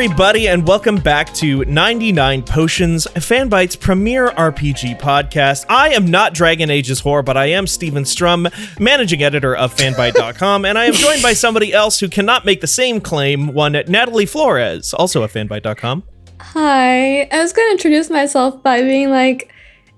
everybody, 0.00 0.46
and 0.46 0.64
welcome 0.64 0.98
back 0.98 1.34
to 1.34 1.64
99 1.64 2.44
Potions, 2.44 3.08
Fanbyte's 3.14 3.74
premier 3.74 4.28
RPG 4.28 4.96
podcast. 5.00 5.66
I 5.68 5.88
am 5.88 6.08
not 6.08 6.34
Dragon 6.34 6.70
Age's 6.70 7.02
whore, 7.02 7.24
but 7.24 7.36
I 7.36 7.46
am 7.46 7.66
Steven 7.66 8.04
Strom, 8.04 8.46
managing 8.78 9.24
editor 9.24 9.56
of 9.56 9.74
Fanbyte.com, 9.74 10.64
and 10.64 10.78
I 10.78 10.84
am 10.84 10.92
joined 10.92 11.20
by 11.20 11.32
somebody 11.32 11.72
else 11.72 11.98
who 11.98 12.08
cannot 12.08 12.44
make 12.44 12.60
the 12.60 12.68
same 12.68 13.00
claim, 13.00 13.52
one 13.52 13.72
Natalie 13.72 14.24
Flores, 14.24 14.94
also 14.94 15.24
of 15.24 15.32
Fanbyte.com. 15.32 16.04
Hi. 16.38 17.22
I 17.22 17.42
was 17.42 17.52
going 17.52 17.66
to 17.66 17.72
introduce 17.72 18.08
myself 18.08 18.62
by 18.62 18.82
being 18.82 19.10
like, 19.10 19.52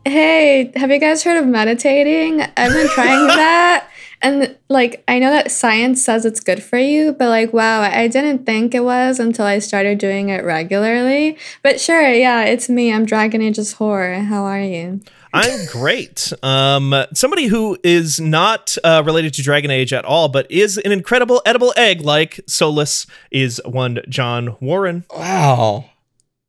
hey, 0.07 0.73
have 0.77 0.91
you 0.91 0.99
guys 0.99 1.23
heard 1.23 1.37
of 1.37 1.47
meditating? 1.47 2.41
I've 2.41 2.73
been 2.73 2.89
trying 2.89 3.27
that. 3.27 3.90
And 4.23 4.57
like, 4.69 5.03
I 5.09 5.19
know 5.19 5.31
that 5.31 5.51
science 5.51 6.05
says 6.05 6.25
it's 6.25 6.41
good 6.41 6.63
for 6.63 6.79
you, 6.79 7.13
but 7.13 7.29
like, 7.29 7.53
wow, 7.53 7.81
I 7.81 8.07
didn't 8.07 8.45
think 8.45 8.75
it 8.75 8.85
was 8.85 9.19
until 9.19 9.47
I 9.47 9.59
started 9.61 9.99
doing 9.99 10.29
it 10.29 10.45
regularly. 10.45 11.39
But 11.63 11.81
sure, 11.81 12.13
yeah, 12.13 12.45
it's 12.45 12.69
me. 12.69 12.93
I'm 12.93 13.07
Dragon 13.07 13.41
Age's 13.41 13.75
whore. 13.75 14.23
How 14.25 14.45
are 14.45 14.61
you? 14.61 15.01
I'm 15.33 15.67
great. 15.67 16.33
Um, 16.43 16.95
somebody 17.15 17.47
who 17.47 17.79
is 17.85 18.21
not 18.21 18.77
uh, 18.83 19.03
related 19.07 19.33
to 19.35 19.43
Dragon 19.43 19.71
Age 19.71 19.93
at 19.93 20.05
all, 20.05 20.29
but 20.29 20.51
is 20.51 20.77
an 20.79 20.93
incredible 20.93 21.41
edible 21.47 21.73
egg 21.77 22.01
like 22.01 22.41
Solas 22.47 23.07
is 23.31 23.61
one 23.65 24.01
John 24.09 24.57
Warren. 24.61 25.05
Wow. 25.15 25.85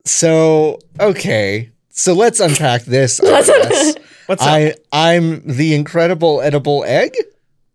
So 0.03 0.79
okay, 0.99 1.69
so 1.89 2.13
let's 2.13 2.39
unpack 2.39 2.83
this. 2.83 3.21
I 3.21 3.41
guess. 3.45 3.95
What's 4.25 4.41
up? 4.41 4.47
I 4.49 4.73
I'm 4.91 5.45
the 5.45 5.75
incredible 5.75 6.41
edible 6.41 6.83
egg. 6.85 7.13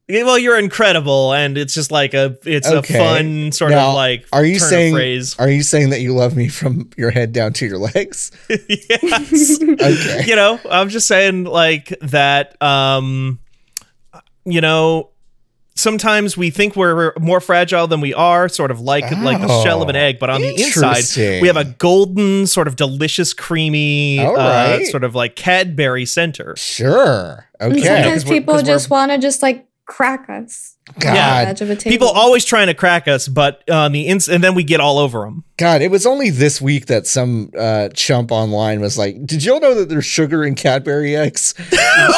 Yeah, 0.09 0.23
Well, 0.23 0.39
you're 0.39 0.59
incredible, 0.59 1.33
and 1.33 1.59
it's 1.59 1.75
just 1.75 1.91
like 1.91 2.15
a 2.15 2.37
it's 2.45 2.69
Okay. 2.69 2.95
a 2.95 2.99
fun 2.99 3.51
sort 3.53 3.73
Now, 3.73 3.89
of 3.89 3.95
like 3.97 4.25
Are 4.33 4.45
you 4.45 4.59
turn 4.61 4.69
saying 4.69 4.95
phrase. 4.95 5.35
Are 5.39 5.51
you 5.51 5.62
saying 5.65 5.91
that 5.91 6.01
you 6.01 6.15
love 6.15 6.37
me 6.37 6.47
from 6.49 6.91
your 6.97 7.11
head 7.11 7.33
down 7.33 7.53
to 7.55 7.67
your 7.67 7.79
legs? 7.79 8.31
yes. 8.49 9.61
Okay. 9.61 10.25
you 10.27 10.37
know, 10.37 10.61
I'm 10.71 10.89
just 10.91 11.09
saying 11.09 11.45
like 11.45 11.89
that. 12.03 12.61
Um, 12.62 13.41
you 14.45 14.61
know, 14.61 15.11
sometimes 15.75 16.37
we 16.37 16.51
think 16.51 16.77
we're 16.77 17.12
more 17.19 17.41
fragile 17.41 17.89
than 17.89 18.01
we 18.01 18.15
are, 18.15 18.49
sort 18.49 18.71
of 18.71 18.81
like 18.81 19.11
like 19.11 19.41
the 19.41 19.62
shell 19.65 19.83
of 19.83 19.89
an 19.89 19.97
Oh, 19.97 20.01
egg, 20.01 20.21
but 20.21 20.31
on 20.31 20.41
the 20.41 20.55
inside 20.55 21.41
we 21.43 21.49
have 21.49 21.57
a 21.57 21.65
golden, 21.65 22.47
sort 22.47 22.69
of 22.69 22.77
delicious, 22.77 23.34
creamy, 23.34 24.21
All 24.21 24.39
uh, 24.39 24.84
sort 24.84 25.03
of 25.03 25.17
like 25.17 25.34
Cadbury 25.34 26.07
center. 26.07 26.55
Sure. 26.57 27.45
Okay. 27.61 27.81
sometimes 27.83 28.23
'cause 28.23 28.25
we're- 28.27 28.39
people 28.41 28.55
'cause 28.55 28.62
we're- 28.62 28.73
just 28.75 28.89
want 28.89 29.11
to 29.11 29.19
just 29.19 29.43
like 29.43 29.67
crack 29.87 30.29
us. 30.29 30.77
God. 31.01 31.09
on 31.11 31.15
the 31.15 31.51
edge 31.51 31.61
of 31.62 31.70
a 31.70 31.77
table. 31.77 31.92
People 31.92 32.09
always 32.09 32.45
trying 32.45 32.67
to 32.69 32.75
crack 32.75 33.09
us, 33.09 33.27
but 33.29 33.69
on 33.70 33.93
the 33.93 34.03
ins, 34.06 34.28
and 34.28 34.43
then 34.45 34.55
we 34.55 34.62
get 34.62 34.78
all 34.81 34.98
over 34.98 35.20
them. 35.20 35.43
God, 35.56 35.83
it 35.83 35.91
was 35.91 36.06
only 36.06 36.31
this 36.31 36.61
week 36.61 36.87
that 36.87 37.06
some 37.06 37.51
uh, 37.59 37.89
chump 37.91 38.31
online 38.31 38.81
was 38.81 38.97
like, 38.98 39.27
"Did 39.27 39.43
y'all 39.45 39.61
know 39.61 39.75
that 39.75 39.89
there's 39.89 40.05
sugar 40.06 40.45
in 40.45 40.55
Cadbury 40.55 41.17
eggs?" 41.17 41.55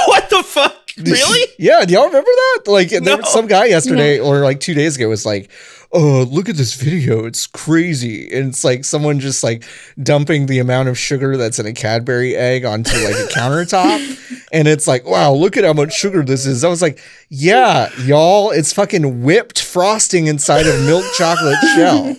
what 0.07 0.29
the 0.31 0.43
fuck? 0.43 0.75
Really? 0.99 1.49
yeah, 1.61 1.85
do 1.85 1.95
y'all 1.95 2.07
remember 2.07 2.29
that? 2.29 2.63
Like, 2.67 2.89
there 2.91 3.01
No. 3.01 3.17
was 3.19 3.33
some 3.33 3.47
guy 3.47 3.67
yesterday 3.67 4.19
or 4.19 4.41
like 4.41 4.59
two 4.59 4.75
days 4.75 4.97
ago 4.97 5.09
was 5.09 5.25
like, 5.25 5.49
"Oh, 5.93 6.23
look 6.31 6.49
at 6.49 6.57
this 6.57 6.75
video! 6.75 7.25
It's 7.25 7.47
crazy!" 7.47 8.31
And 8.33 8.49
it's 8.51 8.65
like 8.65 8.85
someone 8.85 9.21
just 9.21 9.43
like 9.43 9.65
dumping 10.03 10.47
the 10.47 10.59
amount 10.59 10.89
of 10.89 10.99
sugar 10.99 11.37
that's 11.37 11.59
in 11.59 11.67
a 11.67 11.73
Cadbury 11.73 12.37
egg 12.37 12.65
onto 12.65 12.93
like 12.99 13.15
a 13.15 13.29
countertop, 13.35 14.45
and 14.53 14.69
it's 14.69 14.87
like, 14.87 15.07
"Wow, 15.07 15.33
look 15.33 15.57
at 15.57 15.65
how 15.65 15.73
much 15.73 15.93
sugar 15.95 16.23
this 16.23 16.47
is!" 16.47 16.65
I 16.65 16.69
was 16.69 16.83
like, 16.83 17.01
"Yeah, 17.31 17.91
y'all, 18.05 18.51
it's 18.51 18.73
fucking 18.73 19.23
whipped 19.23 19.63
frosting 19.63 20.27
inside 20.27 20.67
of 20.67 20.81
milk 20.85 21.05
chocolate 21.17 21.59
shell." 21.75 22.17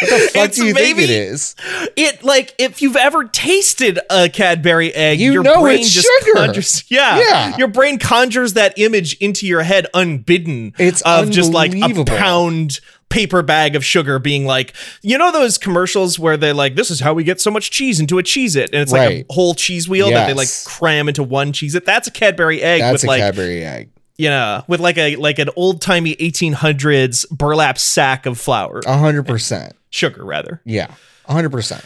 What 0.00 0.10
the 0.10 0.18
fuck 0.32 0.44
It's 0.50 0.56
do 0.58 0.66
you 0.66 0.74
think 0.74 0.90
it 0.90 0.96
maybe- 1.08 1.12
is? 1.12 1.56
It 1.96 2.22
like 2.22 2.54
if 2.58 2.82
you've 2.82 2.94
ever 2.94 3.24
tasted 3.24 3.98
a 4.10 4.28
Cadbury 4.28 4.94
egg, 4.94 5.18
You 5.18 5.32
your 5.32 5.42
know 5.42 5.62
brain 5.62 5.80
it's 5.80 5.90
just 5.90 6.06
sugar. 6.24 6.34
conjures. 6.44 6.84
Yeah, 6.88 7.18
Yeah. 7.18 7.56
your 7.56 7.66
brain 7.68 7.98
conjures 7.98 8.52
that 8.52 8.78
image 8.78 9.14
into 9.14 9.44
your 9.46 9.62
head 9.62 9.86
unbidden. 9.94 10.74
It's 10.78 11.00
of 11.00 11.30
just 11.30 11.52
like 11.52 11.74
a 11.74 12.04
pound 12.04 12.78
paper 13.08 13.42
bag 13.42 13.74
of 13.74 13.84
sugar 13.84 14.18
being 14.18 14.44
like, 14.44 14.74
you 15.02 15.16
know 15.16 15.32
those 15.32 15.56
commercials 15.58 16.18
where 16.18 16.36
they're 16.36 16.52
like, 16.54 16.74
"This 16.74 16.90
is 16.90 17.00
how 17.00 17.14
we 17.14 17.24
get 17.24 17.40
so 17.40 17.50
much 17.50 17.70
cheese 17.70 18.00
into 18.00 18.18
a 18.18 18.22
cheese 18.22 18.54
it," 18.56 18.70
and 18.72 18.82
it's 18.82 18.92
like 18.92 19.08
Right. 19.08 19.26
a 19.28 19.32
whole 19.32 19.54
cheese 19.54 19.88
wheel 19.88 20.10
that 20.10 20.26
they 20.26 20.34
like 20.34 20.48
cram 20.66 21.08
into 21.08 21.22
one 21.22 21.52
cheese 21.52 21.74
it. 21.74 21.84
That's 21.86 22.06
a 22.08 22.10
Cadbury 22.10 22.60
egg 22.62 22.80
That's 22.82 22.92
with 22.92 23.04
a 23.04 23.06
like 23.06 23.20
Cadbury 23.20 23.64
egg. 23.64 23.90
yeah, 24.18 24.62
with 24.68 24.80
like 24.80 24.98
a 24.98 25.16
like 25.16 25.38
an 25.38 25.48
old 25.56 25.80
timey 25.80 26.14
1800s 26.16 27.28
burlap 27.30 27.78
sack 27.78 28.26
of 28.26 28.38
flour, 28.38 28.82
hundred 28.86 29.26
percent. 29.26 29.74
sugar 29.90 30.24
rather. 30.24 30.60
Yeah, 30.64 30.88
hundred 31.26 31.50
percent. 31.50 31.84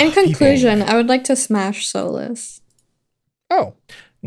In 0.00 0.12
conclusion, 0.12 0.82
I 0.82 0.94
would 0.94 1.08
like 1.08 1.24
to 1.24 1.36
smash 1.36 1.90
Solas. 1.90 2.60
Oh, 3.50 3.72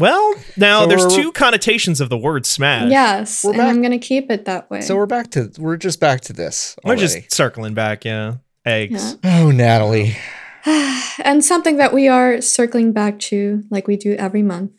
Well, 0.01 0.34
now 0.57 0.81
So 0.81 0.88
there's 0.88 1.16
two 1.16 1.31
connotations 1.31 2.01
of 2.01 2.09
the 2.09 2.17
word 2.17 2.45
smash. 2.45 2.89
Yes, 2.91 3.44
We're 3.44 3.51
and 3.51 3.57
back- 3.59 3.67
I'm 3.69 3.81
going 3.81 3.91
to 3.91 4.06
keep 4.06 4.31
it 4.31 4.45
that 4.45 4.69
way. 4.69 4.81
so 4.81 4.95
we're 4.95 5.06
back 5.06 5.31
to 5.31 5.51
we're 5.57 5.78
just 5.78 6.00
back 6.00 6.22
to 6.22 6.34
this. 6.34 6.75
We're 6.84 6.95
just 6.95 7.31
circling 7.31 7.73
back, 7.73 8.03
yeah. 8.03 8.35
Eggs. 8.66 9.17
Oh, 9.23 9.51
Natalie. 9.51 10.16
and 10.66 11.44
something 11.44 11.78
that 11.78 11.94
we 11.94 12.07
are 12.07 12.41
circling 12.41 12.91
back 12.91 13.19
to, 13.19 13.63
like 13.69 13.88
we 13.88 13.95
do 13.95 14.13
every 14.16 14.44
month, 14.44 14.72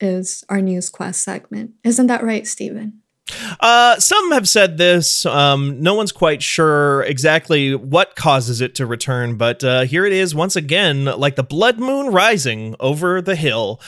is 0.00 0.44
our 0.48 0.60
news 0.60 0.88
quest 0.88 1.22
segment. 1.22 1.72
Isn't 1.84 2.06
that 2.06 2.24
right, 2.24 2.46
Steven? 2.46 3.00
Uh, 3.60 3.98
some 4.00 4.32
have 4.32 4.48
said 4.48 4.78
this. 4.78 5.24
Um, 5.26 5.80
no 5.80 5.94
one's 5.94 6.12
quite 6.12 6.42
sure 6.42 7.02
exactly 7.02 7.74
what 7.74 8.16
causes 8.16 8.60
it 8.60 8.74
to 8.76 8.86
return, 8.86 9.36
but 9.36 9.62
uh, 9.62 9.82
here 9.82 10.04
it 10.04 10.12
is 10.12 10.34
once 10.34 10.56
again, 10.56 11.04
like 11.04 11.36
the 11.36 11.44
blood 11.44 11.78
moon 11.78 12.08
rising 12.12 12.74
over 12.80 13.22
the 13.22 13.36
hill. 13.36 13.80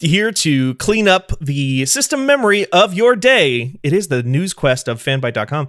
Here 0.00 0.30
to 0.30 0.74
clean 0.76 1.08
up 1.08 1.32
the 1.40 1.84
system 1.86 2.24
memory 2.24 2.66
of 2.70 2.94
your 2.94 3.16
day. 3.16 3.80
It 3.82 3.92
is 3.92 4.06
the 4.06 4.22
news 4.22 4.54
quest 4.54 4.86
of 4.86 5.02
fanbyte.com, 5.02 5.66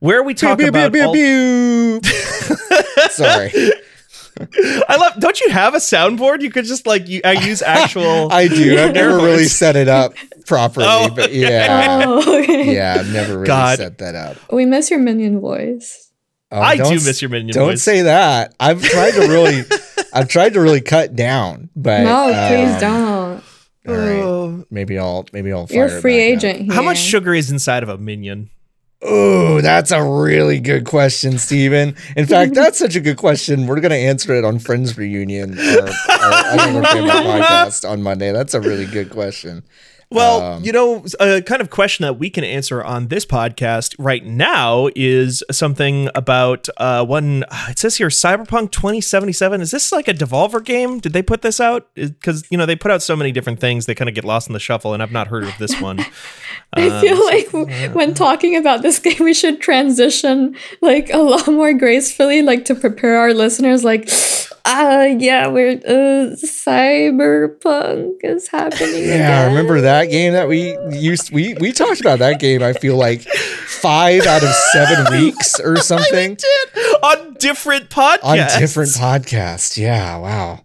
where 0.00 0.20
we 0.24 0.34
talk 0.34 0.58
Pew, 0.58 0.72
pew, 0.72 0.86
about. 0.86 0.92
pew, 0.92 1.02
all- 1.04 1.12
pew, 1.12 2.00
pew. 2.02 3.08
Sorry, 3.10 3.52
I 4.88 4.96
love. 4.96 5.20
Don't 5.20 5.40
you 5.40 5.50
have 5.50 5.74
a 5.74 5.78
soundboard? 5.78 6.40
You 6.42 6.50
could 6.50 6.64
just 6.64 6.88
like 6.88 7.06
you, 7.08 7.20
I 7.24 7.32
use 7.34 7.62
actual. 7.66 8.32
I 8.32 8.48
do. 8.48 8.76
I've 8.78 8.94
never 8.94 9.16
really 9.16 9.44
set 9.44 9.76
it 9.76 9.86
up 9.86 10.14
properly, 10.46 10.86
Oh, 10.88 11.10
but 11.14 11.32
yeah, 11.32 12.02
Oh, 12.04 12.42
okay. 12.42 12.74
yeah, 12.74 12.96
I've 12.98 13.12
never 13.12 13.34
really 13.34 13.46
God. 13.46 13.78
set 13.78 13.98
that 13.98 14.16
up. 14.16 14.36
We 14.52 14.64
miss 14.64 14.90
your 14.90 14.98
minion 14.98 15.38
voice. 15.40 16.06
Oh, 16.50 16.58
I 16.60 16.76
do 16.78 16.94
miss 16.94 17.20
your 17.22 17.28
minion 17.28 17.52
Don't 17.54 17.68
voice. 17.72 17.82
say 17.82 18.02
that. 18.02 18.54
I've 18.58 18.82
tried 18.82 19.10
to 19.12 19.20
really, 19.28 19.64
I've 20.14 20.28
tried 20.28 20.54
to 20.54 20.60
really 20.62 20.80
cut 20.80 21.14
down, 21.14 21.68
but 21.76 22.04
no, 22.04 22.28
um, 22.32 22.48
please 22.48 22.80
don't. 22.80 23.17
All 23.88 23.96
right, 23.96 24.22
Oh. 24.22 24.64
maybe 24.70 24.98
I'll 24.98 25.26
maybe 25.32 25.52
I'll. 25.52 25.66
You're 25.70 25.88
fire 25.88 25.94
a 25.96 25.98
it 25.98 26.02
free 26.02 26.16
back 26.16 26.36
agent 26.44 26.60
here. 26.66 26.74
How 26.74 26.82
much 26.82 26.98
sugar 26.98 27.34
is 27.34 27.50
inside 27.50 27.82
of 27.82 27.88
a 27.88 27.98
minion? 27.98 28.50
Oh, 29.00 29.60
that's 29.60 29.92
a 29.92 30.02
really 30.02 30.58
good 30.58 30.84
question, 30.84 31.38
Steven. 31.38 31.94
In 32.16 32.26
fact, 32.26 32.54
that's 32.54 32.78
such 32.80 32.96
a 32.96 33.00
good 33.00 33.16
question. 33.16 33.68
We're 33.68 33.78
going 33.80 33.92
to 33.92 33.96
answer 33.96 34.34
it 34.34 34.44
on 34.44 34.58
Friends 34.58 34.98
Reunion, 34.98 35.56
uh, 35.56 35.92
our, 36.10 36.18
our 36.24 36.68
Another 36.68 36.82
Family 36.82 37.10
podcast 37.10 37.88
on 37.88 38.02
Monday. 38.02 38.32
That's 38.32 38.54
a 38.54 38.60
really 38.60 38.86
good 38.86 39.10
question. 39.10 39.62
Well, 40.10 40.40
Um, 40.54 40.64
you 40.64 40.72
know, 40.72 41.04
a 41.20 41.42
kind 41.42 41.60
of 41.60 41.68
question 41.68 42.02
that 42.04 42.14
we 42.18 42.30
can 42.30 42.42
answer 42.42 42.82
on 42.82 43.08
this 43.08 43.26
podcast 43.26 43.94
right 43.98 44.24
now 44.24 44.88
is 44.96 45.44
something 45.50 46.08
about 46.14 46.66
uh, 46.78 47.04
one. 47.04 47.44
It 47.68 47.78
says 47.78 47.96
here, 47.96 48.08
Cyberpunk 48.08 48.70
2077. 48.72 49.60
Is 49.60 49.70
this 49.70 49.92
like 49.92 50.08
a 50.08 50.14
Devolver 50.14 50.64
game? 50.64 50.98
Did 50.98 51.12
they 51.12 51.20
put 51.22 51.42
this 51.42 51.60
out? 51.60 51.88
Because 51.94 52.46
you 52.50 52.56
know 52.56 52.64
they 52.64 52.74
put 52.76 52.90
out 52.90 53.02
so 53.02 53.16
many 53.16 53.32
different 53.32 53.60
things, 53.60 53.84
they 53.84 53.94
kind 53.94 54.08
of 54.08 54.14
get 54.14 54.24
lost 54.24 54.48
in 54.48 54.54
the 54.54 54.60
shuffle, 54.60 54.94
and 54.94 55.02
I've 55.02 55.12
not 55.12 55.28
heard 55.28 55.44
of 55.44 55.52
this 55.58 55.78
one. 55.80 56.00
I 56.72 56.88
Um, 56.88 57.00
feel 57.02 57.16
so- 57.18 57.24
like 57.26 57.92
when 57.94 58.14
talking 58.14 58.56
about 58.56 58.80
this 58.80 58.98
game, 59.04 59.16
we 59.20 59.34
should 59.34 59.60
transition 59.60 60.56
like 60.80 61.12
a 61.12 61.18
lot 61.18 61.46
more 61.48 61.74
gracefully, 61.74 62.40
like 62.40 62.64
to 62.64 62.74
prepare 62.74 63.18
our 63.18 63.34
listeners. 63.34 63.84
Like, 63.84 64.08
uh, 64.68 65.16
yeah, 65.18 65.48
we're 65.48 65.72
uh, 65.72 66.36
cyberpunk 66.36 68.16
is 68.22 68.48
happening. 68.48 68.78
Yeah, 69.08 69.42
again. 69.44 69.48
remember 69.48 69.80
that 69.80 70.06
game 70.06 70.32
that 70.34 70.48
we 70.48 70.76
used? 70.90 71.32
We 71.32 71.54
we 71.54 71.72
talked 71.72 72.00
about 72.00 72.18
that 72.18 72.40
game. 72.40 72.62
I 72.62 72.72
feel 72.74 72.96
like 72.96 73.22
five 73.22 74.26
out 74.26 74.42
of 74.42 74.50
seven 74.72 75.06
weeks 75.20 75.58
or 75.60 75.76
something 75.76 76.36
on 77.02 77.34
different 77.34 77.88
podcasts. 77.90 78.24
on 78.24 78.60
different 78.60 78.90
podcasts. 78.90 79.76
Yeah, 79.76 80.18
wow. 80.18 80.60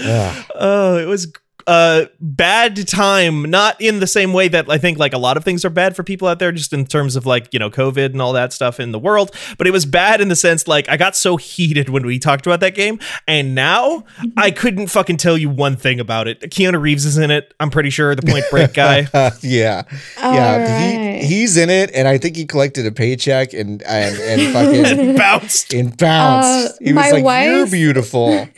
Ugh. 0.00 0.44
Oh, 0.54 0.98
it 0.98 1.06
was 1.06 1.32
uh 1.66 2.04
bad 2.20 2.86
time 2.88 3.42
not 3.42 3.80
in 3.80 4.00
the 4.00 4.06
same 4.06 4.32
way 4.32 4.48
that 4.48 4.68
i 4.70 4.78
think 4.78 4.98
like 4.98 5.12
a 5.12 5.18
lot 5.18 5.36
of 5.36 5.44
things 5.44 5.64
are 5.64 5.70
bad 5.70 5.94
for 5.96 6.02
people 6.02 6.26
out 6.28 6.38
there 6.38 6.52
just 6.52 6.72
in 6.72 6.84
terms 6.86 7.16
of 7.16 7.26
like 7.26 7.48
you 7.52 7.58
know 7.58 7.70
covid 7.70 8.06
and 8.06 8.22
all 8.22 8.32
that 8.32 8.52
stuff 8.52 8.78
in 8.80 8.92
the 8.92 8.98
world 8.98 9.34
but 9.58 9.66
it 9.66 9.70
was 9.70 9.84
bad 9.86 10.20
in 10.20 10.28
the 10.28 10.36
sense 10.36 10.66
like 10.68 10.88
i 10.88 10.96
got 10.96 11.14
so 11.16 11.36
heated 11.36 11.88
when 11.88 12.04
we 12.06 12.18
talked 12.18 12.46
about 12.46 12.60
that 12.60 12.74
game 12.74 12.98
and 13.26 13.54
now 13.54 14.04
i 14.36 14.50
couldn't 14.50 14.86
fucking 14.88 15.16
tell 15.16 15.36
you 15.36 15.48
one 15.50 15.76
thing 15.76 16.00
about 16.00 16.26
it 16.28 16.40
keanu 16.42 16.80
reeves 16.80 17.04
is 17.04 17.18
in 17.18 17.30
it 17.30 17.54
i'm 17.60 17.70
pretty 17.70 17.90
sure 17.90 18.14
the 18.14 18.22
point 18.22 18.44
break 18.50 18.72
guy 18.74 19.00
yeah, 19.42 19.82
All 20.22 20.34
yeah. 20.34 20.56
right. 20.56 21.20
He, 21.22 21.26
he's 21.26 21.56
in 21.56 21.70
it, 21.70 21.90
and 21.94 22.06
I 22.08 22.18
think 22.18 22.36
he 22.36 22.46
collected 22.46 22.86
a 22.86 22.92
paycheck 22.92 23.52
and 23.52 23.82
and, 23.82 24.16
and 24.18 24.52
fucking 24.52 25.16
bounced 25.16 25.72
and 25.72 25.96
bounced. 25.96 26.74
Uh, 26.74 26.76
he 26.80 26.92
was 26.92 26.94
my 26.94 27.10
like, 27.10 27.46
"You're 27.46 27.62
wife- 27.62 27.70
beautiful." 27.70 28.48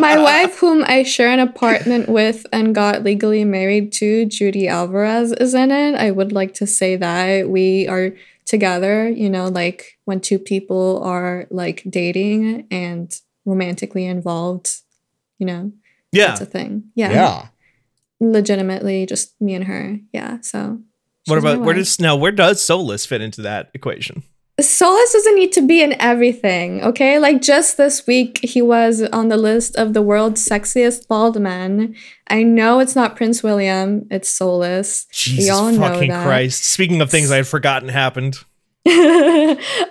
My 0.00 0.18
wife, 0.18 0.58
whom 0.58 0.84
I 0.86 1.02
share 1.02 1.28
an 1.28 1.40
apartment 1.40 1.91
with 2.08 2.46
and 2.52 2.74
got 2.74 3.02
legally 3.02 3.44
married 3.44 3.92
to, 3.94 4.26
Judy 4.26 4.68
Alvarez, 4.68 5.32
is 5.32 5.54
in 5.54 5.70
it. 5.70 5.94
I 5.94 6.10
would 6.10 6.32
like 6.32 6.54
to 6.54 6.66
say 6.66 6.96
that 6.96 7.48
we 7.48 7.88
are 7.88 8.12
together, 8.44 9.08
you 9.08 9.30
know, 9.30 9.48
like 9.48 9.98
when 10.04 10.20
two 10.20 10.38
people 10.38 11.02
are 11.02 11.46
like 11.50 11.82
dating 11.88 12.66
and 12.70 13.14
romantically 13.44 14.06
involved, 14.06 14.80
you 15.38 15.46
know, 15.46 15.72
yeah 16.12 16.28
that's 16.28 16.40
a 16.42 16.46
thing. 16.46 16.84
Yeah. 16.94 17.12
yeah. 17.12 17.46
Legitimately, 18.20 19.06
just 19.06 19.40
me 19.40 19.54
and 19.54 19.64
her. 19.64 19.98
Yeah. 20.12 20.40
So. 20.40 20.80
what 21.26 21.38
about 21.38 21.60
where 21.60 21.74
does 21.74 21.98
now 22.00 22.16
where 22.16 22.32
does 22.32 22.60
Solas 22.60 23.06
fit 23.06 23.20
into 23.20 23.42
that 23.42 23.70
equation 23.74 24.22
Solas 24.60 25.12
doesn't 25.12 25.34
need 25.34 25.52
to 25.52 25.66
be 25.66 25.82
in 25.82 26.00
everything, 26.00 26.82
okay? 26.84 27.18
Like 27.18 27.40
just 27.40 27.76
this 27.78 28.06
week, 28.06 28.40
he 28.42 28.60
was 28.60 29.02
on 29.02 29.28
the 29.28 29.36
list 29.36 29.76
of 29.76 29.94
the 29.94 30.02
world's 30.02 30.46
sexiest 30.46 31.08
bald 31.08 31.40
men. 31.40 31.96
I 32.28 32.42
know 32.42 32.78
it's 32.78 32.94
not 32.94 33.16
Prince 33.16 33.42
William, 33.42 34.06
it's 34.10 34.38
Solas. 34.38 35.08
jesus 35.10 35.50
all 35.50 35.72
know 35.72 35.78
fucking 35.78 36.10
that. 36.10 36.24
christ 36.24 36.64
speaking 36.64 37.00
of 37.00 37.10
things 37.10 37.30
i 37.30 37.36
had 37.36 37.46
forgotten 37.46 37.88
happened 37.88 38.38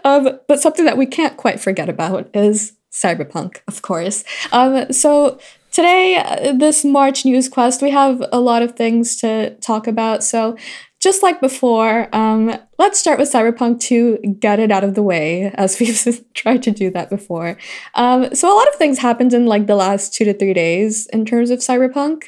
um, 0.04 0.40
but 0.48 0.60
something 0.60 0.86
that 0.86 0.98
we 0.98 1.06
can't 1.06 1.38
quite 1.38 1.60
forget 1.60 1.88
about 1.88 2.30
is 2.36 2.74
cyberpunk, 2.92 3.62
of 3.68 3.82
course. 3.82 4.24
Um, 4.52 4.92
so 4.92 5.40
today, 5.72 6.18
uh, 6.18 6.54
this 6.54 6.84
March 6.84 7.26
News 7.26 7.48
Quest, 7.48 7.82
we 7.82 7.90
have 7.92 8.24
a 8.32 8.40
lot 8.40 8.62
of 8.62 8.76
things 8.76 9.16
to 9.22 9.56
talk 9.56 9.88
about. 9.88 10.24
So 10.24 10.58
just 11.02 11.24
like 11.24 11.42
before, 11.42 12.08
um, 12.16 12.56
let's 12.78 13.00
start 13.00 13.18
with 13.18 13.32
Cyberpunk 13.32 13.80
to 13.82 14.18
get 14.40 14.60
it 14.60 14.72
out 14.72 14.84
of 14.84 14.94
the 14.94 15.02
way, 15.02 15.52
as 15.56 15.80
we've 16.06 16.24
tried 16.36 16.62
to 16.64 16.72
do 16.72 16.92
that 16.92 17.10
before. 17.10 17.58
Um, 17.96 18.34
so 18.36 18.54
a 18.54 18.56
lot 18.56 18.68
of 18.68 18.76
things 18.76 19.00
happened 19.00 19.34
in 19.34 19.48
like 19.48 19.66
the 19.66 19.76
last 19.76 20.14
two 20.14 20.26
to 20.26 20.34
three 20.34 20.54
days 20.54 21.08
in 21.08 21.26
terms 21.26 21.50
of 21.50 21.60
Cyberpunk. 21.60 22.26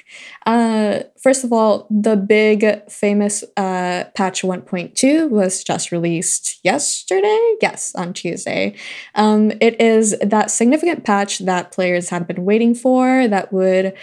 Uh, 0.47 1.01
first 1.21 1.43
of 1.43 1.53
all, 1.53 1.87
the 1.91 2.15
big 2.15 2.89
famous 2.89 3.43
uh, 3.57 4.05
patch 4.15 4.41
1.2 4.41 5.29
was 5.29 5.63
just 5.63 5.91
released 5.91 6.59
yesterday. 6.63 7.55
Yes, 7.61 7.93
on 7.93 8.11
Tuesday. 8.11 8.75
Um, 9.13 9.51
it 9.61 9.79
is 9.79 10.17
that 10.19 10.49
significant 10.49 11.05
patch 11.05 11.39
that 11.39 11.71
players 11.71 12.09
had 12.09 12.25
been 12.25 12.43
waiting 12.43 12.73
for 12.73 13.27
that 13.27 13.53
would 13.53 13.93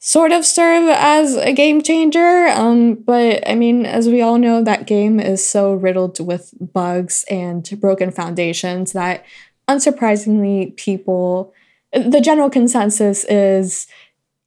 sort 0.00 0.32
of 0.32 0.46
serve 0.46 0.88
as 0.88 1.36
a 1.36 1.52
game 1.52 1.82
changer. 1.82 2.48
Um, 2.48 2.94
but 2.94 3.48
I 3.48 3.54
mean, 3.54 3.84
as 3.84 4.08
we 4.08 4.22
all 4.22 4.38
know, 4.38 4.62
that 4.62 4.86
game 4.86 5.18
is 5.18 5.46
so 5.46 5.74
riddled 5.74 6.24
with 6.24 6.54
bugs 6.72 7.24
and 7.30 7.68
broken 7.80 8.10
foundations 8.10 8.92
that 8.92 9.24
unsurprisingly, 9.68 10.76
people, 10.76 11.52
the 11.92 12.20
general 12.20 12.48
consensus 12.48 13.24
is 13.24 13.86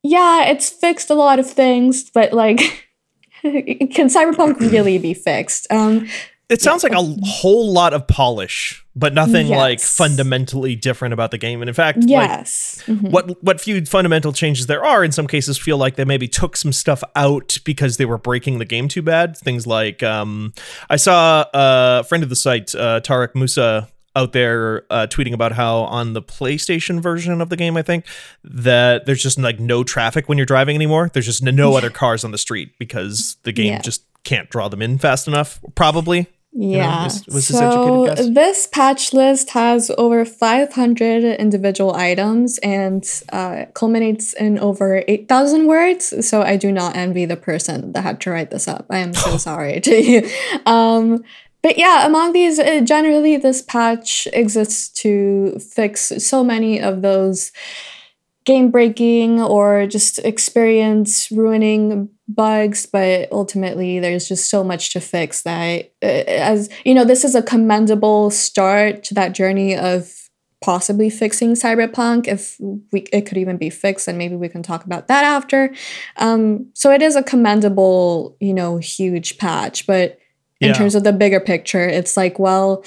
yeah, 0.04 0.46
it's 0.46 0.70
fixed 0.70 1.10
a 1.10 1.16
lot 1.16 1.40
of 1.40 1.50
things, 1.50 2.10
but 2.10 2.34
like, 2.34 2.88
can 3.42 4.08
Cyberpunk 4.08 4.60
really 4.60 4.98
be 4.98 5.14
fixed? 5.14 5.68
Um, 5.70 6.08
It 6.52 6.62
sounds 6.62 6.84
like 6.84 6.92
a 6.92 7.02
whole 7.24 7.72
lot 7.72 7.94
of 7.94 8.08
polish, 8.08 8.86
but 8.96 9.14
nothing 9.14 9.48
like 9.48 9.80
fundamentally 9.80 10.76
different 10.76 11.14
about 11.14 11.32
the 11.32 11.38
game. 11.38 11.62
And 11.62 11.70
in 11.70 11.74
fact, 11.74 12.00
like 12.00 12.10
yes. 12.10 12.84
Mhm. 12.88 13.10
what 13.10 13.42
what 13.44 13.62
few 13.62 13.84
fundamental 13.86 14.34
changes 14.34 14.68
there 14.68 14.84
are 14.84 15.04
in 15.04 15.12
some 15.12 15.28
cases 15.28 15.58
feel 15.58 15.78
like 15.78 15.96
they 15.96 16.06
maybe 16.06 16.28
took 16.28 16.58
some 16.58 16.74
stuff 16.74 17.02
out 17.16 17.58
because 17.64 17.96
they 17.98 18.06
were 18.06 18.18
breaking 18.18 18.60
the 18.60 18.66
game 18.66 18.88
too 18.90 19.02
bad. 19.02 19.38
Things 19.38 19.66
like 19.66 20.04
um, 20.04 20.54
I 20.90 20.98
saw 20.98 21.46
a 21.54 22.04
friend 22.04 22.24
of 22.24 22.30
the 22.30 22.36
site, 22.36 22.76
uh, 22.76 23.00
Tarek 23.02 23.34
Musa, 23.34 23.88
out 24.14 24.34
there 24.34 24.84
uh, 24.90 25.08
tweeting 25.10 25.34
about 25.34 25.54
how 25.54 25.78
on 25.84 26.12
the 26.12 26.22
PlayStation 26.22 27.02
version 27.02 27.40
of 27.40 27.48
the 27.48 27.56
game, 27.56 27.78
I 27.78 27.82
think 27.82 28.06
that 28.44 29.06
there's 29.06 29.24
just 29.24 29.40
like 29.40 29.58
no 29.58 29.86
traffic 29.86 30.28
when 30.28 30.38
you're 30.38 30.46
driving 30.46 30.76
anymore. 30.76 31.10
There's 31.14 31.28
just 31.28 31.42
no 31.42 31.78
other 31.78 31.90
cars 31.90 32.26
on 32.26 32.32
the 32.32 32.38
street 32.38 32.78
because 32.78 33.38
the 33.44 33.54
game 33.54 33.68
Yeah. 33.68 33.80
just 33.82 34.04
can't 34.26 34.50
draw 34.50 34.68
them 34.68 34.82
in 34.82 34.98
fast 34.98 35.28
enough. 35.30 35.60
Probably. 35.76 36.28
Know, 36.54 36.68
Yeah. 36.78 37.04
was- 37.06 37.26
was 37.28 37.48
his 37.48 37.58
so 37.58 38.06
guess? 38.06 38.28
this 38.30 38.68
patch 38.68 39.14
list 39.14 39.52
has 39.52 39.92
over 39.98 40.26
500 40.26 41.24
individual 41.40 41.96
items 41.96 42.58
and 42.60 43.04
uh, 43.32 43.66
culminates 43.74 44.34
in 44.34 44.60
over 44.60 45.04
8,000 45.08 45.68
words. 45.68 46.14
So 46.28 46.42
I 46.42 46.58
do 46.58 46.72
not 46.72 46.96
envy 46.96 47.26
the 47.26 47.38
person 47.38 47.92
that 47.94 48.02
had 48.02 48.20
to 48.22 48.32
write 48.32 48.52
this 48.52 48.68
up. 48.68 48.86
I 48.90 48.98
am 49.00 49.14
so 49.14 49.38
sorry 49.50 49.80
to 49.82 49.96
you. 49.96 50.30
Um, 50.66 51.24
but 51.64 51.78
yeah, 51.78 52.06
among 52.08 52.34
these, 52.34 52.58
uh, 52.60 52.82
generally, 52.82 53.38
this 53.38 53.62
patch 53.62 54.28
exists 54.34 54.90
to 55.04 55.60
fix 55.60 56.12
so 56.18 56.44
many 56.44 56.82
of 56.82 57.02
those 57.04 57.52
game 58.46 58.72
breaking 58.72 59.40
or 59.40 59.86
just 59.86 60.18
experience 60.26 61.32
ruining 61.32 62.10
bugs 62.36 62.86
but 62.86 63.28
ultimately 63.32 64.00
there's 64.00 64.28
just 64.28 64.50
so 64.50 64.64
much 64.64 64.92
to 64.94 65.00
fix 65.00 65.42
that 65.44 65.92
uh, 66.04 66.06
as 66.06 66.70
you 66.86 66.94
know 66.94 67.06
this 67.06 67.24
is 67.24 67.36
a 67.36 67.42
commendable 67.44 68.30
start 68.30 69.04
to 69.04 69.14
that 69.14 69.34
journey 69.34 69.76
of 69.76 70.12
possibly 70.64 71.10
fixing 71.10 71.54
cyberpunk 71.54 72.28
if 72.28 72.56
we 72.92 73.02
it 73.12 73.22
could 73.26 73.38
even 73.38 73.58
be 73.58 73.70
fixed 73.70 74.08
and 74.08 74.18
maybe 74.18 74.36
we 74.36 74.48
can 74.48 74.62
talk 74.62 74.86
about 74.86 75.08
that 75.08 75.24
after 75.24 75.74
um 76.18 76.68
so 76.74 76.92
it 76.92 77.02
is 77.02 77.16
a 77.16 77.24
commendable 77.24 78.38
you 78.40 78.54
know 78.54 78.78
huge 78.78 79.38
patch 79.38 79.88
but 79.88 80.18
in 80.60 80.68
Yeah. 80.70 80.74
terms 80.74 80.94
of 80.94 81.04
the 81.04 81.14
bigger 81.14 81.40
picture 81.40 81.88
it's 81.88 82.16
like 82.16 82.38
well 82.38 82.84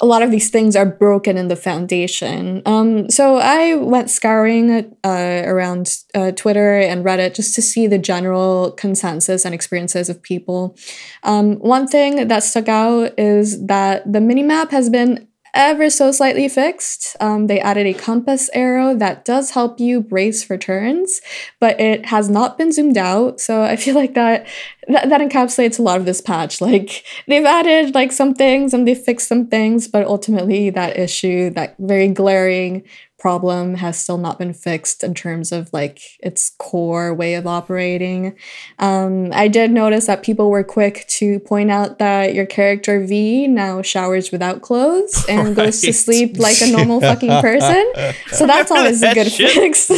a 0.00 0.06
lot 0.06 0.22
of 0.22 0.30
these 0.30 0.50
things 0.50 0.76
are 0.76 0.86
broken 0.86 1.36
in 1.36 1.48
the 1.48 1.56
foundation. 1.56 2.62
Um, 2.64 3.10
so 3.10 3.36
I 3.36 3.74
went 3.74 4.08
scouring 4.08 4.96
uh, 5.04 5.42
around 5.44 5.98
uh, 6.14 6.32
Twitter 6.32 6.78
and 6.80 7.04
Reddit 7.04 7.34
just 7.34 7.54
to 7.56 7.62
see 7.62 7.86
the 7.86 7.98
general 7.98 8.72
consensus 8.72 9.44
and 9.44 9.54
experiences 9.54 10.08
of 10.08 10.22
people. 10.22 10.76
Um, 11.22 11.56
one 11.56 11.86
thing 11.86 12.28
that 12.28 12.42
stuck 12.42 12.68
out 12.68 13.18
is 13.18 13.66
that 13.66 14.10
the 14.10 14.20
minimap 14.20 14.70
has 14.70 14.88
been 14.88 15.28
ever 15.54 15.90
so 15.90 16.12
slightly 16.12 16.48
fixed. 16.48 17.16
Um, 17.20 17.46
they 17.46 17.60
added 17.60 17.86
a 17.86 17.94
compass 17.94 18.50
arrow 18.52 18.94
that 18.94 19.24
does 19.24 19.50
help 19.50 19.80
you 19.80 20.00
brace 20.00 20.44
for 20.44 20.56
turns, 20.56 21.20
but 21.58 21.80
it 21.80 22.06
has 22.06 22.28
not 22.28 22.58
been 22.58 22.72
zoomed 22.72 22.96
out. 22.96 23.40
So 23.40 23.62
I 23.62 23.76
feel 23.76 23.94
like 23.94 24.14
that 24.14 24.46
that, 24.88 25.08
that 25.08 25.20
encapsulates 25.20 25.78
a 25.78 25.82
lot 25.82 25.98
of 25.98 26.06
this 26.06 26.20
patch. 26.20 26.60
Like 26.70 27.04
they've 27.26 27.44
added 27.44 27.94
like 27.94 28.12
some 28.12 28.34
things 28.34 28.72
and 28.74 28.86
they've 28.86 28.96
fixed 28.96 29.26
some 29.26 29.46
things, 29.46 29.88
but 29.88 30.06
ultimately 30.06 30.70
that 30.70 30.96
issue, 30.96 31.50
that 31.50 31.74
very 31.78 32.08
glaring 32.08 32.84
problem 33.20 33.74
has 33.74 33.98
still 33.98 34.18
not 34.18 34.38
been 34.38 34.54
fixed 34.54 35.04
in 35.04 35.14
terms 35.14 35.52
of 35.52 35.72
like 35.72 36.00
its 36.20 36.50
core 36.58 37.14
way 37.14 37.34
of 37.34 37.46
operating. 37.46 38.36
Um, 38.78 39.30
I 39.32 39.46
did 39.46 39.70
notice 39.70 40.06
that 40.06 40.22
people 40.22 40.50
were 40.50 40.64
quick 40.64 41.04
to 41.08 41.38
point 41.40 41.70
out 41.70 41.98
that 41.98 42.34
your 42.34 42.46
character 42.46 43.04
V 43.04 43.46
now 43.46 43.82
showers 43.82 44.32
without 44.32 44.62
clothes 44.62 45.24
and 45.28 45.54
goes 45.60 45.80
to 45.82 45.92
sleep 45.92 46.38
like 46.38 46.60
a 46.62 46.66
normal 46.66 47.00
fucking 47.10 47.40
person. 47.40 47.92
So 48.32 48.46
that's 48.46 48.70
always 48.70 49.02
a 49.02 49.14
good 49.14 49.30
shit. 49.30 49.50
fix. 49.50 49.90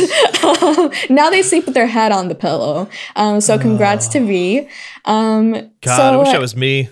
Um, 0.43 0.91
now 1.09 1.31
they 1.31 1.43
sleep 1.43 1.67
with 1.67 1.75
their 1.75 1.87
head 1.87 2.12
on 2.12 2.29
the 2.29 2.35
pillow. 2.35 2.88
Um, 3.17 3.41
so 3.41 3.59
congrats 3.59 4.09
to 4.09 4.21
V. 4.21 4.69
Um, 5.05 5.52
God, 5.81 5.97
so, 5.97 6.02
I 6.02 6.17
wish 6.17 6.33
that 6.33 6.41
was 6.41 6.57
me. 6.57 6.88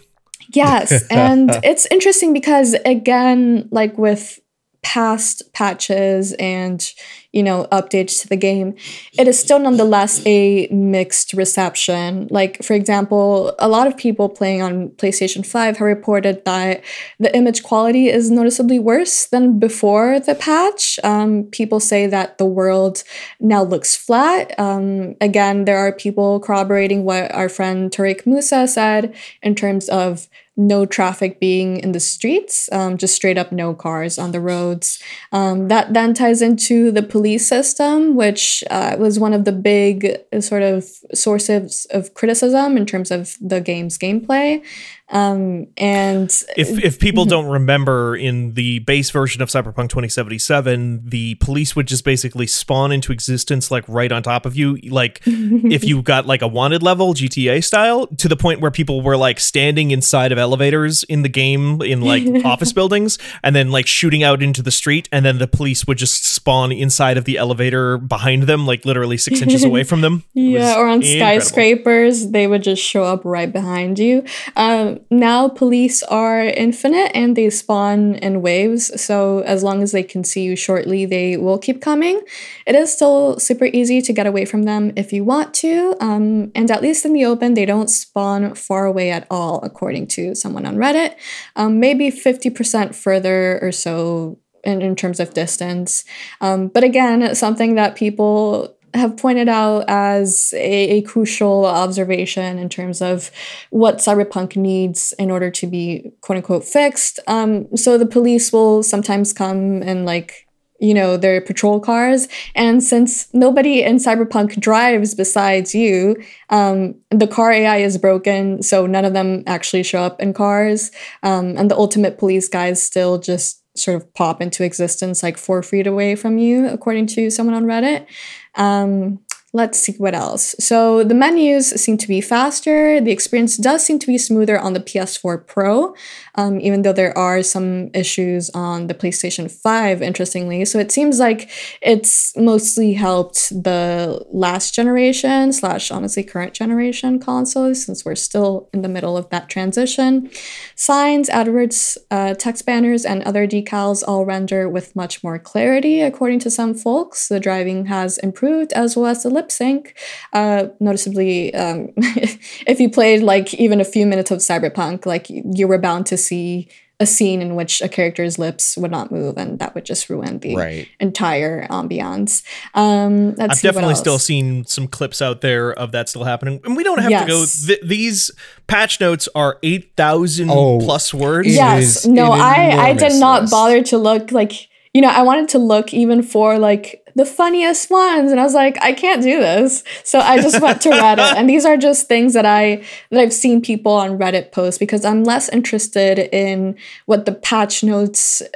Yes, 0.52 1.06
and 1.10 1.50
it's 1.62 1.86
interesting 1.90 2.32
because 2.32 2.74
again, 2.84 3.68
like 3.70 3.96
with 3.98 4.40
past 4.82 5.52
patches 5.52 6.32
and 6.38 6.92
you 7.32 7.42
know 7.42 7.68
updates 7.70 8.20
to 8.22 8.28
the 8.28 8.36
game, 8.36 8.74
it 9.18 9.28
is 9.28 9.38
still 9.38 9.58
nonetheless 9.58 10.24
a 10.26 10.66
mixed 10.68 11.32
reception. 11.32 12.26
Like 12.30 12.62
for 12.62 12.74
example, 12.74 13.54
a 13.58 13.68
lot 13.68 13.86
of 13.86 13.96
people 13.96 14.28
playing 14.28 14.62
on 14.62 14.88
PlayStation 14.90 15.46
5 15.46 15.76
have 15.76 15.86
reported 15.86 16.44
that 16.44 16.82
the 17.18 17.34
image 17.36 17.62
quality 17.62 18.08
is 18.08 18.30
noticeably 18.30 18.78
worse 18.78 19.26
than 19.26 19.58
before 19.58 20.18
the 20.18 20.34
patch. 20.34 20.98
Um, 21.04 21.44
people 21.44 21.78
say 21.78 22.06
that 22.06 22.38
the 22.38 22.46
world 22.46 23.04
now 23.38 23.62
looks 23.62 23.96
flat. 23.96 24.58
Um, 24.58 25.14
again, 25.20 25.66
there 25.66 25.78
are 25.78 25.92
people 25.92 26.40
corroborating 26.40 27.04
what 27.04 27.32
our 27.32 27.48
friend 27.48 27.90
Tariq 27.90 28.26
Musa 28.26 28.66
said 28.66 29.14
in 29.42 29.54
terms 29.54 29.88
of 29.88 30.28
no 30.60 30.84
traffic 30.84 31.40
being 31.40 31.78
in 31.78 31.92
the 31.92 32.00
streets, 32.00 32.68
um, 32.70 32.98
just 32.98 33.14
straight 33.14 33.38
up 33.38 33.50
no 33.50 33.74
cars 33.74 34.18
on 34.18 34.32
the 34.32 34.40
roads. 34.40 35.02
Um, 35.32 35.68
that 35.68 35.94
then 35.94 36.12
ties 36.12 36.42
into 36.42 36.92
the 36.92 37.02
police 37.02 37.48
system, 37.48 38.14
which 38.14 38.62
uh, 38.70 38.96
was 38.98 39.18
one 39.18 39.32
of 39.32 39.46
the 39.46 39.52
big 39.52 40.18
uh, 40.32 40.40
sort 40.40 40.62
of 40.62 40.84
sources 41.14 41.86
of 41.90 42.12
criticism 42.12 42.76
in 42.76 42.84
terms 42.84 43.10
of 43.10 43.36
the 43.40 43.60
game's 43.60 43.96
gameplay. 43.96 44.62
Um, 45.10 45.66
and 45.76 46.30
if 46.56 46.84
if 46.84 46.98
people 47.00 47.24
don't 47.24 47.46
remember, 47.46 48.14
in 48.14 48.54
the 48.54 48.78
base 48.80 49.10
version 49.10 49.42
of 49.42 49.48
Cyberpunk 49.48 49.88
2077, 49.88 51.02
the 51.04 51.34
police 51.36 51.74
would 51.74 51.86
just 51.86 52.04
basically 52.04 52.46
spawn 52.46 52.92
into 52.92 53.10
existence 53.10 53.70
like 53.70 53.84
right 53.88 54.12
on 54.12 54.22
top 54.22 54.46
of 54.46 54.56
you, 54.56 54.76
like 54.88 55.20
if 55.26 55.84
you 55.84 56.00
got 56.02 56.26
like 56.26 56.42
a 56.42 56.48
wanted 56.48 56.82
level 56.82 57.12
GTA 57.12 57.64
style, 57.64 58.06
to 58.06 58.28
the 58.28 58.36
point 58.36 58.60
where 58.60 58.70
people 58.70 59.02
were 59.02 59.16
like 59.16 59.40
standing 59.40 59.90
inside 59.90 60.30
of 60.30 60.38
elevators 60.38 61.02
in 61.04 61.22
the 61.22 61.28
game 61.28 61.82
in 61.82 62.02
like 62.02 62.44
office 62.44 62.72
buildings, 62.72 63.18
and 63.42 63.56
then 63.56 63.72
like 63.72 63.88
shooting 63.88 64.22
out 64.22 64.42
into 64.42 64.62
the 64.62 64.70
street, 64.70 65.08
and 65.10 65.24
then 65.24 65.38
the 65.38 65.48
police 65.48 65.86
would 65.88 65.98
just 65.98 66.24
spawn 66.24 66.70
inside 66.70 67.16
of 67.16 67.24
the 67.24 67.36
elevator 67.36 67.98
behind 67.98 68.44
them, 68.44 68.64
like 68.64 68.84
literally 68.84 69.16
six 69.16 69.42
inches 69.42 69.64
away 69.64 69.82
from 69.82 70.00
them. 70.02 70.22
Yeah, 70.50 70.76
or 70.76 70.88
on 70.88 71.02
incredible. 71.02 71.40
skyscrapers, 71.40 72.30
they 72.30 72.46
would 72.46 72.62
just 72.62 72.82
show 72.82 73.04
up 73.04 73.24
right 73.24 73.52
behind 73.52 73.98
you. 73.98 74.24
Um, 74.56 74.99
now 75.10 75.48
police 75.48 76.02
are 76.04 76.40
infinite 76.40 77.12
and 77.14 77.36
they 77.36 77.50
spawn 77.50 78.16
in 78.16 78.42
waves. 78.42 79.00
So 79.00 79.40
as 79.40 79.62
long 79.62 79.82
as 79.82 79.92
they 79.92 80.02
can 80.02 80.24
see 80.24 80.42
you 80.42 80.56
shortly, 80.56 81.06
they 81.06 81.36
will 81.36 81.58
keep 81.58 81.80
coming. 81.80 82.20
It 82.66 82.74
is 82.74 82.92
still 82.92 83.38
super 83.38 83.66
easy 83.66 84.02
to 84.02 84.12
get 84.12 84.26
away 84.26 84.44
from 84.44 84.64
them 84.64 84.92
if 84.96 85.12
you 85.12 85.24
want 85.24 85.54
to. 85.54 85.96
Um, 86.00 86.52
and 86.54 86.70
at 86.70 86.82
least 86.82 87.04
in 87.04 87.12
the 87.12 87.24
open, 87.24 87.54
they 87.54 87.66
don't 87.66 87.90
spawn 87.90 88.54
far 88.54 88.86
away 88.86 89.10
at 89.10 89.26
all, 89.30 89.60
according 89.62 90.08
to 90.08 90.34
someone 90.34 90.66
on 90.66 90.76
Reddit. 90.76 91.14
Um, 91.56 91.80
maybe 91.80 92.10
50% 92.10 92.94
further 92.94 93.58
or 93.62 93.72
so 93.72 94.38
in, 94.64 94.82
in 94.82 94.96
terms 94.96 95.20
of 95.20 95.34
distance. 95.34 96.04
Um, 96.40 96.68
but 96.68 96.84
again, 96.84 97.34
something 97.34 97.74
that 97.76 97.96
people 97.96 98.76
have 98.94 99.16
pointed 99.16 99.48
out 99.48 99.84
as 99.88 100.52
a, 100.56 100.98
a, 100.98 101.02
crucial 101.02 101.64
observation 101.64 102.58
in 102.58 102.68
terms 102.68 103.00
of 103.00 103.30
what 103.70 103.98
cyberpunk 103.98 104.56
needs 104.56 105.12
in 105.18 105.30
order 105.30 105.50
to 105.50 105.66
be 105.66 106.12
quote 106.20 106.36
unquote 106.36 106.64
fixed. 106.64 107.20
Um, 107.26 107.74
so 107.76 107.98
the 107.98 108.06
police 108.06 108.52
will 108.52 108.82
sometimes 108.82 109.32
come 109.32 109.82
and 109.82 110.04
like 110.04 110.46
you 110.80 110.94
know 110.94 111.16
their 111.16 111.40
patrol 111.40 111.78
cars. 111.78 112.26
And 112.54 112.82
since 112.82 113.32
nobody 113.34 113.82
in 113.82 113.96
cyberpunk 113.96 114.58
drives 114.58 115.14
besides 115.14 115.74
you 115.74 116.16
um, 116.48 116.94
the 117.10 117.26
car 117.26 117.52
ai 117.52 117.78
is 117.78 117.98
broken 117.98 118.62
so 118.62 118.86
none 118.86 119.04
of 119.04 119.12
them 119.12 119.44
actually 119.46 119.82
show 119.82 120.02
up 120.02 120.20
in 120.20 120.32
cars. 120.32 120.90
Um, 121.22 121.56
and 121.56 121.70
the 121.70 121.76
ultimate 121.76 122.18
police 122.18 122.48
guys 122.48 122.82
still 122.82 123.18
just 123.18 123.60
sort 123.76 123.96
of 123.96 124.12
pop 124.14 124.42
into 124.42 124.64
existence 124.64 125.22
like 125.22 125.38
four 125.38 125.62
feet 125.62 125.86
away 125.86 126.16
from 126.16 126.38
you 126.38 126.66
according 126.68 127.06
to 127.06 127.30
someone 127.30 127.54
on 127.54 127.64
reddit 127.64 128.06
um, 128.54 129.20
let's 129.52 129.80
see 129.80 129.92
what 129.92 130.14
else. 130.14 130.54
So 130.58 131.02
the 131.02 131.14
menus 131.14 131.70
seem 131.70 131.96
to 131.98 132.08
be 132.08 132.20
faster. 132.20 133.00
The 133.00 133.10
experience 133.10 133.56
does 133.56 133.84
seem 133.84 133.98
to 133.98 134.06
be 134.06 134.18
smoother 134.18 134.58
on 134.58 134.74
the 134.74 134.80
PS4 134.80 135.46
Pro, 135.46 135.94
um, 136.34 136.60
even 136.60 136.82
though 136.82 136.92
there 136.92 137.16
are 137.16 137.42
some 137.42 137.90
issues 137.94 138.50
on 138.50 138.86
the 138.86 138.94
PlayStation 138.94 139.50
5, 139.50 140.02
interestingly. 140.02 140.64
So 140.64 140.78
it 140.78 140.92
seems 140.92 141.18
like 141.18 141.50
it's 141.82 142.36
mostly 142.36 142.94
helped 142.94 143.50
the 143.50 144.24
last 144.30 144.74
generation 144.74 145.52
slash 145.52 145.90
honestly 145.90 146.22
current 146.22 146.54
generation 146.54 147.18
consoles 147.18 147.84
since 147.84 148.04
we're 148.04 148.14
still 148.14 148.68
in 148.72 148.82
the 148.82 148.88
middle 148.88 149.16
of 149.16 149.28
that 149.30 149.48
transition. 149.48 150.30
Signs, 150.74 151.28
AdWords, 151.28 151.98
uh, 152.10 152.34
text 152.34 152.66
banners, 152.66 153.04
and 153.04 153.22
other 153.22 153.46
decals 153.46 154.02
all 154.06 154.24
render 154.24 154.68
with 154.68 154.94
much 154.94 155.22
more 155.22 155.38
clarity, 155.38 156.00
according 156.00 156.38
to 156.40 156.50
some 156.50 156.74
folks. 156.74 157.28
The 157.28 157.40
driving 157.40 157.86
has 157.86 158.18
improved 158.18 158.72
as 158.72 158.96
well 158.96 159.06
as 159.06 159.22
the 159.22 159.30
lip 159.30 159.50
sync. 159.50 159.96
Uh, 160.32 160.68
noticeably, 160.78 161.54
um, 161.54 161.92
if 161.96 162.80
you 162.80 162.90
played 162.90 163.22
like 163.22 163.54
even 163.54 163.80
a 163.80 163.84
few 163.84 164.06
minutes 164.06 164.30
of 164.30 164.38
Cyberpunk, 164.38 165.06
like 165.06 165.26
you 165.28 165.66
were 165.66 165.78
bound 165.78 166.06
to 166.06 166.16
see 166.20 166.68
a 167.02 167.06
scene 167.06 167.40
in 167.40 167.54
which 167.56 167.80
a 167.80 167.88
character's 167.88 168.38
lips 168.38 168.76
would 168.76 168.90
not 168.90 169.10
move, 169.10 169.38
and 169.38 169.58
that 169.58 169.74
would 169.74 169.86
just 169.86 170.10
ruin 170.10 170.38
the 170.40 170.54
Right. 170.54 170.86
entire 171.00 171.66
ambiance. 171.68 172.42
Um, 172.74 173.34
let's 173.36 173.52
I've 173.52 173.56
see 173.58 173.68
definitely 173.68 173.94
still 173.94 174.18
seen 174.18 174.66
some 174.66 174.86
clips 174.86 175.22
out 175.22 175.40
there 175.40 175.72
of 175.72 175.92
that 175.92 176.10
still 176.10 176.24
happening, 176.24 176.60
and 176.62 176.76
we 176.76 176.84
don't 176.84 176.98
have 177.00 177.22
to 177.22 177.26
go. 177.26 177.46
Th- 177.66 177.80
these 177.82 178.30
patch 178.66 179.00
notes 179.00 179.30
are 179.34 179.56
eight 179.62 179.92
thousand 179.96 180.50
Oh, 180.50 180.78
plus 180.78 181.14
words. 181.14 181.48
Yes 181.48 182.04
is 182.04 182.06
no 182.06 182.32
i 182.32 182.88
i 182.90 182.92
did 182.92 183.14
not 183.18 183.42
list. 183.42 183.50
bother 183.50 183.82
to 183.84 183.96
look 183.96 184.30
like 184.30 184.68
you 184.92 185.00
know 185.00 185.08
i 185.08 185.22
wanted 185.22 185.48
to 185.48 185.58
look 185.58 185.94
even 185.94 186.22
for 186.22 186.58
like 186.58 186.99
the 187.20 187.26
funniest 187.26 187.90
ones. 187.90 188.30
And 188.30 188.40
i 188.40 188.44
was 188.44 188.54
like 188.54 188.78
i 188.82 188.92
can't 188.92 189.22
do 189.22 189.38
this. 189.40 189.84
So 190.04 190.18
i 190.20 190.40
just 190.40 190.60
went 190.60 190.80
to 190.82 190.90
reddit. 190.90 191.34
And 191.36 191.48
these 191.48 191.66
are 191.66 191.76
just 191.76 192.08
things 192.08 192.32
that 192.32 192.46
i 192.46 192.82
that 193.10 193.20
i've 193.20 193.32
seen 193.32 193.60
people 193.60 193.92
on 193.92 194.18
reddit 194.18 194.52
post 194.52 194.80
because 194.80 195.04
i'm 195.04 195.22
less 195.24 195.48
interested 195.50 196.18
in 196.32 196.76
what 197.04 197.26
the 197.26 197.32
patch 197.32 197.84
notes 197.84 198.40
uh, 198.40 198.46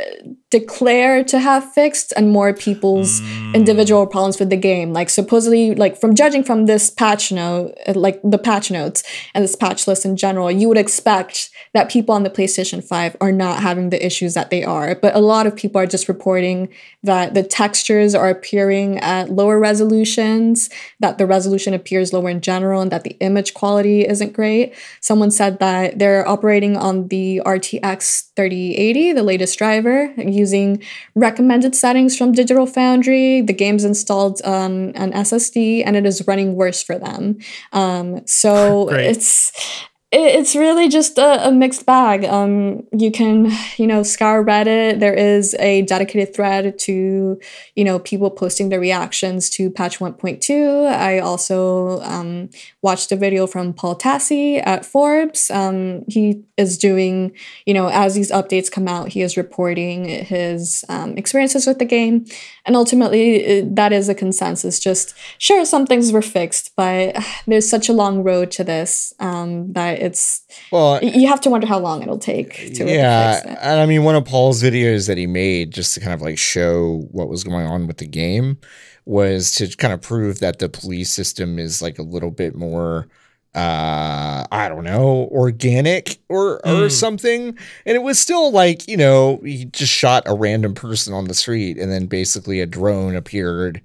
declare 0.50 1.24
to 1.24 1.38
have 1.38 1.62
fixed 1.72 2.12
and 2.16 2.30
more 2.30 2.54
people's 2.54 3.20
individual 3.54 4.06
problems 4.06 4.38
with 4.38 4.50
the 4.50 4.56
game. 4.56 4.92
Like 4.92 5.10
supposedly 5.10 5.74
like 5.74 5.96
from 6.00 6.14
judging 6.14 6.44
from 6.44 6.66
this 6.66 6.90
patch 6.90 7.32
note 7.32 7.74
uh, 7.86 7.92
like 7.94 8.20
the 8.22 8.38
patch 8.38 8.70
notes 8.70 9.02
and 9.34 9.44
this 9.44 9.56
patch 9.56 9.86
list 9.88 10.04
in 10.04 10.16
general 10.16 10.50
you 10.50 10.68
would 10.68 10.78
expect 10.78 11.50
that 11.74 11.90
people 11.90 12.14
on 12.14 12.22
the 12.22 12.30
PlayStation 12.30 12.82
5 12.82 13.16
are 13.20 13.32
not 13.32 13.60
having 13.60 13.90
the 13.90 14.04
issues 14.04 14.34
that 14.34 14.50
they 14.50 14.62
are. 14.62 14.94
But 14.94 15.14
a 15.14 15.20
lot 15.20 15.46
of 15.46 15.56
people 15.56 15.80
are 15.80 15.86
just 15.86 16.08
reporting 16.08 16.68
that 17.02 17.34
the 17.34 17.42
textures 17.42 18.14
are 18.14 18.30
appearing 18.30 18.53
at 18.54 19.30
lower 19.30 19.58
resolutions, 19.58 20.70
that 21.00 21.18
the 21.18 21.26
resolution 21.26 21.74
appears 21.74 22.12
lower 22.12 22.28
in 22.28 22.40
general, 22.40 22.80
and 22.80 22.90
that 22.92 23.04
the 23.04 23.16
image 23.20 23.54
quality 23.54 24.06
isn't 24.06 24.32
great. 24.32 24.74
Someone 25.00 25.30
said 25.30 25.58
that 25.60 25.98
they're 25.98 26.26
operating 26.26 26.76
on 26.76 27.08
the 27.08 27.40
RTX 27.44 28.30
3080, 28.36 29.12
the 29.12 29.22
latest 29.22 29.58
driver, 29.58 30.12
using 30.16 30.82
recommended 31.14 31.74
settings 31.74 32.16
from 32.16 32.32
Digital 32.32 32.66
Foundry. 32.66 33.40
The 33.40 33.52
game's 33.52 33.84
installed 33.84 34.40
on 34.42 34.90
an 34.96 35.12
SSD 35.12 35.82
and 35.84 35.96
it 35.96 36.06
is 36.06 36.26
running 36.26 36.54
worse 36.54 36.82
for 36.82 36.98
them. 36.98 37.38
Um, 37.72 38.26
so 38.26 38.86
Great. 38.88 39.06
it's 39.10 39.52
it- 39.56 39.88
it's 40.14 40.54
really 40.54 40.88
just 40.88 41.18
a, 41.18 41.48
a 41.48 41.50
mixed 41.50 41.84
bag. 41.86 42.24
Um, 42.24 42.84
you 42.96 43.10
can, 43.10 43.50
you 43.76 43.86
know, 43.86 44.02
scour 44.04 44.44
Reddit. 44.44 45.00
There 45.00 45.14
is 45.14 45.54
a 45.58 45.82
dedicated 45.82 46.34
thread 46.34 46.78
to, 46.80 47.40
you 47.74 47.84
know, 47.84 47.98
people 47.98 48.30
posting 48.30 48.68
their 48.68 48.78
reactions 48.78 49.50
to 49.50 49.70
patch 49.70 49.98
1.2. 49.98 50.86
I 50.86 51.18
also 51.18 52.00
um, 52.02 52.48
watched 52.80 53.10
a 53.10 53.16
video 53.16 53.46
from 53.46 53.72
Paul 53.72 53.96
Tassi 53.96 54.64
at 54.64 54.84
Forbes. 54.84 55.50
Um, 55.50 56.04
he 56.08 56.44
is 56.56 56.78
doing, 56.78 57.32
you 57.66 57.74
know, 57.74 57.88
as 57.88 58.14
these 58.14 58.30
updates 58.30 58.70
come 58.70 58.86
out, 58.86 59.08
he 59.08 59.22
is 59.22 59.36
reporting 59.36 60.04
his 60.04 60.84
um, 60.88 61.16
experiences 61.16 61.66
with 61.66 61.80
the 61.80 61.84
game. 61.84 62.26
And 62.66 62.76
ultimately, 62.76 63.62
that 63.62 63.92
is 63.92 64.08
a 64.08 64.14
consensus. 64.14 64.78
Just 64.78 65.14
sure, 65.38 65.64
some 65.64 65.86
things 65.86 66.12
were 66.12 66.22
fixed, 66.22 66.72
but 66.76 67.16
there's 67.46 67.68
such 67.68 67.88
a 67.88 67.92
long 67.92 68.22
road 68.22 68.50
to 68.52 68.64
this 68.64 69.12
um, 69.18 69.72
that 69.72 70.03
it's 70.04 70.42
Well, 70.70 71.02
you 71.02 71.26
have 71.28 71.40
to 71.42 71.50
wonder 71.50 71.66
how 71.66 71.78
long 71.78 72.02
it'll 72.02 72.18
take 72.18 72.74
to 72.74 72.84
yeah, 72.84 73.38
it. 73.38 73.46
and 73.60 73.80
I 73.80 73.86
mean, 73.86 74.04
one 74.04 74.14
of 74.14 74.24
Paul's 74.24 74.62
videos 74.62 75.06
that 75.08 75.18
he 75.18 75.26
made 75.26 75.72
just 75.72 75.94
to 75.94 76.00
kind 76.00 76.12
of 76.12 76.22
like 76.22 76.38
show 76.38 77.08
what 77.10 77.28
was 77.28 77.44
going 77.44 77.66
on 77.66 77.86
with 77.86 77.98
the 77.98 78.06
game 78.06 78.58
was 79.06 79.52
to 79.56 79.68
kind 79.76 79.92
of 79.92 80.00
prove 80.00 80.40
that 80.40 80.58
the 80.58 80.68
police 80.68 81.10
system 81.10 81.58
is 81.58 81.82
like 81.82 81.98
a 81.98 82.02
little 82.02 82.30
bit 82.30 82.54
more 82.54 83.06
uh 83.54 84.44
i 84.50 84.68
don't 84.68 84.82
know 84.82 85.28
organic 85.30 86.18
or 86.28 86.56
or 86.66 86.88
Mm. 86.88 86.90
something 86.90 87.40
and 87.86 87.94
it 87.94 88.02
was 88.02 88.18
still 88.18 88.50
like 88.50 88.88
you 88.88 88.96
know 88.96 89.40
he 89.44 89.66
just 89.66 89.92
shot 89.92 90.24
a 90.26 90.34
random 90.34 90.74
person 90.74 91.14
on 91.14 91.26
the 91.26 91.34
street 91.34 91.78
and 91.78 91.92
then 91.92 92.06
basically 92.06 92.60
a 92.60 92.66
drone 92.66 93.14
appeared 93.14 93.80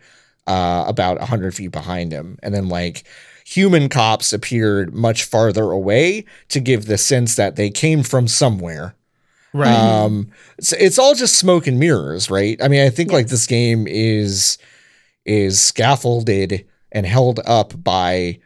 uh 0.47 0.85
about 0.88 1.19
100 1.19 1.53
feet 1.53 1.71
behind 1.71 2.11
him 2.11 2.39
and 2.41 2.51
then 2.55 2.67
like 2.67 3.03
human 3.50 3.89
cops 3.89 4.32
appeared 4.32 4.94
much 4.94 5.24
farther 5.24 5.72
away 5.72 6.24
to 6.50 6.60
give 6.60 6.86
the 6.86 7.00
sense 7.00 7.36
that 7.36 7.56
they 7.56 7.72
came 7.72 8.03
from 8.03 8.27
somewhere. 8.27 8.96
Right. 9.51 9.74
um 9.74 10.29
it's, 10.60 10.74
it's 10.74 11.00
all 11.00 11.15
just 11.15 11.39
smoke 11.39 11.65
and 11.65 11.79
mirrors 11.79 12.29
right? 12.29 12.62
I 12.62 12.68
mean 12.68 12.86
i 12.86 12.91
think 12.91 13.12
like 13.12 13.29
this 13.29 13.48
game 13.48 13.88
is 13.88 14.60
is 15.25 15.60
scaffolded 15.60 16.68
and 16.91 17.08
held 17.08 17.39
up 17.48 17.84
by 17.84 18.39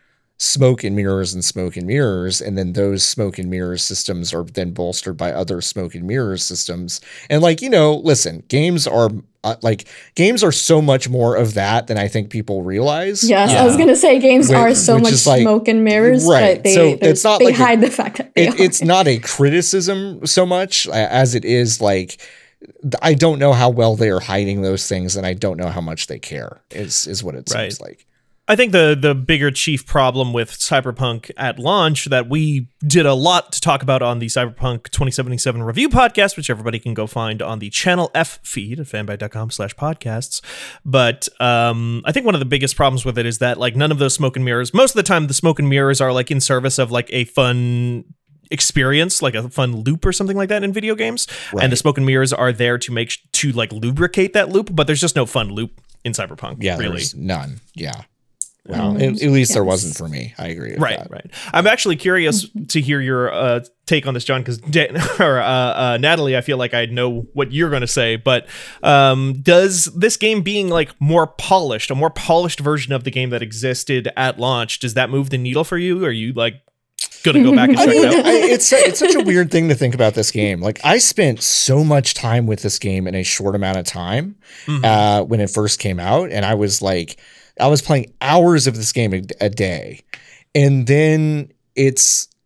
smoke 0.43 0.83
and 0.83 0.93
mirrors 0.95 1.33
and 1.33 1.45
smoke 1.45 1.77
and 1.77 1.87
mirrors 1.87 2.41
and 2.41 2.57
then 2.57 2.73
those 2.73 3.01
smoke 3.01 3.37
and 3.37 3.49
mirrors 3.49 3.81
systems 3.81 4.33
are 4.33 4.43
then 4.43 4.71
bolstered 4.71 5.15
by 5.15 5.31
other 5.31 5.61
smoke 5.61 5.95
and 5.95 6.05
mirrors 6.05 6.43
systems 6.43 6.99
and 7.29 7.41
like 7.41 7.61
you 7.61 7.69
know 7.69 7.95
listen 8.03 8.43
games 8.49 8.85
are 8.85 9.09
uh, 9.45 9.55
like 9.61 9.87
games 10.15 10.43
are 10.43 10.51
so 10.51 10.81
much 10.81 11.07
more 11.07 11.35
of 11.37 11.53
that 11.53 11.87
than 11.87 11.97
i 11.97 12.09
think 12.09 12.29
people 12.29 12.61
realize 12.61 13.23
Yes, 13.27 13.51
I 13.51 13.63
was 13.65 13.77
gonna 13.77 13.95
say 13.95 14.19
games 14.19 14.49
Whi- 14.49 14.55
are 14.57 14.75
so 14.75 14.99
much 14.99 15.25
like- 15.25 15.43
smoke 15.43 15.67
and 15.69 15.83
mirrors, 15.85 16.25
right, 16.27 16.55
but 16.57 16.63
they 16.65 16.73
so 16.75 16.97
it's 17.01 17.23
not 17.23 17.39
they 17.39 17.45
like 17.45 17.55
a- 17.59 17.63
hide 17.63 17.81
the 17.81 17.89
fact 17.91 18.17
that 18.17 18.35
they 18.35 18.49
it, 18.49 18.59
it's 18.59 18.81
not 18.83 19.07
a 19.07 19.19
criticism 19.19 20.25
so 20.25 20.45
much 20.45 20.87
as 20.89 21.35
it 21.35 21.45
is 21.45 21.79
like 21.79 22.19
I 23.01 23.13
don't 23.13 23.39
know 23.39 23.53
how 23.53 23.69
well 23.69 23.95
they 23.95 24.09
are 24.09 24.21
hiding 24.21 24.61
those 24.61 24.87
things, 24.87 25.17
and 25.17 25.25
I 25.25 25.33
don't 25.33 25.57
know 25.57 25.67
how 25.67 25.81
much 25.81 26.07
they 26.07 26.17
care. 26.17 26.61
Is 26.71 27.07
is 27.07 27.21
what 27.23 27.35
it 27.35 27.49
Right. 27.53 27.71
seems 27.73 27.81
like. 27.81 28.05
I 28.45 28.57
think 28.57 28.73
the 28.73 28.97
the 28.99 29.15
bigger 29.15 29.51
chief 29.51 29.85
problem 29.85 30.33
with 30.33 30.51
Cyberpunk 30.51 31.31
at 31.37 31.59
launch 31.59 32.05
that 32.05 32.27
we 32.27 32.67
did 32.85 33.05
a 33.05 33.13
lot 33.13 33.53
to 33.53 33.61
talk 33.61 33.81
about 33.81 34.01
on 34.01 34.19
the 34.19 34.25
Cyberpunk 34.25 34.89
2077 34.89 35.63
review 35.63 35.87
podcast, 35.87 36.35
which 36.35 36.49
everybody 36.49 36.77
can 36.77 36.93
go 36.93 37.07
find 37.07 37.41
on 37.41 37.59
the 37.59 37.69
Channel 37.69 38.11
F 38.13 38.39
feed 38.43 38.81
at 38.81 38.87
fanbyte.com 38.87 39.49
slash 39.49 39.73
podcasts. 39.77 40.41
But 40.83 41.29
um, 41.39 42.01
I 42.03 42.11
think 42.11 42.25
one 42.25 42.35
of 42.35 42.39
the 42.39 42.45
biggest 42.45 42.75
problems 42.75 43.05
with 43.05 43.17
it 43.17 43.25
is 43.25 43.37
that 43.37 43.57
like 43.59 43.77
none 43.77 43.91
of 43.93 43.97
those 43.99 44.13
smoke 44.13 44.35
and 44.35 44.43
mirrors, 44.43 44.73
most 44.73 44.91
of 44.91 44.97
the 44.97 45.03
time 45.03 45.27
the 45.27 45.33
smoke 45.33 45.57
and 45.59 45.69
mirrors 45.69 46.01
are 46.01 46.11
like 46.11 46.29
in 46.29 46.41
service 46.41 46.77
of 46.79 46.91
like 46.91 47.09
a 47.13 47.23
fun 47.23 48.03
experience 48.51 49.21
like 49.21 49.33
a 49.35 49.49
fun 49.49 49.77
loop 49.77 50.05
or 50.05 50.11
something 50.11 50.37
like 50.37 50.49
that 50.49 50.63
in 50.63 50.71
video 50.73 50.93
games 50.95 51.27
Right. 51.53 51.63
and 51.63 51.71
the 51.71 51.77
smoke 51.77 51.97
and 51.97 52.05
mirrors 52.05 52.31
are 52.33 52.51
there 52.51 52.77
to 52.77 52.91
make 52.91 53.09
sh- 53.09 53.17
to 53.31 53.51
like 53.53 53.71
lubricate 53.71 54.33
that 54.33 54.49
loop 54.49 54.69
but 54.75 54.85
there's 54.85 54.99
just 55.01 55.15
no 55.15 55.25
fun 55.25 55.49
loop 55.49 55.81
in 56.03 56.11
cyberpunk 56.11 56.57
Yeah, 56.61 56.77
really 56.77 56.97
there's 56.97 57.15
none. 57.15 57.61
Yeah. 57.73 58.03
Well, 58.65 58.91
Um, 58.91 58.97
at, 58.97 59.21
at 59.21 59.29
least 59.29 59.53
there 59.53 59.63
wasn't 59.63 59.95
for 59.97 60.07
me. 60.07 60.33
I 60.37 60.47
agree. 60.47 60.71
With 60.71 60.79
right 60.79 60.97
that. 60.99 61.11
right 61.11 61.31
i'm 61.53 61.67
actually 61.67 61.97
curious 61.97 62.47
to 62.69 62.79
hear 62.79 63.01
your 63.01 63.33
uh, 63.33 63.59
take 63.85 64.07
on 64.07 64.13
this 64.13 64.23
john 64.23 64.41
because 64.41 64.61
or 65.19 65.39
uh, 65.41 65.45
uh, 65.45 65.97
natalie 65.99 66.37
i 66.37 66.41
feel 66.41 66.55
like 66.57 66.73
i 66.73 66.85
know 66.85 67.27
what 67.33 67.51
you're 67.51 67.69
going 67.69 67.81
to 67.81 67.87
say 67.87 68.15
but 68.15 68.47
um, 68.81 69.33
does 69.41 69.85
this 69.95 70.15
game 70.15 70.41
being 70.43 70.69
like 70.69 70.91
more 71.01 71.27
polished 71.27 71.91
a 71.91 71.95
more 71.95 72.09
polished 72.09 72.61
version 72.61 72.93
of 72.93 73.03
the 73.03 73.11
game 73.11 73.31
that 73.31 73.41
existed 73.41 74.09
at 74.15 74.39
launch 74.39 74.79
does 74.79 74.93
that 74.93 75.09
move 75.09 75.29
the 75.29 75.37
needle 75.37 75.65
for 75.65 75.77
you 75.77 76.05
are 76.05 76.11
you 76.11 76.31
like 76.31 76.61
gonna 77.25 77.43
go 77.43 77.53
back 77.55 77.69
and 77.69 77.79
I 77.79 77.85
check 77.85 77.93
mean, 77.95 78.05
it 78.05 78.15
out 78.19 78.25
I, 78.25 78.31
it's 78.33 78.71
it's 78.73 78.99
such 78.99 79.15
a 79.15 79.21
weird 79.21 79.51
thing 79.51 79.69
to 79.69 79.75
think 79.75 79.93
about 79.95 80.13
this 80.13 80.29
game. 80.31 80.59
Like 80.61 80.79
I 80.83 80.97
spent 80.97 81.41
so 81.41 81.83
much 81.83 82.13
time 82.15 82.47
with 82.47 82.61
this 82.61 82.77
game 82.79 83.07
in 83.07 83.15
a 83.15 83.23
short 83.23 83.55
amount 83.55 83.77
of 83.77 83.85
time 83.85 84.35
Mhm. 84.65 84.83
uh, 84.83 85.23
when 85.23 85.39
it 85.39 85.49
first 85.49 85.79
came 85.79 85.99
out, 86.01 86.31
and 86.31 86.45
I 86.45 86.55
was 86.55 86.81
like, 86.81 87.17
I 87.59 87.67
was 87.67 87.81
playing 87.81 88.13
hours 88.21 88.67
of 88.67 88.75
this 88.75 88.91
game 88.91 89.13
a, 89.13 89.21
a 89.41 89.49
day, 89.49 90.01
and 90.55 90.87
then 90.87 91.51
it's. 91.75 92.27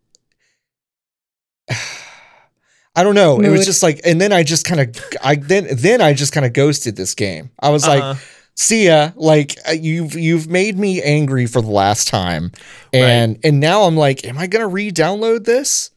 I 2.96 3.04
don't 3.04 3.14
know. 3.16 3.40
It 3.40 3.50
was 3.50 3.64
just 3.66 3.84
like, 3.84 4.02
and 4.04 4.20
then 4.20 4.34
I 4.34 4.42
just 4.42 4.66
kind 4.66 4.82
of, 4.82 4.90
I 5.24 5.36
then 5.36 5.68
then 5.72 6.02
I 6.02 6.14
just 6.14 6.34
kind 6.34 6.46
of 6.48 6.54
ghosted 6.54 6.96
this 6.96 7.14
game. 7.14 7.52
I 7.60 7.70
was 7.70 7.86
like, 7.88 8.02
Uh-huh. 8.02 8.20
see 8.56 8.88
ya 8.88 9.12
like 9.16 9.56
uh, 9.70 9.72
you've 9.72 10.16
you've 10.16 10.48
made 10.48 10.80
me 10.80 11.00
angry 11.04 11.46
for 11.46 11.62
the 11.62 11.70
last 11.70 12.08
time 12.08 12.52
and 12.92 13.38
and 13.44 13.60
now 13.60 13.84
i'm 13.84 13.96
like 13.96 14.26
am 14.26 14.36
i 14.40 14.48
gonna 14.48 14.68
re-download 14.68 15.44
this 15.46 15.92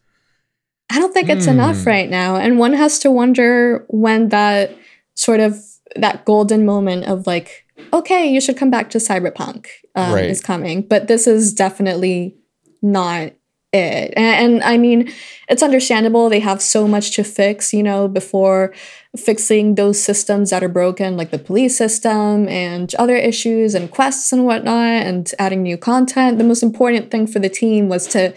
I 0.93 0.99
don't 0.99 1.14
think 1.14 1.31
it's 1.31 1.47
enough 1.47 1.85
Hmm. 1.85 1.88
right 1.88 2.11
now. 2.11 2.37
And 2.37 2.59
one 2.59 2.73
has 2.75 2.99
to 2.99 3.11
wonder 3.12 3.87
when 3.88 4.29
that 4.31 4.76
sort 5.14 5.38
of 5.40 5.57
that 5.97 6.25
golden 6.26 6.67
moment 6.67 7.05
of 7.07 7.26
like, 7.29 7.64
okay, 7.92 8.30
you 8.30 8.40
should 8.40 8.56
come 8.56 8.70
back 8.70 8.90
to 8.90 8.99
Cyberpunk 8.99 9.66
um, 9.94 10.14
Right. 10.14 10.25
is 10.30 10.40
coming. 10.40 10.82
But 10.82 11.08
this 11.08 11.26
is 11.26 11.52
definitely 11.52 12.37
not 12.82 13.32
it. 13.72 14.14
And, 14.16 14.54
and 14.54 14.62
I 14.64 14.76
mean, 14.78 15.12
it's 15.49 15.62
understandable. 15.62 16.28
They 16.28 16.40
have 16.40 16.60
so 16.60 16.88
much 16.88 17.12
to 17.16 17.25
fix, 17.25 17.72
you 17.72 17.82
know, 17.82 18.08
before 18.08 18.75
fixing 19.16 19.75
those 19.76 20.02
systems 20.02 20.50
that 20.50 20.62
are 20.62 20.68
broken, 20.68 21.16
like 21.16 21.30
the 21.30 21.38
police 21.38 21.76
system 21.76 22.49
and 22.49 22.94
other 22.96 23.16
issues 23.16 23.75
and 23.75 23.90
quests 23.90 24.32
and 24.32 24.44
whatnot, 24.44 25.02
and 25.06 25.32
adding 25.38 25.62
new 25.62 25.76
content. 25.76 26.38
The 26.38 26.44
most 26.44 26.62
important 26.62 27.10
thing 27.10 27.26
for 27.26 27.38
the 27.38 27.49
team 27.49 27.88
was 27.88 28.06
to 28.08 28.34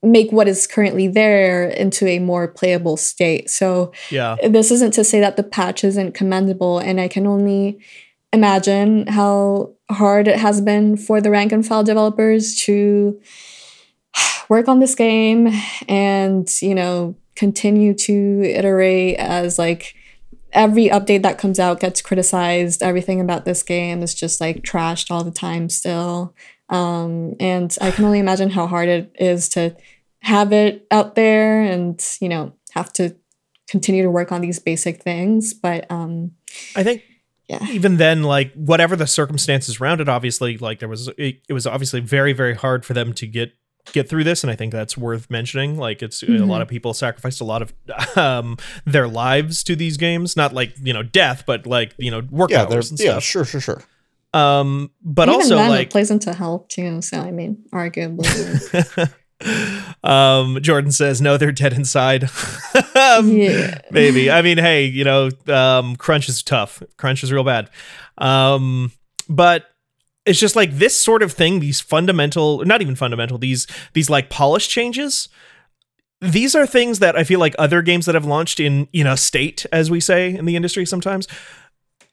make 0.00 0.30
what 0.30 0.46
is 0.46 0.68
currently 0.68 1.08
there 1.08 1.68
into 1.68 2.06
a 2.06 2.20
more 2.20 2.46
playable 2.46 2.96
state. 2.96 3.50
So 3.50 3.92
yeah 4.10 4.36
this 4.48 4.70
isn't 4.70 4.94
to 4.94 5.02
say 5.02 5.18
that 5.18 5.36
the 5.36 5.42
patch 5.42 5.82
isn't 5.82 6.14
commendable, 6.14 6.78
and 6.78 7.00
I 7.00 7.08
can 7.08 7.26
only 7.26 7.80
imagine 8.32 9.06
how 9.06 9.74
hard 9.90 10.28
it 10.28 10.38
has 10.38 10.60
been 10.60 10.96
for 10.96 11.20
the 11.20 11.30
rank 11.30 11.52
and 11.52 11.66
file 11.66 11.84
developers 11.84 12.60
to 12.62 13.20
work 14.48 14.68
on 14.68 14.80
this 14.80 14.94
game 14.94 15.48
and 15.88 16.48
you 16.60 16.74
know 16.74 17.14
continue 17.36 17.94
to 17.94 18.42
iterate 18.44 19.16
as 19.16 19.58
like 19.58 19.94
every 20.52 20.88
update 20.88 21.22
that 21.22 21.38
comes 21.38 21.58
out 21.58 21.80
gets 21.80 22.02
criticized. 22.02 22.82
Everything 22.82 23.20
about 23.20 23.44
this 23.44 23.62
game 23.62 24.02
is 24.02 24.14
just 24.14 24.40
like 24.40 24.62
trashed 24.62 25.10
all 25.10 25.22
the 25.22 25.30
time 25.30 25.68
still. 25.68 26.34
Um, 26.70 27.34
and 27.40 27.74
i 27.80 27.90
can 27.90 28.04
only 28.04 28.18
imagine 28.18 28.50
how 28.50 28.66
hard 28.66 28.90
it 28.90 29.16
is 29.18 29.48
to 29.50 29.74
have 30.20 30.52
it 30.52 30.86
out 30.90 31.14
there 31.14 31.62
and 31.62 32.04
you 32.20 32.28
know 32.28 32.52
have 32.72 32.92
to 32.94 33.16
continue 33.68 34.02
to 34.02 34.10
work 34.10 34.32
on 34.32 34.40
these 34.42 34.58
basic 34.58 35.02
things. 35.02 35.54
But 35.54 35.90
um 35.90 36.32
i 36.76 36.82
think 36.82 37.02
yeah. 37.48 37.64
Even 37.70 37.96
then 37.96 38.22
like 38.22 38.52
whatever 38.54 38.94
the 38.96 39.06
circumstances 39.06 39.80
around 39.80 40.00
it 40.00 40.08
obviously 40.08 40.58
like 40.58 40.78
there 40.80 40.88
was 40.88 41.08
it, 41.18 41.40
it 41.48 41.52
was 41.52 41.66
obviously 41.66 42.00
very 42.00 42.32
very 42.32 42.54
hard 42.54 42.84
for 42.84 42.92
them 42.94 43.12
to 43.14 43.26
get 43.26 43.52
get 43.92 44.06
through 44.06 44.22
this 44.22 44.44
and 44.44 44.50
i 44.50 44.54
think 44.54 44.70
that's 44.70 44.98
worth 44.98 45.30
mentioning. 45.30 45.78
Like 45.78 46.02
it's 46.02 46.22
a 46.22 46.26
Mhm. 46.26 46.46
lot 46.46 46.60
of 46.60 46.68
people 46.68 46.92
sacrificed 46.92 47.40
a 47.40 47.44
lot 47.44 47.62
of 47.62 47.72
um 48.18 48.58
their 48.84 49.08
lives 49.08 49.64
to 49.64 49.74
these 49.74 49.96
games. 49.96 50.36
Not 50.36 50.52
like 50.52 50.74
you 50.82 50.92
know 50.92 51.02
death 51.02 51.44
but 51.46 51.66
like 51.66 51.94
you 51.96 52.10
know 52.10 52.20
work 52.30 52.50
yeah 52.50 52.64
hours 52.64 52.90
and 52.90 53.00
yeah 53.00 53.12
stuff. 53.12 53.22
sure 53.24 53.44
sure 53.46 53.60
sure. 53.62 53.82
Um 54.34 54.90
but 55.02 55.28
Even 55.30 55.40
also 55.40 55.56
then, 55.56 55.70
like 55.70 55.86
it 55.86 55.90
plays 55.90 56.10
into 56.10 56.34
health 56.34 56.68
too 56.68 57.00
so 57.00 57.18
i 57.18 57.30
mean 57.30 57.64
arguably 57.72 58.28
um 60.02 60.58
jordan 60.62 60.90
says 60.90 61.20
no 61.20 61.36
they're 61.36 61.52
dead 61.52 61.72
inside. 61.72 62.28
Um, 62.94 63.30
yeah. 63.30 63.80
maybe. 63.92 64.30
I 64.30 64.42
mean 64.42 64.58
hey 64.58 64.84
you 64.84 65.04
know 65.04 65.30
um 65.46 65.94
crunch 65.96 66.28
is 66.28 66.42
tough. 66.42 66.82
Crunch 66.96 67.22
is 67.22 67.32
real 67.32 67.44
bad. 67.44 67.70
Um 68.18 68.92
but 69.28 69.66
it's 70.26 70.38
just 70.38 70.56
like 70.56 70.72
this 70.72 71.00
sort 71.00 71.22
of 71.22 71.32
thing 71.32 71.60
these 71.60 71.80
fundamental 71.80 72.64
not 72.64 72.82
even 72.82 72.94
fundamental 72.94 73.38
these 73.38 73.66
these 73.94 74.10
like 74.10 74.28
polish 74.30 74.68
changes 74.68 75.28
these 76.20 76.54
are 76.54 76.66
things 76.66 76.98
that 76.98 77.16
i 77.16 77.24
feel 77.24 77.40
like 77.40 77.54
other 77.58 77.80
games 77.80 78.06
that 78.06 78.14
have 78.14 78.26
launched 78.26 78.60
in 78.60 78.88
in 78.92 79.06
a 79.06 79.16
state 79.16 79.64
as 79.72 79.90
we 79.90 80.00
say 80.00 80.34
in 80.34 80.44
the 80.44 80.56
industry 80.56 80.84
sometimes 80.84 81.26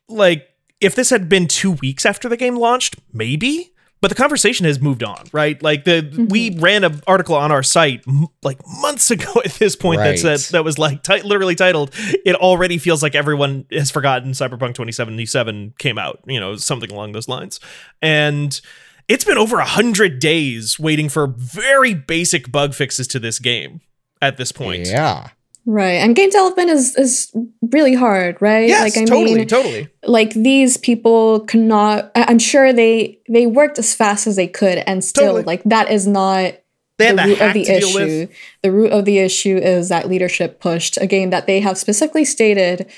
like 0.08 0.48
if 0.80 0.96
this 0.96 1.10
had 1.10 1.28
been 1.28 1.48
two 1.48 1.72
weeks 1.74 2.06
after 2.06 2.30
the 2.30 2.38
game 2.38 2.56
launched 2.56 2.96
maybe 3.12 3.74
but 4.06 4.10
the 4.10 4.16
conversation 4.16 4.68
has 4.68 4.80
moved 4.80 5.02
on 5.02 5.24
right? 5.32 5.60
Like 5.64 5.84
the 5.84 6.04
mm-hmm. 6.04 6.28
we 6.28 6.52
ran 6.60 6.84
an 6.84 7.02
article 7.08 7.34
on 7.34 7.52
our 7.52 7.64
site 7.64 8.04
m- 8.08 8.28
like 8.44 8.60
months 8.80 9.10
ago 9.16 9.42
at 9.44 9.54
this 9.54 9.76
point 9.76 9.98
that 9.98 10.20
said 10.20 10.38
that 10.52 10.64
was 10.64 10.78
like 10.78 11.02
ti- 11.02 11.24
literally 11.24 11.56
titled 11.56 11.90
it 12.24 12.36
already 12.36 12.78
feels 12.78 13.02
like 13.02 13.16
everyone 13.16 13.66
has 13.72 13.90
forgotten 13.90 14.34
cyberpunk 14.34 14.76
2077 14.76 15.74
came 15.80 15.98
out 15.98 16.20
you 16.28 16.40
know 16.40 16.56
something 16.56 16.92
along 16.92 17.14
those 17.14 17.28
lines. 17.28 17.60
And 18.00 18.62
it's 19.08 19.24
been 19.24 19.40
over 19.40 19.58
a 19.58 19.66
hundred 19.66 20.20
days 20.20 20.80
waiting 20.80 21.10
for 21.10 21.26
very 21.26 21.96
basic 21.96 22.52
bug 22.52 22.76
fixes 22.76 23.08
to 23.08 23.18
this 23.18 23.40
game 23.40 23.82
at 24.22 24.38
this 24.38 24.52
point. 24.52 24.86
Yeah 24.86 25.30
right 25.66 25.94
and 25.94 26.16
game 26.16 26.30
development 26.30 26.70
is 26.70 26.96
is 26.96 27.32
really 27.72 27.96
hard 27.96 28.40
right 28.42 28.68
yes 28.68 28.82
like 28.82 29.02
i 29.02 29.06
totally 29.06 29.36
mean 29.36 29.48
totally 29.48 29.88
like 30.04 30.34
these 30.34 30.78
people 30.78 31.40
cannot 31.42 32.12
i'm 32.16 32.40
sure 32.40 32.72
they 32.72 33.20
they 33.30 33.48
worked 33.48 33.80
as 33.80 33.96
fast 33.96 34.28
as 34.28 34.36
they 34.36 34.48
could 34.48 34.78
and 34.86 35.04
still 35.04 35.26
Totally. 35.26 35.44
like 35.44 35.64
that 35.64 35.90
is 35.90 36.06
not 36.06 36.54
they 36.98 37.12
the 37.12 37.24
root 37.24 37.42
of 37.42 37.54
the 37.54 37.68
issue. 37.68 38.28
The 38.64 38.72
root 38.72 38.92
of 38.92 39.06
the 39.06 39.20
issue 39.20 39.58
is 39.58 39.90
that 39.90 40.08
leadership 40.08 40.62
pushed 40.62 40.98
a 40.98 41.08
game 41.08 41.30
that 41.32 41.46
they 41.46 41.60
have 41.60 41.78
specifically 41.78 42.24
stated 42.24 42.90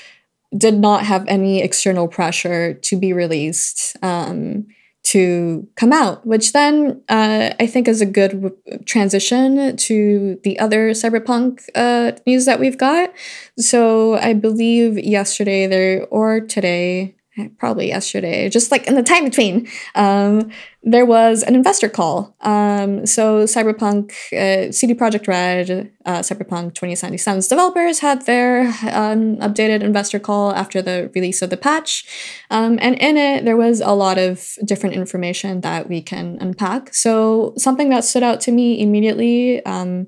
did 0.56 0.74
not 0.74 1.04
have 1.04 1.24
any 1.28 1.60
external 1.62 2.08
pressure 2.08 2.74
to 2.74 2.96
be 2.96 3.12
released 3.12 3.96
um, 4.02 4.66
to 5.08 5.66
come 5.76 5.92
out, 5.92 6.26
which 6.26 6.52
then 6.52 7.02
uh, 7.08 7.54
I 7.58 7.66
think 7.66 7.88
is 7.88 8.02
a 8.02 8.06
good 8.06 8.32
w- 8.42 8.56
transition 8.84 9.76
to 9.76 10.38
the 10.44 10.58
other 10.58 10.90
cyberpunk 10.90 11.62
uh, 11.74 12.12
news 12.26 12.44
that 12.44 12.60
we've 12.60 12.76
got. 12.76 13.12
So 13.58 14.16
I 14.16 14.34
believe 14.34 14.98
yesterday 14.98 15.66
there 15.66 16.06
or 16.10 16.40
today, 16.40 17.14
probably 17.58 17.88
yesterday, 17.88 18.48
just 18.48 18.70
like 18.70 18.86
in 18.86 18.94
the 18.94 19.02
time 19.02 19.24
between, 19.24 19.68
um, 19.94 20.50
there 20.82 21.04
was 21.04 21.42
an 21.42 21.54
investor 21.54 21.88
call. 21.88 22.36
Um, 22.40 23.04
so 23.04 23.44
Cyberpunk, 23.44 24.12
uh, 24.32 24.72
CD 24.72 24.94
Projekt 24.94 25.26
Red, 25.26 25.92
uh, 26.06 26.20
Cyberpunk 26.20 26.72
2077's 26.74 27.48
developers 27.48 27.98
had 27.98 28.24
their 28.26 28.68
um, 28.92 29.36
updated 29.38 29.82
investor 29.82 30.18
call 30.18 30.52
after 30.54 30.80
the 30.80 31.10
release 31.14 31.42
of 31.42 31.50
the 31.50 31.56
patch. 31.56 32.06
Um, 32.50 32.78
and 32.80 32.94
in 32.96 33.16
it, 33.16 33.44
there 33.44 33.56
was 33.56 33.80
a 33.80 33.92
lot 33.92 34.18
of 34.18 34.54
different 34.64 34.94
information 34.94 35.60
that 35.62 35.88
we 35.88 36.00
can 36.00 36.38
unpack. 36.40 36.94
So 36.94 37.54
something 37.56 37.88
that 37.90 38.04
stood 38.04 38.22
out 38.22 38.40
to 38.42 38.52
me 38.52 38.80
immediately 38.80 39.64
um, 39.64 40.06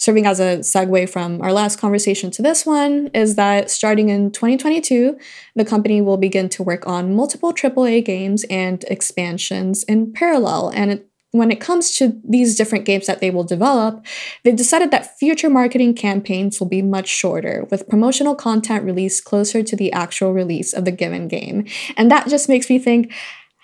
serving 0.00 0.26
as 0.26 0.40
a 0.40 0.58
segue 0.60 1.08
from 1.10 1.40
our 1.42 1.52
last 1.52 1.78
conversation 1.78 2.30
to 2.30 2.42
this 2.42 2.64
one 2.64 3.08
is 3.12 3.36
that 3.36 3.70
starting 3.70 4.08
in 4.08 4.32
2022, 4.32 5.16
the 5.54 5.64
company 5.64 6.00
will 6.00 6.16
begin 6.16 6.48
to 6.48 6.62
work 6.62 6.86
on 6.86 7.14
multiple 7.14 7.52
AAA 7.52 8.02
games 8.04 8.44
and 8.44 8.82
expansions 8.84 9.84
in 9.84 10.10
parallel. 10.10 10.72
And 10.74 10.90
it, 10.90 11.06
when 11.32 11.50
it 11.50 11.60
comes 11.60 11.96
to 11.98 12.18
these 12.24 12.56
different 12.56 12.86
games 12.86 13.06
that 13.06 13.20
they 13.20 13.30
will 13.30 13.44
develop, 13.44 14.04
they've 14.42 14.56
decided 14.56 14.90
that 14.90 15.18
future 15.18 15.50
marketing 15.50 15.94
campaigns 15.94 16.58
will 16.58 16.68
be 16.68 16.82
much 16.82 17.06
shorter, 17.06 17.68
with 17.70 17.88
promotional 17.88 18.34
content 18.34 18.84
released 18.84 19.26
closer 19.26 19.62
to 19.62 19.76
the 19.76 19.92
actual 19.92 20.32
release 20.32 20.72
of 20.72 20.86
the 20.86 20.90
given 20.90 21.28
game. 21.28 21.66
And 21.98 22.10
that 22.10 22.26
just 22.26 22.48
makes 22.48 22.70
me 22.70 22.78
think, 22.78 23.12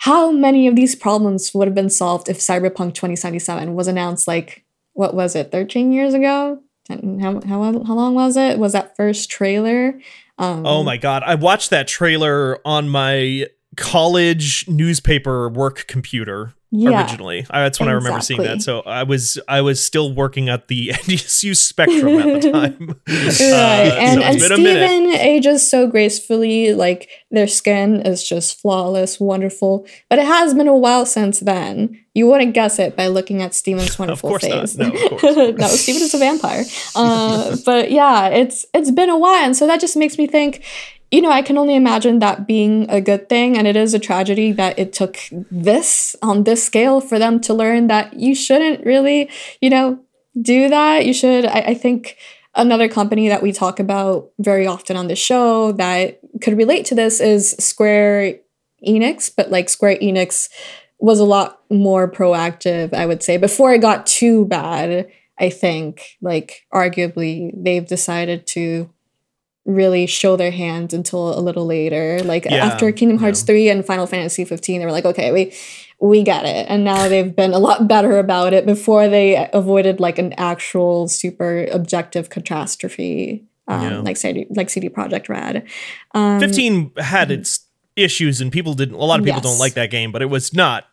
how 0.00 0.30
many 0.30 0.68
of 0.68 0.76
these 0.76 0.94
problems 0.94 1.54
would 1.54 1.66
have 1.66 1.74
been 1.74 1.88
solved 1.88 2.28
if 2.28 2.38
Cyberpunk 2.38 2.92
2077 2.92 3.74
was 3.74 3.88
announced 3.88 4.28
like 4.28 4.65
what 4.96 5.14
was 5.14 5.36
it 5.36 5.52
13 5.52 5.92
years 5.92 6.14
ago? 6.14 6.60
How, 6.88 7.40
how, 7.46 7.82
how 7.84 7.94
long 7.94 8.14
was 8.14 8.36
it? 8.36 8.58
Was 8.58 8.72
that 8.72 8.96
first 8.96 9.30
trailer? 9.30 10.00
Um, 10.38 10.66
oh 10.66 10.82
my 10.82 10.98
god 10.98 11.22
i 11.24 11.34
watched 11.34 11.70
that 11.70 11.88
trailer 11.88 12.60
on 12.66 12.90
my 12.90 13.46
college 13.76 14.66
newspaper 14.68 15.48
work 15.48 15.86
computer 15.86 16.54
yeah, 16.72 17.00
originally. 17.00 17.42
that's 17.42 17.78
when 17.78 17.88
exactly. 17.88 17.88
I 17.88 17.92
remember 17.92 18.20
seeing 18.20 18.42
that. 18.42 18.60
So 18.60 18.80
I 18.80 19.04
was 19.04 19.38
I 19.46 19.60
was 19.60 19.82
still 19.82 20.12
working 20.12 20.48
at 20.48 20.66
the 20.66 20.88
NDSU 20.94 21.56
Spectrum 21.56 22.18
at 22.18 22.42
the 22.42 22.50
time. 22.52 23.00
right, 23.08 23.40
uh, 23.40 23.96
and, 23.98 24.20
so 24.20 24.26
and 24.26 24.40
Steven 24.40 25.06
ages 25.14 25.68
so 25.68 25.86
gracefully. 25.86 26.74
Like 26.74 27.08
their 27.30 27.46
skin 27.46 28.02
is 28.02 28.28
just 28.28 28.60
flawless, 28.60 29.20
wonderful. 29.20 29.86
But 30.10 30.18
it 30.18 30.26
has 30.26 30.54
been 30.54 30.68
a 30.68 30.76
while 30.76 31.06
since 31.06 31.40
then. 31.40 32.02
You 32.14 32.26
wouldn't 32.26 32.54
guess 32.54 32.78
it 32.78 32.96
by 32.96 33.08
looking 33.08 33.42
at 33.42 33.54
Steven's 33.54 33.98
wonderful 33.98 34.38
face. 34.38 34.76
Not. 34.76 34.92
No, 34.92 35.00
of 35.00 35.10
course. 35.20 35.58
no, 35.58 35.68
Steven 35.68 36.02
is 36.02 36.14
a 36.14 36.18
vampire. 36.18 36.64
Uh, 36.96 37.56
but 37.64 37.92
yeah, 37.92 38.28
it's 38.28 38.66
it's 38.74 38.90
been 38.90 39.10
a 39.10 39.18
while, 39.18 39.44
and 39.44 39.56
so 39.56 39.66
that 39.68 39.80
just 39.80 39.96
makes 39.96 40.18
me 40.18 40.26
think 40.26 40.64
you 41.10 41.20
know, 41.20 41.30
I 41.30 41.42
can 41.42 41.56
only 41.56 41.76
imagine 41.76 42.18
that 42.18 42.46
being 42.46 42.88
a 42.90 43.00
good 43.00 43.28
thing. 43.28 43.56
And 43.56 43.66
it 43.66 43.76
is 43.76 43.94
a 43.94 43.98
tragedy 43.98 44.52
that 44.52 44.78
it 44.78 44.92
took 44.92 45.18
this 45.50 46.16
on 46.20 46.44
this 46.44 46.64
scale 46.64 47.00
for 47.00 47.18
them 47.18 47.40
to 47.42 47.54
learn 47.54 47.86
that 47.86 48.14
you 48.14 48.34
shouldn't 48.34 48.84
really, 48.84 49.30
you 49.60 49.70
know, 49.70 50.00
do 50.40 50.68
that. 50.68 51.06
You 51.06 51.12
should, 51.12 51.46
I, 51.46 51.58
I 51.58 51.74
think 51.74 52.16
another 52.54 52.88
company 52.88 53.28
that 53.28 53.42
we 53.42 53.52
talk 53.52 53.78
about 53.78 54.30
very 54.38 54.66
often 54.66 54.96
on 54.96 55.08
the 55.08 55.16
show 55.16 55.72
that 55.72 56.18
could 56.42 56.56
relate 56.56 56.86
to 56.86 56.94
this 56.94 57.20
is 57.20 57.52
Square 57.58 58.38
Enix, 58.86 59.30
but 59.34 59.50
like 59.50 59.68
Square 59.68 59.98
Enix 60.02 60.48
was 60.98 61.20
a 61.20 61.24
lot 61.24 61.60
more 61.70 62.10
proactive, 62.10 62.92
I 62.94 63.06
would 63.06 63.22
say, 63.22 63.36
before 63.36 63.74
it 63.74 63.80
got 63.80 64.06
too 64.06 64.46
bad. 64.46 65.08
I 65.38 65.50
think, 65.50 66.16
like, 66.22 66.64
arguably, 66.72 67.50
they've 67.54 67.86
decided 67.86 68.46
to 68.48 68.90
really 69.66 70.06
show 70.06 70.36
their 70.36 70.50
hands 70.50 70.94
until 70.94 71.38
a 71.38 71.40
little 71.40 71.66
later. 71.66 72.20
Like 72.24 72.44
yeah, 72.44 72.64
after 72.64 72.90
Kingdom 72.92 73.18
Hearts 73.18 73.40
yeah. 73.42 73.46
3 73.46 73.68
and 73.70 73.84
Final 73.84 74.06
Fantasy 74.06 74.44
15, 74.44 74.80
they 74.80 74.86
were 74.86 74.92
like, 74.92 75.04
okay, 75.04 75.32
we 75.32 75.52
we 76.00 76.22
get 76.22 76.44
it. 76.44 76.66
And 76.68 76.84
now 76.84 77.08
they've 77.08 77.34
been 77.34 77.52
a 77.52 77.58
lot 77.58 77.88
better 77.88 78.18
about 78.18 78.52
it 78.52 78.66
before 78.66 79.08
they 79.08 79.48
avoided 79.52 79.98
like 79.98 80.18
an 80.18 80.32
actual 80.34 81.08
super 81.08 81.66
objective 81.72 82.30
catastrophe. 82.30 83.44
Um, 83.68 83.82
yeah. 83.82 83.98
like 83.98 84.16
CD, 84.16 84.46
like 84.50 84.70
CD 84.70 84.88
Projekt 84.88 85.28
Red. 85.28 85.66
Um, 86.14 86.38
15 86.38 86.92
had 86.98 87.32
its 87.32 87.66
issues 87.96 88.40
and 88.40 88.52
people 88.52 88.74
didn't 88.74 88.94
a 88.94 88.98
lot 88.98 89.18
of 89.18 89.24
people 89.24 89.42
yes. 89.42 89.50
don't 89.50 89.58
like 89.58 89.74
that 89.74 89.90
game, 89.90 90.12
but 90.12 90.22
it 90.22 90.26
was 90.26 90.54
not 90.54 90.86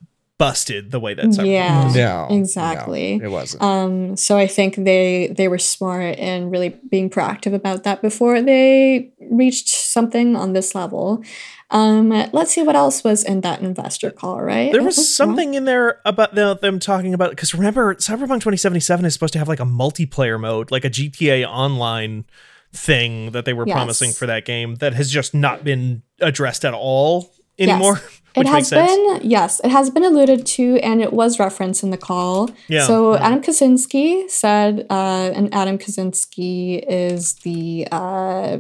busted 0.43 0.91
the 0.91 0.99
way 0.99 1.13
that 1.13 1.25
Cyberpunk 1.27 1.51
yeah, 1.51 1.86
was. 1.86 1.95
No, 1.95 2.27
exactly. 2.29 3.17
No, 3.17 3.25
it 3.25 3.32
wasn't. 3.32 3.63
Um, 3.63 4.17
so 4.17 4.38
I 4.38 4.45
think 4.45 4.75
they 4.75 5.27
they 5.27 5.47
were 5.47 5.58
smart 5.58 6.17
in 6.17 6.49
really 6.49 6.69
being 6.89 7.10
proactive 7.10 7.53
about 7.53 7.84
that 7.84 8.01
before 8.01 8.41
they 8.41 9.13
reached 9.32 9.69
something 9.69 10.36
on 10.36 10.51
this 10.51 10.75
level. 10.75 11.23
Um, 11.71 12.10
let's 12.34 12.51
see 12.51 12.62
what 12.62 12.75
else 12.75 13.06
was 13.06 13.23
in 13.23 13.39
that 13.41 13.62
investor 13.62 14.12
call, 14.12 14.41
right? 14.41 14.71
There 14.73 14.84
was 14.84 15.15
something 15.15 15.53
in 15.53 15.63
there 15.63 16.01
about 16.03 16.36
the, 16.36 16.56
them 16.56 16.77
talking 16.77 17.13
about 17.13 17.29
because 17.29 17.53
remember, 17.53 17.95
Cyberpunk 17.95 18.41
2077 18.41 19.06
is 19.06 19.13
supposed 19.13 19.34
to 19.34 19.39
have 19.39 19.47
like 19.47 19.62
a 19.62 19.65
multiplayer 19.65 20.38
mode, 20.38 20.71
like 20.71 20.84
a 20.84 20.89
GTA 20.89 21.47
Online 21.47 22.25
thing 22.73 23.32
that 23.32 23.45
they 23.45 23.53
were 23.53 23.65
yes. 23.65 23.75
promising 23.75 24.12
for 24.12 24.25
that 24.25 24.43
game 24.43 24.75
that 24.75 24.93
has 24.93 25.10
just 25.10 25.34
not 25.34 25.63
been 25.63 26.03
addressed 26.19 26.65
at 26.65 26.73
all 26.73 27.32
anymore. 27.59 27.99
Yes. 28.01 28.19
Which 28.35 28.47
it 28.47 28.51
has 28.51 28.69
been 28.71 29.19
yes, 29.21 29.61
it 29.63 29.69
has 29.69 29.91
been 29.91 30.03
alluded 30.03 30.47
to, 30.57 30.79
and 30.79 31.01
it 31.01 31.13
was 31.13 31.37
referenced 31.37 31.83
in 31.83 31.91
the 31.91 31.97
call. 31.97 32.49
Yeah. 32.67 32.87
So 32.87 33.15
Adam 33.15 33.43
Kaczynski 33.43 34.27
said, 34.27 34.87
uh, 34.89 35.29
and 35.35 35.53
Adam 35.53 35.77
Kaczynski 35.77 36.83
is 36.87 37.35
the. 37.35 37.87
Uh, 37.91 38.57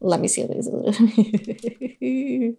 let 0.00 0.20
me 0.20 0.28
see. 0.28 0.42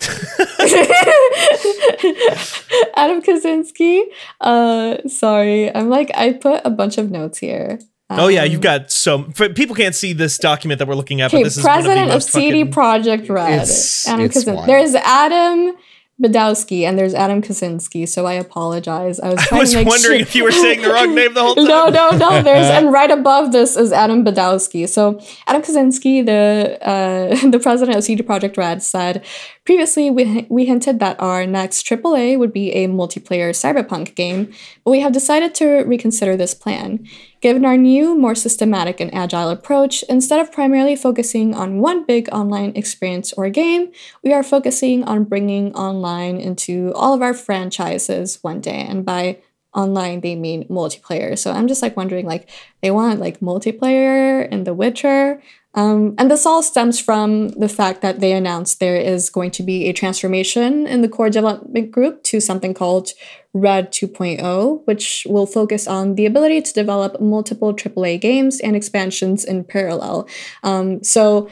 Adam 2.94 3.20
Kaczynski. 3.22 4.02
Uh, 4.40 4.98
sorry, 5.08 5.74
I'm 5.74 5.88
like 5.88 6.12
I 6.14 6.34
put 6.34 6.60
a 6.64 6.70
bunch 6.70 6.96
of 6.96 7.10
notes 7.10 7.38
here. 7.38 7.80
Oh 8.18 8.28
yeah, 8.28 8.44
you've 8.44 8.56
um, 8.56 8.62
got 8.62 8.90
so 8.90 9.22
people 9.54 9.76
can't 9.76 9.94
see 9.94 10.12
this 10.12 10.36
document 10.38 10.78
that 10.80 10.88
we're 10.88 10.94
looking 10.94 11.20
at, 11.20 11.30
but 11.30 11.44
this 11.44 11.56
is 11.56 11.62
president 11.62 12.10
of, 12.10 12.16
of 12.16 12.22
CD 12.22 12.64
Projekt 12.64 13.28
Red. 13.28 13.62
It's, 13.62 14.08
Adam 14.08 14.26
it's 14.26 14.44
There's 14.44 14.94
Adam 14.96 15.76
Badowski 16.20 16.82
and 16.82 16.98
there's 16.98 17.14
Adam 17.14 17.40
Kaczynski, 17.40 18.06
so 18.06 18.26
I 18.26 18.34
apologize. 18.34 19.20
I 19.20 19.30
was, 19.30 19.48
I 19.52 19.58
was 19.58 19.74
wondering 19.74 19.98
sure. 20.00 20.14
if 20.16 20.34
you 20.34 20.44
were 20.44 20.52
saying 20.52 20.82
the 20.82 20.90
wrong 20.90 21.14
name 21.14 21.32
the 21.34 21.40
whole 21.40 21.54
time. 21.56 21.66
no, 21.66 21.88
no, 21.88 22.10
no. 22.10 22.42
There's 22.42 22.66
and 22.70 22.92
right 22.92 23.10
above 23.10 23.52
this 23.52 23.76
is 23.76 23.92
Adam 23.92 24.24
Badowski. 24.24 24.88
So 24.88 25.20
Adam 25.46 25.62
Kaczynski, 25.62 26.26
the 26.26 26.78
uh, 26.86 27.50
the 27.50 27.58
president 27.58 27.96
of 27.96 28.04
CD 28.04 28.22
Project 28.22 28.56
Red, 28.56 28.82
said 28.82 29.24
previously 29.64 30.10
we 30.10 30.46
we 30.48 30.64
hinted 30.64 31.00
that 31.00 31.20
our 31.20 31.46
next 31.46 31.86
AAA 31.86 32.38
would 32.38 32.52
be 32.52 32.72
a 32.72 32.88
multiplayer 32.88 33.50
cyberpunk 33.50 34.14
game, 34.14 34.52
but 34.84 34.90
we 34.90 35.00
have 35.00 35.12
decided 35.12 35.54
to 35.56 35.84
reconsider 35.84 36.36
this 36.36 36.54
plan. 36.54 37.06
Given 37.40 37.64
our 37.64 37.76
new, 37.76 38.18
more 38.18 38.34
systematic 38.34 39.00
and 39.00 39.14
agile 39.14 39.48
approach, 39.48 40.02
instead 40.08 40.40
of 40.40 40.52
primarily 40.52 40.96
focusing 40.96 41.54
on 41.54 41.80
one 41.80 42.04
big 42.04 42.28
online 42.32 42.72
experience 42.74 43.32
or 43.32 43.48
game, 43.48 43.92
we 44.22 44.32
are 44.32 44.42
focusing 44.42 45.04
on 45.04 45.24
bringing 45.24 45.74
online 45.74 46.36
into 46.38 46.92
all 46.94 47.14
of 47.14 47.22
our 47.22 47.34
franchises 47.34 48.38
one 48.42 48.60
day. 48.60 48.84
And 48.86 49.04
by 49.04 49.38
online, 49.74 50.20
they 50.20 50.34
mean 50.34 50.66
multiplayer. 50.68 51.38
So 51.38 51.52
I'm 51.52 51.68
just 51.68 51.82
like 51.82 51.96
wondering, 51.96 52.26
like, 52.26 52.48
they 52.82 52.90
want 52.90 53.20
like 53.20 53.40
multiplayer 53.40 54.48
in 54.48 54.64
The 54.64 54.74
Witcher. 54.74 55.40
Um, 55.74 56.14
and 56.18 56.28
this 56.30 56.46
all 56.46 56.62
stems 56.62 56.98
from 56.98 57.50
the 57.50 57.68
fact 57.68 58.02
that 58.02 58.18
they 58.20 58.32
announced 58.32 58.80
there 58.80 58.96
is 58.96 59.30
going 59.30 59.52
to 59.52 59.62
be 59.62 59.86
a 59.86 59.92
transformation 59.92 60.86
in 60.86 61.02
the 61.02 61.08
core 61.08 61.30
development 61.30 61.92
group 61.92 62.24
to 62.24 62.40
something 62.40 62.74
called 62.74 63.10
Red 63.52 63.92
2.0, 63.92 64.86
which 64.86 65.26
will 65.28 65.46
focus 65.46 65.86
on 65.86 66.16
the 66.16 66.26
ability 66.26 66.62
to 66.62 66.72
develop 66.72 67.20
multiple 67.20 67.72
AAA 67.72 68.20
games 68.20 68.58
and 68.60 68.74
expansions 68.74 69.44
in 69.44 69.62
parallel. 69.62 70.28
Um, 70.64 71.04
so 71.04 71.48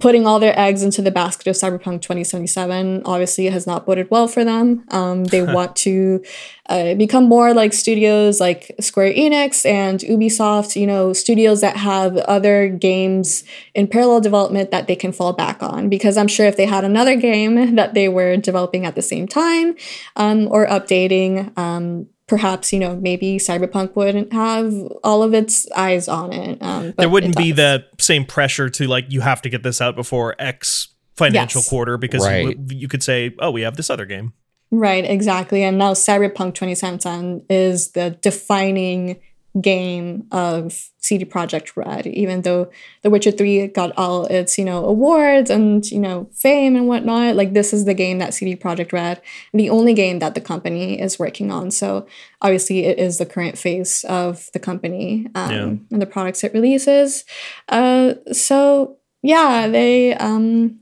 putting 0.00 0.26
all 0.26 0.40
their 0.40 0.58
eggs 0.58 0.82
into 0.82 1.02
the 1.02 1.10
basket 1.10 1.46
of 1.46 1.54
Cyberpunk 1.54 2.00
2077 2.00 3.02
obviously 3.04 3.46
has 3.46 3.66
not 3.66 3.84
boded 3.84 4.10
well 4.10 4.26
for 4.26 4.42
them. 4.44 4.84
Um, 4.90 5.24
they 5.24 5.42
want 5.54 5.76
to 5.76 6.24
uh, 6.68 6.94
become 6.94 7.24
more 7.24 7.52
like 7.52 7.72
studios 7.72 8.40
like 8.40 8.74
Square 8.80 9.12
Enix 9.12 9.66
and 9.66 10.00
Ubisoft, 10.00 10.80
you 10.80 10.86
know, 10.86 11.12
studios 11.12 11.60
that 11.60 11.76
have 11.76 12.16
other 12.16 12.68
games 12.68 13.44
in 13.74 13.86
parallel 13.86 14.20
development 14.20 14.70
that 14.70 14.86
they 14.86 14.96
can 14.96 15.12
fall 15.12 15.34
back 15.34 15.62
on. 15.62 15.88
Because 15.88 16.16
I'm 16.16 16.28
sure 16.28 16.46
if 16.46 16.56
they 16.56 16.66
had 16.66 16.84
another 16.84 17.14
game 17.30 17.76
that 17.76 17.92
they 17.94 18.08
were 18.08 18.36
developing 18.38 18.86
at 18.86 18.94
the 18.94 19.02
same 19.02 19.28
time 19.28 19.76
um, 20.16 20.48
or 20.50 20.66
updating, 20.66 21.56
um, 21.58 22.08
perhaps 22.32 22.72
you 22.72 22.78
know 22.78 22.96
maybe 22.96 23.36
cyberpunk 23.36 23.94
wouldn't 23.94 24.32
have 24.32 24.72
all 25.04 25.22
of 25.22 25.34
its 25.34 25.70
eyes 25.72 26.08
on 26.08 26.32
it 26.32 26.56
um, 26.62 26.94
there 26.96 27.10
wouldn't 27.10 27.36
be 27.36 27.52
the 27.52 27.84
same 28.00 28.24
pressure 28.24 28.70
to 28.70 28.86
like 28.86 29.04
you 29.10 29.20
have 29.20 29.42
to 29.42 29.50
get 29.50 29.62
this 29.62 29.82
out 29.82 29.94
before 29.94 30.34
x 30.38 30.88
financial 31.14 31.58
yes. 31.58 31.68
quarter 31.68 31.98
because 31.98 32.24
right. 32.24 32.56
you, 32.56 32.64
you 32.70 32.88
could 32.88 33.02
say 33.02 33.34
oh 33.40 33.50
we 33.50 33.60
have 33.60 33.76
this 33.76 33.90
other 33.90 34.06
game 34.06 34.32
right 34.70 35.04
exactly 35.04 35.62
and 35.62 35.76
now 35.76 35.92
cyberpunk 35.92 36.54
2077 36.54 37.44
is 37.50 37.90
the 37.90 38.16
defining 38.22 39.20
game 39.60 40.26
of 40.32 40.88
CD 40.98 41.24
Projekt 41.24 41.76
Red, 41.76 42.06
even 42.06 42.40
though 42.42 42.70
The 43.02 43.10
Witcher 43.10 43.30
3 43.32 43.66
got 43.68 43.92
all 43.98 44.24
its, 44.26 44.56
you 44.56 44.64
know, 44.64 44.84
awards 44.84 45.50
and, 45.50 45.84
you 45.90 45.98
know, 45.98 46.28
fame 46.32 46.74
and 46.74 46.88
whatnot. 46.88 47.36
Like 47.36 47.52
this 47.52 47.72
is 47.74 47.84
the 47.84 47.92
game 47.94 48.18
that 48.18 48.32
CD 48.32 48.56
Projekt 48.56 48.92
Red, 48.92 49.20
the 49.52 49.68
only 49.68 49.92
game 49.92 50.20
that 50.20 50.34
the 50.34 50.40
company 50.40 50.98
is 51.00 51.18
working 51.18 51.50
on. 51.52 51.70
So 51.70 52.06
obviously 52.40 52.84
it 52.86 52.98
is 52.98 53.18
the 53.18 53.26
current 53.26 53.58
face 53.58 54.04
of 54.04 54.48
the 54.54 54.58
company 54.58 55.26
um, 55.34 55.50
Yeah. 55.50 55.62
and 55.90 56.00
the 56.02 56.06
products 56.06 56.42
it 56.44 56.54
releases. 56.54 57.24
Uh, 57.68 58.14
so 58.32 58.96
yeah, 59.22 59.68
they 59.68 60.14
um, 60.14 60.80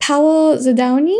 Paweł 0.00 0.56
Zawodny 0.58 1.18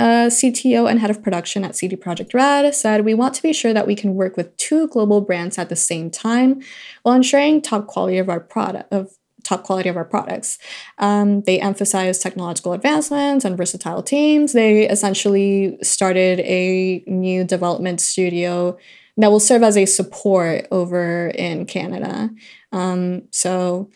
uh, 0.00 0.30
CTO 0.30 0.90
and 0.90 0.98
head 0.98 1.10
of 1.10 1.22
production 1.22 1.62
at 1.62 1.76
CD 1.76 1.94
Projekt 1.94 2.32
Red, 2.32 2.74
said, 2.74 3.04
We 3.04 3.14
want 3.14 3.34
to 3.34 3.42
be 3.42 3.52
sure 3.52 3.74
that 3.74 3.86
we 3.86 3.94
can 3.94 4.14
work 4.14 4.36
with 4.36 4.56
two 4.56 4.88
global 4.88 5.20
brands 5.20 5.58
at 5.58 5.68
the 5.68 5.76
same 5.76 6.10
time 6.10 6.62
while 7.02 7.14
ensuring 7.14 7.60
top 7.60 7.86
quality 7.86 8.18
of 8.18 8.28
our 8.28 8.40
product 8.40 8.90
of 8.92 9.10
top 9.42 9.62
quality 9.64 9.88
of 9.88 9.96
our 9.96 10.04
products. 10.04 10.58
Um, 10.98 11.42
they 11.42 11.60
emphasize 11.60 12.18
technological 12.18 12.72
advancements 12.72 13.44
and 13.44 13.56
versatile 13.56 14.02
teams. 14.02 14.52
They 14.52 14.88
essentially 14.88 15.78
started 15.82 16.40
a 16.40 17.02
new 17.06 17.44
development 17.44 18.00
studio 18.00 18.78
that 19.16 19.30
will 19.30 19.40
serve 19.40 19.62
as 19.62 19.76
a 19.76 19.86
support 19.86 20.66
over 20.70 21.28
in 21.28 21.66
Canada. 21.66 22.30
Um, 22.72 23.22
so 23.30 23.90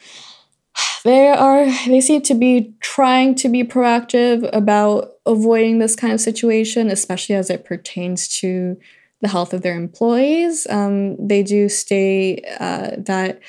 they 1.05 1.29
are 1.29 1.67
they 1.87 2.01
seem 2.01 2.23
to 2.23 2.35
be 2.35 2.75
trying 2.81 3.35
to 3.37 3.49
be 3.49 3.63
proactive 3.63 4.49
about 4.53 5.13
avoiding 5.27 5.79
this 5.79 5.97
kind 5.97 6.13
of 6.13 6.21
situation 6.21 6.91
especially 6.91 7.35
as 7.35 7.51
it 7.51 7.65
pertains 7.65 8.29
to 8.29 8.77
the 9.25 9.29
health 9.29 9.55
of 9.55 9.63
their 9.63 9.75
employees. 9.75 10.67
Um, 10.69 11.17
they 11.27 11.43
do 11.43 11.69
state 11.69 12.45
uh, 12.61 12.91
that 12.99 13.41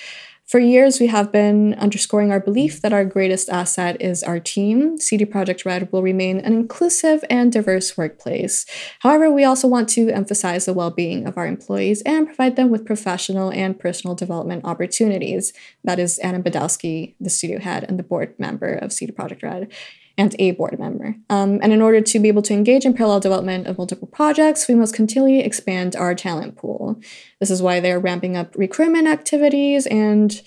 for 0.45 0.59
years 0.59 0.99
we 0.99 1.07
have 1.07 1.31
been 1.31 1.73
underscoring 1.75 2.31
our 2.31 2.39
belief 2.39 2.81
that 2.81 2.93
our 2.93 3.03
greatest 3.03 3.49
asset 3.49 3.99
is 3.99 4.23
our 4.23 4.39
team. 4.39 4.97
Cd 4.97 5.25
projekt 5.25 5.65
red 5.65 5.91
will 5.91 6.03
remain 6.03 6.39
an 6.39 6.53
inclusive 6.53 7.23
and 7.29 7.51
diverse 7.51 7.97
workplace. 7.97 8.65
However 8.99 9.31
we 9.31 9.43
also 9.43 9.67
want 9.67 9.89
to 9.89 10.09
emphasize 10.09 10.65
the 10.65 10.73
well-being 10.73 11.25
of 11.25 11.37
our 11.37 11.47
employees 11.47 12.01
and 12.03 12.27
provide 12.27 12.55
them 12.55 12.69
with 12.69 12.85
professional 12.85 13.51
and 13.51 13.79
personal 13.79 14.15
development 14.15 14.65
opportunities. 14.65 15.51
That 15.83 15.99
is 15.99 16.19
Adam 16.19 16.43
Badowski, 16.43 17.15
the 17.19 17.29
studio 17.29 17.59
head 17.59 17.83
and 17.87 17.97
the 17.97 18.03
board 18.03 18.35
member 18.37 18.73
of 18.73 18.93
CD 18.93 19.11
Projekt 19.11 19.43
Red, 19.43 19.71
and 20.17 20.35
a 20.39 20.51
board 20.51 20.79
member. 20.79 21.15
Um, 21.29 21.59
and 21.61 21.73
in 21.73 21.81
order 21.81 21.99
to 21.99 22.19
be 22.19 22.29
able 22.29 22.41
to 22.43 22.53
engage 22.53 22.85
in 22.85 22.93
parallel 22.93 23.19
development 23.19 23.67
of 23.67 23.77
multiple 23.77 24.07
projects, 24.07 24.67
we 24.67 24.75
must 24.75 24.93
continually 24.95 25.41
expand 25.41 25.95
our 25.95 26.15
talent 26.15 26.55
pool. 26.55 27.01
This 27.39 27.51
is 27.51 27.61
why 27.61 27.79
they're 27.81 27.99
ramping 27.99 28.37
up 28.37 28.55
recruitment 28.55 29.07
activities 29.07 29.85
and 29.87 30.41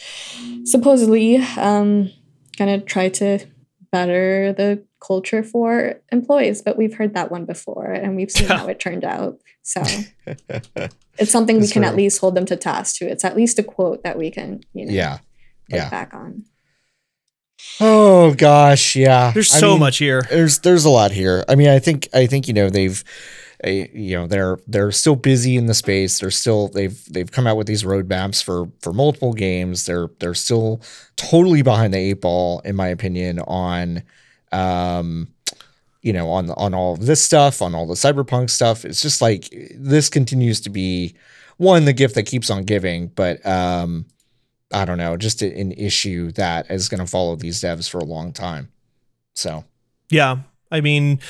supposedly 0.65 1.37
um, 1.59 2.11
gonna 2.57 2.81
try 2.81 3.09
to 3.11 3.41
better 3.93 4.53
the 4.53 4.85
culture 5.07 5.43
for 5.43 6.01
employees. 6.11 6.63
But 6.63 6.77
we've 6.77 6.95
heard 6.95 7.15
that 7.15 7.31
one 7.31 7.45
before 7.45 7.93
and 7.93 8.17
we've 8.17 8.31
seen 8.31 8.49
how 8.49 8.67
it 8.69 8.81
turned 8.81 9.05
out. 9.05 9.39
So 9.63 9.83
it's 11.19 11.31
something 11.31 11.57
we 11.57 11.61
That's 11.61 11.73
can 11.73 11.85
at 11.85 11.97
least 11.97 12.21
hold 12.21 12.35
them 12.35 12.47
to 12.47 12.57
task 12.57 12.97
to. 12.97 13.07
It's 13.09 13.25
at 13.25 13.37
least 13.37 13.59
a 13.59 13.63
quote 13.63 14.03
that 14.03 14.17
we 14.19 14.31
can, 14.31 14.61
you 14.73 14.87
know, 14.87 14.93
Yeah. 14.93 15.19
Yeah. 15.69 15.91
back 15.91 16.15
on. 16.15 16.45
Oh 17.81 18.35
gosh, 18.35 18.97
yeah. 18.97 19.33
There's 19.33 19.53
I 19.55 19.61
so 19.61 19.71
mean, 19.71 19.81
much 19.81 19.99
here. 19.99 20.23
There's 20.31 20.61
there's 20.61 20.85
a 20.85 20.91
lot 20.91 21.11
here. 21.11 21.45
I 21.49 21.55
mean, 21.55 21.69
I 21.69 21.79
think 21.79 22.09
I 22.15 22.27
think 22.27 22.47
you 22.49 22.55
know 22.55 22.71
they've, 22.71 23.03
uh, 23.67 23.71
you 23.71 24.17
know 24.17 24.27
they're 24.27 24.59
they're 24.67 24.93
still 24.93 25.17
busy 25.17 25.57
in 25.57 25.67
the 25.67 25.75
space. 25.75 26.21
They're 26.21 26.31
still 26.31 26.69
they've 26.69 27.05
they've 27.07 27.31
come 27.31 27.47
out 27.47 27.57
with 27.57 27.67
these 27.67 27.83
roadmaps 27.83 28.43
for 28.43 28.71
for 28.81 28.93
multiple 28.93 29.33
games. 29.33 29.87
They're 29.87 30.09
they're 30.21 30.35
still 30.35 30.81
totally 31.17 31.63
behind 31.63 31.95
the 31.95 31.99
eight 31.99 32.21
ball, 32.21 32.61
in 32.61 32.77
my 32.77 32.89
opinion, 32.89 33.41
on, 33.41 34.03
um, 34.53 35.29
you 36.03 36.13
know, 36.13 36.31
on 36.31 36.51
on 36.51 36.75
all 36.75 36.95
of 36.95 37.07
this 37.07 37.23
stuff, 37.23 37.61
on 37.61 37.75
all 37.75 37.87
the 37.87 37.95
cyberpunk 37.95 38.51
stuff. 38.51 38.85
It's 38.85 39.03
just 39.03 39.21
like 39.21 39.49
this 39.75 40.09
continues 40.09 40.61
to 40.63 40.71
be 40.71 41.17
one 41.57 41.85
the 41.87 41.93
gift 41.93 42.15
that 42.15 42.25
keeps 42.25 42.51
on 42.51 42.63
giving, 42.63 43.09
but 43.09 43.45
um, 43.45 44.07
I 44.73 44.85
don't 44.85 44.99
know, 44.99 45.17
just 45.17 45.43
an 45.43 45.73
issue 45.73 46.31
that 46.33 46.71
is 46.71 46.89
going 46.89 47.01
to 47.01 47.07
follow 47.07 47.37
these 47.37 47.61
devs 47.61 47.89
for 47.89 47.99
a 47.99 48.05
long 48.05 48.33
time. 48.33 48.71
So 49.35 49.65
Yeah. 50.11 50.39
I 50.71 50.81
mean, 50.83 51.21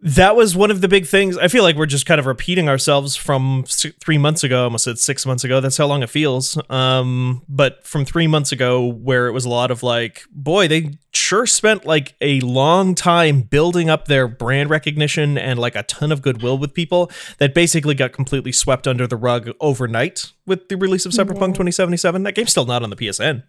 that 0.00 0.36
was 0.36 0.54
one 0.56 0.70
of 0.70 0.80
the 0.80 0.86
big 0.86 1.06
things. 1.06 1.36
I 1.36 1.48
feel 1.48 1.64
like 1.64 1.74
we're 1.74 1.86
just 1.86 2.06
kind 2.06 2.20
of 2.20 2.26
repeating 2.26 2.68
ourselves 2.68 3.16
from 3.16 3.64
s- 3.66 3.86
three 4.00 4.16
months 4.18 4.44
ago. 4.44 4.60
I 4.60 4.64
almost 4.64 4.84
said 4.84 4.98
six 4.98 5.26
months 5.26 5.42
ago. 5.42 5.60
That's 5.60 5.76
how 5.76 5.86
long 5.86 6.04
it 6.04 6.08
feels. 6.10 6.56
Um, 6.70 7.42
but 7.48 7.84
from 7.84 8.04
three 8.04 8.28
months 8.28 8.52
ago, 8.52 8.86
where 8.86 9.26
it 9.26 9.32
was 9.32 9.44
a 9.44 9.48
lot 9.48 9.72
of 9.72 9.82
like, 9.82 10.22
boy, 10.30 10.68
they 10.68 10.98
sure 11.12 11.46
spent 11.46 11.84
like 11.84 12.14
a 12.20 12.38
long 12.40 12.94
time 12.94 13.40
building 13.40 13.90
up 13.90 14.06
their 14.06 14.28
brand 14.28 14.70
recognition 14.70 15.36
and 15.36 15.58
like 15.58 15.74
a 15.74 15.82
ton 15.82 16.12
of 16.12 16.22
goodwill 16.22 16.58
with 16.58 16.74
people 16.74 17.10
that 17.38 17.52
basically 17.52 17.94
got 17.96 18.12
completely 18.12 18.52
swept 18.52 18.86
under 18.86 19.06
the 19.06 19.16
rug 19.16 19.50
overnight 19.60 20.32
with 20.46 20.68
the 20.68 20.76
release 20.76 21.06
of 21.06 21.12
Cyberpunk 21.12 21.54
2077. 21.54 22.22
That 22.22 22.36
game's 22.36 22.50
still 22.52 22.66
not 22.66 22.84
on 22.84 22.90
the 22.90 22.96
PSN. 22.96 23.42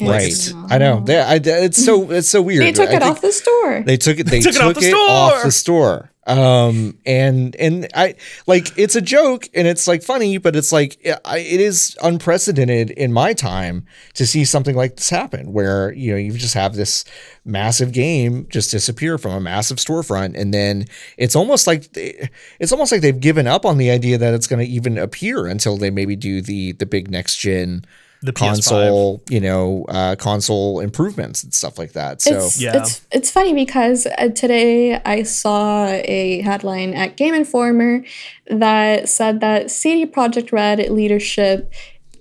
Right, 0.00 0.22
It's- 0.22 0.54
I 0.70 0.78
know. 0.78 1.00
They, 1.00 1.20
I, 1.20 1.40
it's 1.42 1.84
so 1.84 2.10
it's 2.10 2.28
so 2.28 2.42
weird. 2.42 2.62
They 2.62 2.72
took 2.72 2.90
I 2.90 2.96
it 2.96 3.02
off 3.02 3.20
the 3.20 3.32
store. 3.32 3.82
They 3.82 3.96
took 3.96 4.18
it. 4.18 4.26
They 4.26 4.40
took 4.40 4.54
took, 4.54 4.62
it 4.62 4.66
off 4.68 4.74
the 4.82 4.88
it 4.88 4.94
off 4.94 5.32
store. 5.32 5.44
the 5.44 5.52
store. 5.52 6.08
Um, 6.24 6.98
and 7.04 7.56
and 7.56 7.88
I 7.96 8.14
like 8.46 8.78
it's 8.78 8.94
a 8.94 9.00
joke 9.00 9.48
and 9.54 9.66
it's 9.66 9.88
like 9.88 10.04
funny, 10.04 10.38
but 10.38 10.54
it's 10.54 10.70
like 10.70 10.96
it 11.00 11.18
it 11.26 11.60
is 11.60 11.96
unprecedented 12.00 12.90
in 12.90 13.12
my 13.12 13.32
time 13.32 13.86
to 14.14 14.24
see 14.24 14.44
something 14.44 14.76
like 14.76 14.94
this 14.96 15.10
happen, 15.10 15.52
where 15.52 15.92
you 15.94 16.12
know 16.12 16.16
you 16.16 16.32
just 16.34 16.54
have 16.54 16.76
this 16.76 17.04
massive 17.44 17.90
game 17.90 18.46
just 18.50 18.70
disappear 18.70 19.18
from 19.18 19.32
a 19.32 19.40
massive 19.40 19.78
storefront, 19.78 20.38
and 20.40 20.54
then 20.54 20.86
it's 21.18 21.34
almost 21.34 21.66
like 21.66 21.92
they, 21.94 22.30
it's 22.60 22.70
almost 22.70 22.92
like 22.92 23.00
they've 23.00 23.18
given 23.18 23.48
up 23.48 23.66
on 23.66 23.76
the 23.78 23.90
idea 23.90 24.16
that 24.16 24.32
it's 24.32 24.46
going 24.46 24.64
to 24.64 24.72
even 24.72 24.98
appear 24.98 25.48
until 25.48 25.76
they 25.76 25.90
maybe 25.90 26.14
do 26.14 26.40
the 26.40 26.70
the 26.70 26.86
big 26.86 27.10
next 27.10 27.38
gen 27.38 27.84
The 28.22 28.32
PS5. 28.32 28.38
console, 28.38 29.22
you 29.28 29.40
know, 29.40 29.84
uh, 29.88 30.14
console 30.16 30.78
improvements 30.80 31.42
and 31.42 31.52
stuff 31.52 31.76
like 31.78 31.92
that. 31.92 32.22
So 32.22 32.36
it's, 32.46 32.60
Yeah. 32.60 32.76
it's 32.82 33.00
it's 33.10 33.30
funny 33.30 33.52
because 33.52 34.06
uh, 34.06 34.28
today 34.28 35.00
I 35.04 35.24
saw 35.24 35.86
a 35.88 36.40
headline 36.42 36.94
at 36.94 37.16
Game 37.16 37.34
Informer 37.34 38.04
that 38.48 39.08
said 39.08 39.40
that 39.40 39.70
CD 39.70 40.06
Projekt 40.06 40.52
Red 40.52 40.78
leadership 40.90 41.72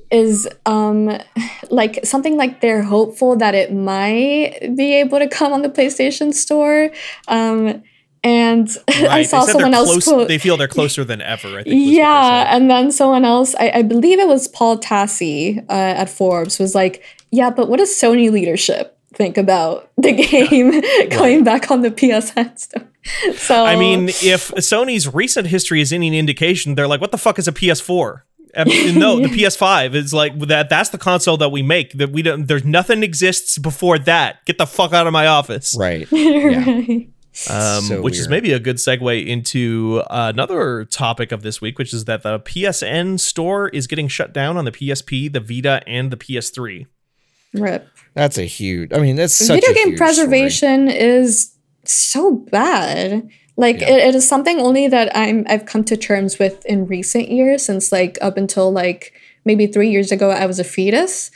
is 0.10 0.48
um 0.66 1.10
like 1.70 2.04
something 2.06 2.36
like 2.36 2.60
they're 2.62 2.84
hopeful 2.84 3.36
that 3.38 3.56
it 3.56 3.72
might 3.74 4.58
be 4.76 4.96
able 4.96 5.20
to 5.20 5.28
come 5.28 5.54
on 5.54 5.62
the 5.62 5.70
PlayStation 5.70 6.34
Store. 6.34 6.90
Um 7.28 7.84
and 8.24 8.70
I 8.88 9.24
saw 9.24 9.46
they 9.46 9.52
someone 9.52 9.74
else 9.74 9.90
close, 9.90 10.06
quote 10.06 10.28
they 10.28 10.38
feel 10.38 10.58
they're 10.58 10.68
closer 10.68 11.04
than 11.04 11.22
ever. 11.22 11.60
I 11.60 11.64
think. 11.64 11.68
was 11.68 11.74
what 11.74 11.86
they 11.86 11.98
yeah, 11.98 12.56
and 12.56 12.70
then 12.70 12.92
someone 12.92 13.26
else, 13.26 13.56
I, 13.56 13.72
I 13.76 13.82
believe 13.82 14.20
it 14.20 14.28
was 14.28 14.48
Paul 14.48 14.78
Tassi 14.78 15.60
uh, 15.70 15.74
at 15.74 16.10
Forbes, 16.10 16.60
was 16.60 16.76
like, 16.76 17.04
"Yeah, 17.32 17.50
but 17.50 17.70
what 17.70 17.78
does 17.78 17.90
Sony 17.90 18.32
leadership 18.32 18.98
think 19.14 19.38
about 19.38 19.92
the 19.98 20.14
game 20.14 20.82
coming 21.12 21.44
back 21.44 21.72
on 21.72 21.82
the 21.82 21.92
PSN 21.92 22.58
store?" 22.58 22.88
So 23.34 23.66
I 23.66 23.76
mean, 23.78 24.10
if 24.10 24.52
Sony's 24.58 25.12
recent 25.12 25.48
history 25.48 25.82
is 25.82 25.92
any 25.92 26.18
indication, 26.20 26.76
they're 26.76 26.88
like, 26.88 27.02
"What 27.02 27.12
the 27.12 27.18
fuck 27.18 27.40
is 27.40 27.48
a 27.48 27.52
PS4?" 27.52 28.22
No, 28.56 29.20
the 29.20 29.30
PS5 29.30 29.96
is 29.96 30.14
like 30.14 30.38
that. 30.40 30.70
That's 30.70 30.90
the 30.90 30.98
console 30.98 31.38
that 31.38 31.50
we 31.50 31.64
make. 31.64 31.94
That 31.94 32.12
we 32.12 32.22
don't. 32.22 32.48
There's 32.48 32.66
nothing 32.66 33.02
exists 33.02 33.58
before 33.58 33.98
that. 34.00 34.46
Get 34.46 34.58
the 34.58 34.68
fuck 34.68 34.94
out 34.94 35.08
of 35.08 35.14
my 35.14 35.26
office. 35.26 35.76
right, 35.80 36.08
yeah. 36.12 36.66
right. 36.66 37.10
Um, 37.50 37.82
So 37.84 38.02
which 38.02 38.18
is 38.18 38.28
maybe 38.28 38.52
a 38.52 38.60
good 38.60 38.76
segue 38.76 39.26
into 39.26 40.02
uh, 40.10 40.32
another 40.34 40.84
topic 40.86 41.32
of 41.32 41.44
this 41.44 41.62
week, 41.62 41.80
which 41.80 41.94
is 41.94 42.06
that 42.06 42.24
the 42.24 42.40
PSN 42.42 43.20
store 43.22 43.70
is 43.70 43.88
getting 43.88 44.08
shut 44.10 44.34
down 44.34 44.58
on 44.58 44.66
the 44.66 44.72
PSP, 44.72 45.32
the 45.32 45.40
Vita, 45.40 45.82
and 45.88 46.12
the 46.12 46.18
PS3. 46.18 46.88
rip. 47.54 47.88
That's 48.16 48.38
a 48.38 48.44
huge. 48.44 48.92
I 48.94 49.00
mean, 49.00 49.16
that's 49.16 49.34
such 49.34 49.62
Video 49.62 49.72
a 49.72 49.74
game 49.74 49.88
huge 49.92 49.98
preservation 49.98 50.90
is 50.90 51.56
so 51.86 52.34
bad. 52.52 53.30
Like 53.56 53.80
Yeah. 53.80 53.92
it, 53.92 54.08
it 54.10 54.16
is 54.16 54.28
something 54.28 54.60
only 54.60 54.90
that 54.90 55.16
I'm 55.16 55.46
I've 55.48 55.66
come 55.66 55.86
to 55.86 55.96
terms 55.96 56.38
with 56.38 56.66
in 56.66 56.86
recent 56.88 57.30
years. 57.32 57.64
Since 57.64 57.94
like 57.94 58.18
up 58.22 58.36
until 58.36 58.72
like 58.74 59.14
maybe 59.46 59.68
three 59.68 59.90
years 59.90 60.12
ago, 60.12 60.30
I 60.32 60.46
was 60.46 60.60
a 60.60 60.64
fetus. 60.66 61.32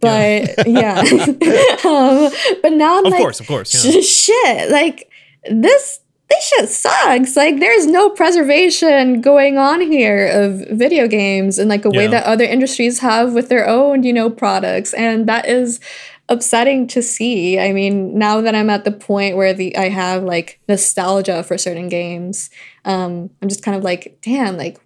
But 0.00 0.66
yeah, 0.68 0.98
um, 1.84 2.30
but 2.62 2.72
now 2.74 2.98
I'm 2.98 3.06
Of 3.06 3.12
like, 3.12 3.20
course, 3.22 3.40
of 3.40 3.46
course. 3.46 3.72
yeah. 3.84 4.00
shit, 4.02 4.70
like 4.70 5.10
this. 5.50 6.00
This 6.30 6.46
shit 6.46 6.68
sucks. 6.68 7.36
Like, 7.36 7.58
there's 7.58 7.86
no 7.86 8.10
preservation 8.10 9.22
going 9.22 9.56
on 9.56 9.80
here 9.80 10.26
of 10.26 10.58
video 10.76 11.08
games 11.08 11.58
in 11.58 11.68
like 11.68 11.86
a 11.86 11.90
way 11.90 12.06
that 12.06 12.24
other 12.24 12.44
industries 12.44 12.98
have 12.98 13.32
with 13.32 13.48
their 13.48 13.66
own, 13.66 14.02
you 14.02 14.12
know, 14.12 14.28
products, 14.28 14.92
and 14.92 15.26
that 15.26 15.48
is 15.48 15.80
upsetting 16.28 16.86
to 16.88 17.02
see. 17.02 17.58
I 17.58 17.72
mean, 17.72 18.18
now 18.18 18.42
that 18.42 18.54
I'm 18.54 18.68
at 18.68 18.84
the 18.84 18.92
point 18.92 19.36
where 19.36 19.54
the 19.54 19.74
I 19.76 19.88
have 19.88 20.22
like 20.24 20.60
nostalgia 20.68 21.42
for 21.42 21.56
certain 21.56 21.88
games, 21.88 22.50
um, 22.84 23.30
I'm 23.40 23.48
just 23.48 23.62
kind 23.62 23.76
of 23.76 23.82
like, 23.82 24.18
damn, 24.20 24.58
like 24.58 24.78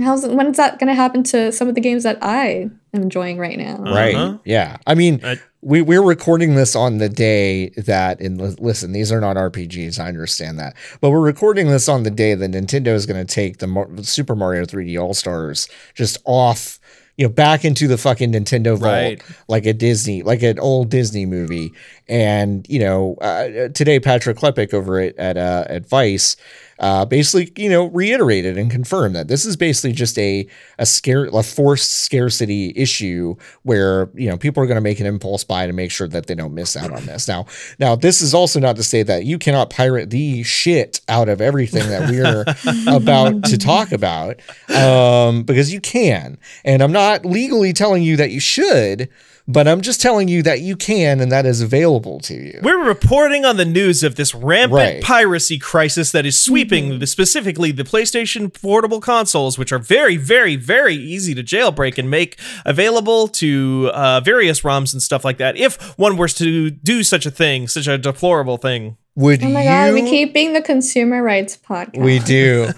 how's 0.00 0.26
when's 0.26 0.56
that 0.56 0.78
going 0.78 0.88
to 0.88 0.94
happen 0.94 1.22
to 1.24 1.50
some 1.52 1.68
of 1.68 1.74
the 1.74 1.80
games 1.80 2.02
that 2.02 2.18
I 2.22 2.70
am 2.92 3.02
enjoying 3.02 3.38
right 3.38 3.58
now? 3.58 3.78
Right. 3.78 4.14
Uh-huh. 4.14 4.38
Yeah. 4.44 4.76
I 4.86 4.94
mean, 4.94 5.20
I- 5.24 5.40
we 5.66 5.80
we're 5.80 6.02
recording 6.04 6.56
this 6.56 6.76
on 6.76 6.98
the 6.98 7.08
day 7.08 7.70
that 7.70 8.20
and 8.20 8.38
listen, 8.60 8.92
these 8.92 9.10
are 9.10 9.20
not 9.20 9.36
RPGs. 9.36 9.98
I 9.98 10.08
understand 10.08 10.58
that, 10.58 10.74
but 11.00 11.08
we're 11.10 11.20
recording 11.22 11.68
this 11.68 11.88
on 11.88 12.02
the 12.02 12.10
day 12.10 12.34
that 12.34 12.50
Nintendo 12.50 12.88
is 12.88 13.06
going 13.06 13.24
to 13.26 13.34
take 13.34 13.58
the 13.58 13.66
Mar- 13.66 13.88
Super 14.02 14.36
Mario 14.36 14.66
3D 14.66 15.00
All 15.00 15.14
Stars 15.14 15.66
just 15.94 16.18
off. 16.26 16.78
You 17.16 17.26
know, 17.28 17.32
back 17.32 17.64
into 17.64 17.86
the 17.86 17.96
fucking 17.96 18.32
Nintendo 18.32 18.70
vault, 18.76 18.82
Right. 18.82 19.22
like 19.46 19.66
a 19.66 19.72
Disney, 19.72 20.22
like 20.24 20.42
an 20.42 20.58
old 20.58 20.90
Disney 20.90 21.26
movie. 21.26 21.72
And 22.08 22.66
you 22.68 22.80
know, 22.80 23.14
uh, 23.20 23.68
today 23.68 24.00
Patrick 24.00 24.36
Klepek 24.36 24.74
over 24.74 25.00
at 25.00 25.16
at, 25.16 25.36
uh, 25.36 25.64
at 25.68 25.86
Vice 25.86 26.36
uh, 26.78 27.04
basically, 27.04 27.62
you 27.62 27.70
know, 27.70 27.86
reiterated 27.86 28.58
and 28.58 28.70
confirmed 28.70 29.14
that 29.14 29.28
this 29.28 29.44
is 29.44 29.56
basically 29.56 29.92
just 29.92 30.18
a 30.18 30.46
a 30.78 30.86
scare 30.86 31.26
a 31.26 31.42
forced 31.42 31.90
scarcity 31.90 32.72
issue 32.74 33.36
where 33.62 34.10
you 34.14 34.28
know 34.28 34.36
people 34.36 34.62
are 34.62 34.66
going 34.66 34.76
to 34.76 34.80
make 34.80 35.00
an 35.00 35.06
impulse 35.06 35.44
buy 35.44 35.66
to 35.66 35.72
make 35.72 35.90
sure 35.90 36.08
that 36.08 36.26
they 36.26 36.34
don't 36.34 36.54
miss 36.54 36.76
out 36.76 36.92
on 36.92 37.06
this. 37.06 37.28
Now, 37.28 37.46
now 37.78 37.94
this 37.94 38.20
is 38.20 38.34
also 38.34 38.58
not 38.58 38.76
to 38.76 38.82
say 38.82 39.02
that 39.04 39.24
you 39.24 39.38
cannot 39.38 39.70
pirate 39.70 40.10
the 40.10 40.42
shit 40.42 41.00
out 41.08 41.28
of 41.28 41.40
everything 41.40 41.88
that 41.88 42.10
we're 42.10 42.44
about 42.94 43.44
to 43.44 43.58
talk 43.58 43.92
about, 43.92 44.40
um, 44.74 45.44
because 45.44 45.72
you 45.72 45.80
can, 45.80 46.38
and 46.64 46.82
I'm 46.82 46.92
not 46.92 47.24
legally 47.24 47.72
telling 47.72 48.02
you 48.02 48.16
that 48.16 48.30
you 48.30 48.40
should. 48.40 49.08
But 49.46 49.68
I'm 49.68 49.82
just 49.82 50.00
telling 50.00 50.28
you 50.28 50.42
that 50.42 50.60
you 50.60 50.74
can, 50.74 51.20
and 51.20 51.30
that 51.30 51.44
is 51.44 51.60
available 51.60 52.18
to 52.20 52.34
you. 52.34 52.60
We're 52.62 52.82
reporting 52.82 53.44
on 53.44 53.58
the 53.58 53.66
news 53.66 54.02
of 54.02 54.14
this 54.14 54.34
rampant 54.34 54.72
Right. 54.72 55.02
piracy 55.02 55.58
crisis 55.58 56.12
that 56.12 56.24
is 56.24 56.38
sweeping 56.38 56.98
the, 56.98 57.06
specifically 57.06 57.70
the 57.70 57.84
PlayStation 57.84 58.50
portable 58.50 59.00
consoles, 59.00 59.58
which 59.58 59.70
are 59.70 59.78
very, 59.78 60.16
very, 60.16 60.56
very 60.56 60.94
easy 60.94 61.34
to 61.34 61.42
jailbreak 61.42 61.98
and 61.98 62.08
make 62.10 62.38
available 62.64 63.28
to 63.28 63.90
uh, 63.92 64.20
various 64.20 64.62
ROMs 64.62 64.94
and 64.94 65.02
stuff 65.02 65.26
like 65.26 65.36
that. 65.36 65.58
If 65.58 65.78
one 65.98 66.16
were 66.16 66.28
to 66.28 66.70
do 66.70 67.02
such 67.02 67.26
a 67.26 67.30
thing, 67.30 67.68
such 67.68 67.86
a 67.86 67.98
deplorable 67.98 68.56
thing. 68.56 68.96
Would 69.16 69.44
Oh 69.44 69.48
my 69.48 69.60
you? 69.62 69.68
god, 69.68 69.92
we 69.94 70.02
keep 70.10 70.34
being 70.34 70.54
the 70.54 70.62
consumer 70.62 71.22
rights 71.22 71.56
podcast. 71.56 72.02
We 72.02 72.18
do. 72.18 72.70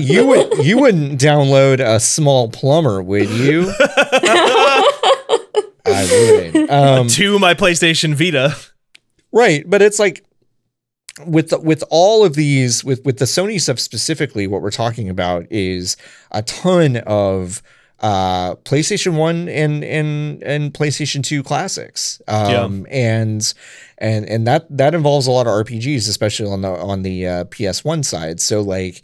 You 0.00 0.26
would 0.28 0.58
you 0.64 0.78
wouldn't 0.78 1.18
download 1.20 1.80
a 1.80 1.98
small 1.98 2.48
plumber, 2.50 3.02
would 3.02 3.28
you? 3.30 3.62
I 6.02 6.52
would. 6.54 6.70
Um, 6.70 7.08
to 7.08 7.38
my 7.38 7.54
PlayStation 7.54 8.14
Vita. 8.14 8.56
right, 9.30 9.64
but 9.68 9.82
it's 9.82 9.98
like 9.98 10.24
with 11.26 11.50
the, 11.50 11.60
with 11.60 11.84
all 11.90 12.24
of 12.24 12.34
these 12.34 12.84
with 12.84 13.04
with 13.04 13.18
the 13.18 13.24
Sony 13.24 13.60
stuff 13.60 13.78
specifically, 13.78 14.46
what 14.46 14.62
we're 14.62 14.70
talking 14.70 15.08
about 15.08 15.46
is 15.50 15.96
a 16.30 16.42
ton 16.42 16.98
of 16.98 17.62
uh 18.00 18.56
PlayStation 18.56 19.16
1 19.16 19.48
and 19.48 19.84
and 19.84 20.42
and 20.42 20.74
PlayStation 20.74 21.22
2 21.22 21.42
classics. 21.42 22.20
Um 22.26 22.86
and 22.90 23.52
and 23.98 24.26
and 24.28 24.46
that 24.46 24.66
that 24.76 24.94
involves 24.94 25.26
a 25.26 25.30
lot 25.30 25.46
of 25.46 25.52
RPGs 25.52 26.08
especially 26.08 26.50
on 26.50 26.62
the 26.62 26.70
on 26.70 27.02
the 27.02 27.26
uh, 27.26 27.44
PS1 27.44 28.04
side. 28.04 28.40
So 28.40 28.60
like 28.60 29.02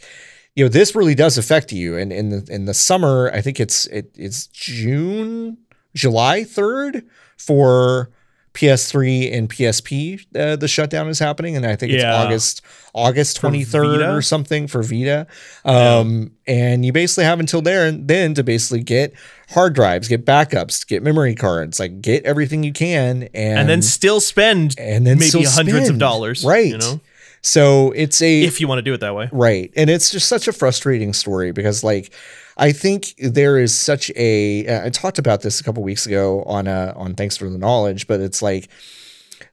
you 0.55 0.65
know 0.65 0.69
this 0.69 0.95
really 0.95 1.15
does 1.15 1.37
affect 1.37 1.71
you 1.71 1.95
and 1.95 2.11
in 2.11 2.29
the 2.29 2.47
in 2.49 2.65
the 2.65 2.73
summer 2.73 3.31
I 3.33 3.41
think 3.41 3.59
it's 3.59 3.85
it, 3.87 4.11
it's 4.15 4.47
June 4.47 5.57
July 5.95 6.41
3rd 6.41 7.03
for 7.37 8.09
PS3 8.53 9.31
and 9.31 9.49
PSP 9.49 10.25
uh, 10.35 10.55
the 10.55 10.67
shutdown 10.67 11.07
is 11.07 11.19
happening 11.19 11.55
and 11.55 11.65
I 11.65 11.75
think 11.75 11.93
it's 11.93 12.01
Yeah. 12.03 12.15
August 12.23 12.61
August 12.93 13.39
23rd 13.39 14.11
or 14.17 14.21
something 14.21 14.67
for 14.67 14.81
Vita. 14.81 15.27
Um 15.63 16.31
and 16.47 16.83
you 16.83 16.91
basically 16.91 17.25
have 17.25 17.39
until 17.39 17.61
there 17.61 17.85
and 17.85 18.07
then 18.07 18.33
to 18.33 18.43
basically 18.43 18.81
get 18.81 19.13
hard 19.51 19.73
drives, 19.75 20.07
get 20.07 20.25
backups, 20.25 20.85
get 20.85 21.03
memory 21.03 21.35
cards, 21.35 21.79
like 21.79 22.01
get 22.01 22.25
everything 22.25 22.63
you 22.63 22.73
can 22.73 23.29
and 23.33 23.59
And 23.59 23.69
then 23.69 23.81
still 23.83 24.19
spend 24.19 24.75
and 24.79 25.05
then 25.05 25.19
maybe 25.19 25.43
hundreds 25.45 25.87
of 25.89 25.99
dollars. 25.99 26.43
Right. 26.43 26.67
You 26.67 26.79
know, 26.79 26.99
so 27.41 27.91
it's 27.91 28.21
a 28.21 28.41
if 28.41 28.59
you 28.59 28.67
want 28.67 28.79
to 28.79 28.83
do 28.83 28.93
it 28.93 28.99
that 29.01 29.15
way. 29.15 29.29
Right. 29.31 29.71
And 29.75 29.89
it's 29.89 30.11
just 30.11 30.27
such 30.27 30.47
a 30.47 30.53
frustrating 30.53 31.13
story 31.13 31.51
because 31.51 31.83
like 31.83 32.13
I 32.57 32.71
think 32.71 33.13
there 33.17 33.57
is 33.57 33.73
such 33.73 34.11
a 34.15 34.67
uh, 34.67 34.85
I 34.85 34.89
talked 34.89 35.19
about 35.19 35.41
this 35.41 35.59
a 35.59 35.63
couple 35.63 35.83
weeks 35.83 36.05
ago 36.05 36.43
on 36.43 36.67
uh 36.67 36.93
on 36.95 37.15
thanks 37.15 37.37
for 37.37 37.49
the 37.49 37.57
knowledge, 37.57 38.07
but 38.07 38.19
it's 38.19 38.41
like 38.41 38.69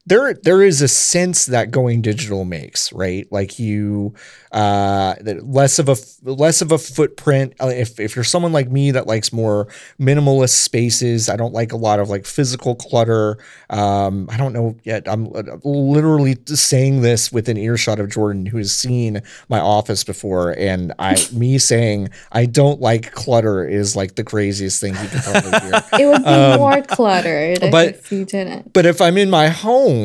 there 0.07 0.35
there 0.35 0.62
is 0.62 0.83
a 0.83 0.88
sense 0.88 1.47
that 1.47 1.71
going 1.73 2.01
digital 2.01 2.45
makes, 2.45 2.92
right? 2.92 3.27
Like 3.33 3.59
you 3.59 4.14
uh 4.53 5.16
less 5.42 5.79
of 5.81 5.88
a 5.88 5.97
less 6.23 6.62
of 6.62 6.71
a 6.71 6.79
footprint 6.79 7.55
Uh, 7.61 7.66
if 7.66 7.99
if 7.99 8.14
you're 8.14 8.25
someone 8.25 8.53
like 8.53 8.71
me 8.71 8.92
that 8.92 9.09
likes 9.09 9.33
more 9.33 9.66
minimalist 10.01 10.51
spaces, 10.62 11.29
I 11.29 11.35
don't 11.37 11.53
like 11.53 11.73
a 11.73 11.77
lot 11.77 11.99
of 11.99 12.09
like 12.09 12.25
physical 12.25 12.77
clutter. 12.77 13.38
Um 13.69 14.29
I 14.31 14.37
don't 14.37 14.53
know 14.53 14.77
yet 14.85 15.09
I'm 15.09 15.27
uh, 15.35 15.42
literally 15.64 16.37
saying 16.47 17.01
this 17.03 17.33
with 17.33 17.49
an 17.49 17.57
earshot 17.57 17.99
of 17.99 18.09
Jordan 18.09 18.47
who 18.47 18.59
has 18.59 18.73
seen 18.73 19.23
my 19.49 19.59
office 19.59 20.05
before 20.05 20.53
and 20.53 20.92
I 21.01 21.16
me 21.33 21.59
saying 21.59 22.11
I 22.31 22.47
don't 22.47 22.81
like 22.81 23.11
clutter 23.11 23.66
is 23.66 23.97
like 23.97 24.14
the 24.14 24.25
craziest 24.25 24.81
thing 24.81 24.95
he 24.95 25.09
could 25.09 25.23
probably 25.23 25.51
hear. 25.51 25.83
It 25.99 26.07
would 26.07 26.25
be 26.25 26.57
more 26.59 26.81
cluttered 26.83 27.64
Um, 27.64 27.71
but- 27.73 27.88
if 27.88 28.12
you 28.12 28.25
didn't. 28.25 28.73
But 28.73 28.87
if 28.87 29.01
I'm 29.01 29.19
in 29.19 29.31
my 29.31 29.49
home 29.49 29.95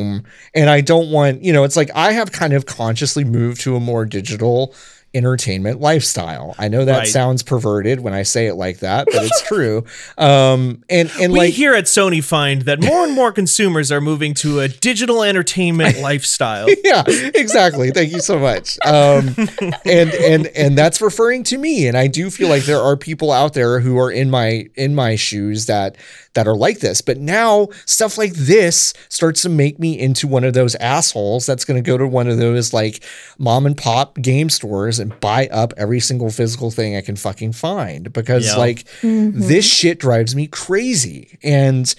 and 0.54 0.70
I 0.70 0.82
don't 0.82 1.12
want, 1.12 1.44
you 1.44 1.54
know, 1.54 1.64
it's 1.64 1.78
like 1.78 1.90
I 1.96 2.12
have 2.14 2.32
kind 2.32 2.54
of 2.54 2.66
consciously 2.66 3.24
moved 3.24 3.62
to 3.62 3.76
a 3.76 3.80
more 3.80 4.06
digital 4.06 4.74
entertainment 5.14 5.82
lifestyle. 5.82 6.56
I 6.58 6.68
know 6.70 6.86
that 6.86 6.98
Right. 7.00 7.08
sounds 7.08 7.44
perverted 7.44 8.00
when 8.00 8.14
I 8.14 8.24
say 8.24 8.48
it 8.48 8.56
like 8.56 8.80
that, 8.80 9.08
but 9.12 9.24
it's 9.24 9.42
true. 9.42 9.84
Um 10.18 10.84
and 10.90 11.12
and 11.20 11.34
we 11.34 11.40
like 11.40 11.54
here 11.54 11.74
at 11.74 11.86
Sony 11.86 12.24
find 12.24 12.62
that 12.64 12.80
more 12.82 13.04
and 13.04 13.14
more 13.14 13.32
consumers 13.32 13.92
are 13.92 14.00
moving 14.00 14.34
to 14.36 14.60
a 14.62 14.68
digital 14.70 15.24
entertainment 15.24 16.00
lifestyle. 16.02 16.68
yeah, 16.84 17.04
exactly. 17.08 17.92
Thank 17.92 18.14
you 18.14 18.22
so 18.22 18.40
much. 18.40 18.78
Um, 18.86 19.36
and 19.86 20.12
and 20.14 20.48
and 20.48 20.78
that's 20.78 21.02
referring 21.02 21.44
to 21.46 21.58
me. 21.58 21.88
And 21.88 21.98
I 21.98 22.08
do 22.08 22.30
feel 22.30 22.48
like 22.48 22.64
there 22.64 22.80
are 22.80 22.96
people 22.96 23.32
out 23.32 23.54
there 23.54 23.80
who 23.82 23.98
are 24.00 24.12
in 24.12 24.30
my 24.30 24.68
in 24.76 24.96
my 24.96 25.16
shoes 25.16 25.66
that 25.66 25.98
that 26.36 26.48
are 26.48 26.56
like 26.56 26.80
this. 26.80 27.02
But 27.02 27.18
now 27.18 27.68
stuff 27.86 28.18
like 28.18 28.34
this 28.34 28.94
starts 29.10 29.42
to 29.42 29.50
make 29.50 29.78
me 29.80 30.00
into 30.00 30.26
one 30.28 30.46
of 30.46 30.54
those 30.54 30.76
assholes 30.76 31.46
that's 31.46 31.66
going 31.66 31.82
to 31.84 31.86
go 31.86 31.98
to 31.98 32.08
one 32.08 32.30
of 32.30 32.38
those 32.38 32.72
like 32.74 33.04
mom 33.38 33.66
and 33.66 33.76
pop 33.76 34.16
game 34.22 34.50
stores 34.50 35.01
and 35.02 35.20
buy 35.20 35.48
up 35.48 35.74
every 35.76 36.00
single 36.00 36.30
physical 36.30 36.72
thing 36.72 36.96
I 36.96 37.02
can 37.02 37.16
fucking 37.16 37.54
find 37.54 38.14
because 38.14 38.46
Yeah. 38.46 38.56
like 38.56 38.86
mm-hmm. 39.02 39.40
this 39.40 39.66
shit 39.66 40.00
drives 40.00 40.36
me 40.36 40.48
crazy. 40.48 41.38
And 41.44 41.94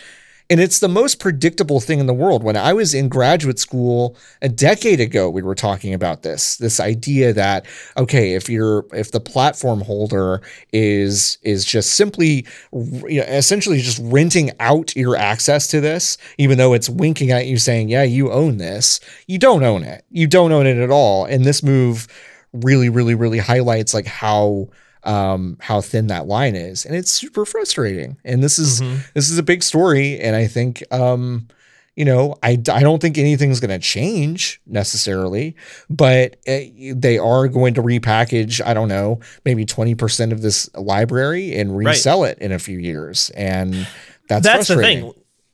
and 0.51 0.61
it's 0.61 0.81
the 0.81 0.89
most 0.89 1.19
predictable 1.19 1.81
thing 1.81 1.99
in 1.99 2.05
the 2.05 2.13
world. 2.13 2.43
When 2.43 2.59
I 2.59 2.75
was 2.75 2.93
in 2.93 3.09
graduate 3.09 3.59
school 3.59 4.19
a 4.43 4.51
decade 4.51 5.01
ago, 5.01 5.31
we 5.31 5.41
were 5.41 5.55
talking 5.55 5.95
about 5.95 6.23
this. 6.25 6.59
This 6.59 6.79
idea 6.79 7.33
that 7.33 7.65
okay, 7.97 8.35
if 8.35 8.51
you're 8.51 8.85
if 8.93 9.13
the 9.13 9.21
platform 9.21 9.81
holder 9.81 10.43
is 10.71 11.39
is 11.41 11.65
just 11.65 11.93
simply 11.95 12.47
you 12.71 13.21
know, 13.21 13.27
essentially 13.29 13.81
just 13.81 13.99
renting 14.03 14.51
out 14.61 14.95
your 14.95 15.17
access 15.17 15.69
to 15.69 15.81
this, 15.81 16.19
even 16.37 16.59
though 16.59 16.75
it's 16.75 16.89
winking 16.91 17.31
at 17.31 17.47
you 17.47 17.57
saying, 17.57 17.89
"Yeah, 17.89 18.03
you 18.03 18.31
own 18.31 18.59
this," 18.59 19.01
you 19.27 19.39
don't 19.39 19.63
own 19.63 19.85
it. 19.85 20.05
You 20.11 20.27
don't 20.27 20.53
own 20.53 20.67
it 20.67 20.77
at 20.77 20.91
all. 20.91 21.25
And 21.25 21.47
this 21.47 21.63
move 21.63 22.09
really, 22.53 22.89
really, 22.89 23.15
really 23.15 23.39
highlights 23.39 23.95
like 23.95 24.07
how 24.07 24.69
um 25.05 25.57
how 25.61 25.81
thin 25.81 26.07
that 26.09 26.27
line 26.27 26.55
is. 26.55 26.85
And 26.85 26.95
it's 26.95 27.11
super 27.11 27.45
frustrating. 27.45 28.17
And 28.25 28.43
this 28.43 28.59
is 28.59 28.81
this 29.15 29.31
is 29.31 29.39
a 29.39 29.43
big 29.43 29.63
story. 29.63 30.21
And 30.21 30.37
i 30.37 30.47
think 30.47 30.83
um 30.93 31.49
you 31.97 32.05
know 32.07 32.37
i, 32.43 32.51
I 32.53 32.81
don't 32.81 33.01
think 33.03 33.19
anything's 33.19 33.61
going 33.61 33.71
to 33.71 33.79
change 33.79 34.63
necessarily 34.67 35.57
but 35.91 36.37
uh, 36.49 36.61
they 36.95 37.19
are 37.19 37.49
going 37.49 37.75
to 37.75 37.83
repackage 37.83 38.65
i 38.65 38.73
don't 38.73 38.89
know 38.89 39.21
maybe 39.45 39.67
20% 39.67 40.33
of 40.33 40.41
this 40.41 40.71
library 40.75 41.55
and 41.55 41.77
Right. 41.77 41.89
resell 41.89 42.25
it 42.25 42.39
in 42.39 42.51
a 42.51 42.59
few 42.59 42.79
years. 42.79 43.29
And 43.31 43.75
that's 44.29 44.45
That's 44.45 44.69
the 44.69 44.77
thing. 44.77 45.13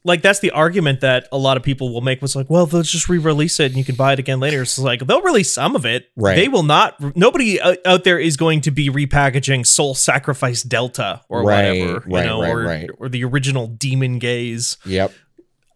Like 0.08 0.22
that's 0.22 0.40
the 0.40 0.50
argument 0.50 1.02
that 1.02 1.28
a 1.30 1.38
lot 1.38 1.56
of 1.56 1.62
people 1.62 1.92
will 1.94 2.00
make 2.00 2.20
was 2.20 2.34
like, 2.34 2.50
well, 2.50 2.66
they'll 2.66 2.82
just 2.82 3.08
re-release 3.08 3.60
it 3.60 3.66
and 3.66 3.76
you 3.76 3.84
can 3.84 3.94
buy 3.94 4.14
it 4.14 4.18
again 4.18 4.40
later. 4.40 4.62
It's 4.62 4.78
like 4.78 5.06
they'll 5.06 5.22
release 5.22 5.52
some 5.52 5.76
of 5.76 5.86
it. 5.86 6.08
Right. 6.16 6.34
They 6.34 6.48
will 6.48 6.64
not. 6.64 7.14
Nobody 7.16 7.60
out 7.62 8.02
there 8.04 8.18
is 8.18 8.36
going 8.36 8.62
to 8.62 8.70
be 8.72 8.88
repackaging 8.90 9.66
Soul 9.66 9.94
Sacrifice 9.94 10.62
Delta 10.62 11.20
or 11.28 11.44
Right, 11.44 11.78
whatever, 11.78 12.04
you 12.08 12.16
right, 12.16 12.26
know, 12.26 12.40
right, 12.42 12.50
or 12.50 12.62
right. 12.64 12.90
or 12.98 13.08
the 13.08 13.22
original 13.24 13.66
Demon 13.68 14.18
Gaze. 14.18 14.78
yep 14.84 15.12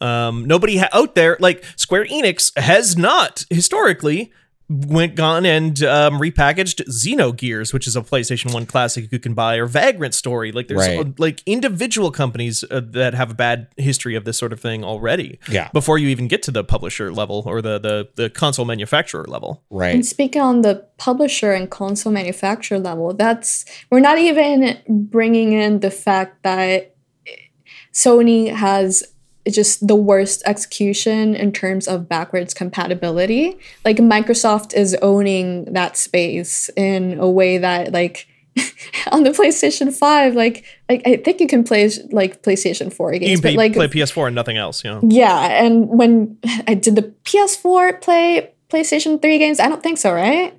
Um, 0.00 0.46
nobody 0.46 0.78
ha- 0.78 0.88
out 0.92 1.14
there 1.14 1.36
like 1.38 1.64
Square 1.76 2.06
Enix 2.06 2.58
has 2.58 2.96
not 2.96 3.44
historically 3.50 4.32
went 4.68 5.14
gone 5.14 5.44
and 5.44 5.82
um, 5.82 6.18
repackaged 6.18 6.84
Xenogears, 6.86 7.72
which 7.72 7.86
is 7.86 7.96
a 7.96 8.00
PlayStation 8.00 8.54
One 8.54 8.64
classic 8.66 9.10
you 9.12 9.18
can 9.18 9.34
buy, 9.34 9.56
or 9.56 9.66
Vagrant 9.66 10.14
Story. 10.14 10.52
Like 10.52 10.68
there's 10.68 10.80
Right. 10.80 10.98
uh, 10.98 11.10
like 11.18 11.42
individual 11.46 12.10
companies 12.10 12.64
uh, 12.70 12.80
that 12.84 13.14
have 13.14 13.30
a 13.32 13.34
bad 13.34 13.68
history 13.76 14.14
of 14.14 14.24
this 14.24 14.38
sort 14.38 14.52
of 14.52 14.60
thing 14.60 14.84
already. 14.84 15.38
Yeah. 15.50 15.68
Before 15.72 15.98
you 15.98 16.08
even 16.08 16.28
get 16.28 16.42
to 16.44 16.50
the 16.50 16.64
publisher 16.64 17.12
level 17.12 17.42
or 17.46 17.60
the 17.60 17.78
the 17.78 18.08
the 18.14 18.30
console 18.30 18.64
manufacturer 18.64 19.24
level. 19.28 19.62
Right. 19.70 19.94
And 19.94 20.06
speaking 20.06 20.42
on 20.42 20.62
the 20.62 20.86
publisher 20.96 21.52
and 21.52 21.70
console 21.70 22.12
manufacturer 22.12 22.78
level, 22.78 23.12
that's 23.14 23.64
we're 23.90 24.00
not 24.00 24.18
even 24.18 24.78
bringing 24.88 25.52
in 25.52 25.80
the 25.80 25.90
fact 25.90 26.42
that 26.44 26.94
Sony 27.92 28.52
has 28.52 29.02
just 29.50 29.86
the 29.86 29.96
worst 29.96 30.42
execution 30.46 31.34
in 31.34 31.52
terms 31.52 31.88
of 31.88 32.08
backwards 32.08 32.54
compatibility. 32.54 33.58
Like 33.84 33.96
Microsoft 33.96 34.74
is 34.74 34.96
owning 35.02 35.72
that 35.72 35.96
space 35.96 36.70
in 36.76 37.18
a 37.18 37.28
way 37.28 37.58
that 37.58 37.92
like 37.92 38.26
on 39.12 39.22
the 39.22 39.30
PlayStation 39.30 39.92
5 39.92 40.34
like 40.34 40.64
like 40.88 41.02
I 41.06 41.16
think 41.16 41.40
you 41.40 41.46
can 41.46 41.64
play 41.64 41.90
like 42.10 42.42
PlayStation 42.42 42.92
4 42.92 43.14
You 43.14 43.18
games 43.20 43.40
can 43.40 43.50
but 43.52 43.56
like 43.56 43.72
play 43.72 43.88
PS4 43.88 44.26
and 44.28 44.34
nothing 44.34 44.56
else. 44.56 44.84
You 44.84 44.90
know. 44.92 45.00
yeah, 45.08 45.64
and 45.64 45.88
when 45.88 46.38
I 46.68 46.74
did 46.74 46.96
the 46.96 47.12
PS4 47.24 48.00
play 48.00 48.52
PlayStation 48.68 49.20
3 49.20 49.38
games, 49.38 49.60
I 49.60 49.68
don't 49.68 49.82
think 49.82 49.98
so, 49.98 50.12
right? 50.12 50.58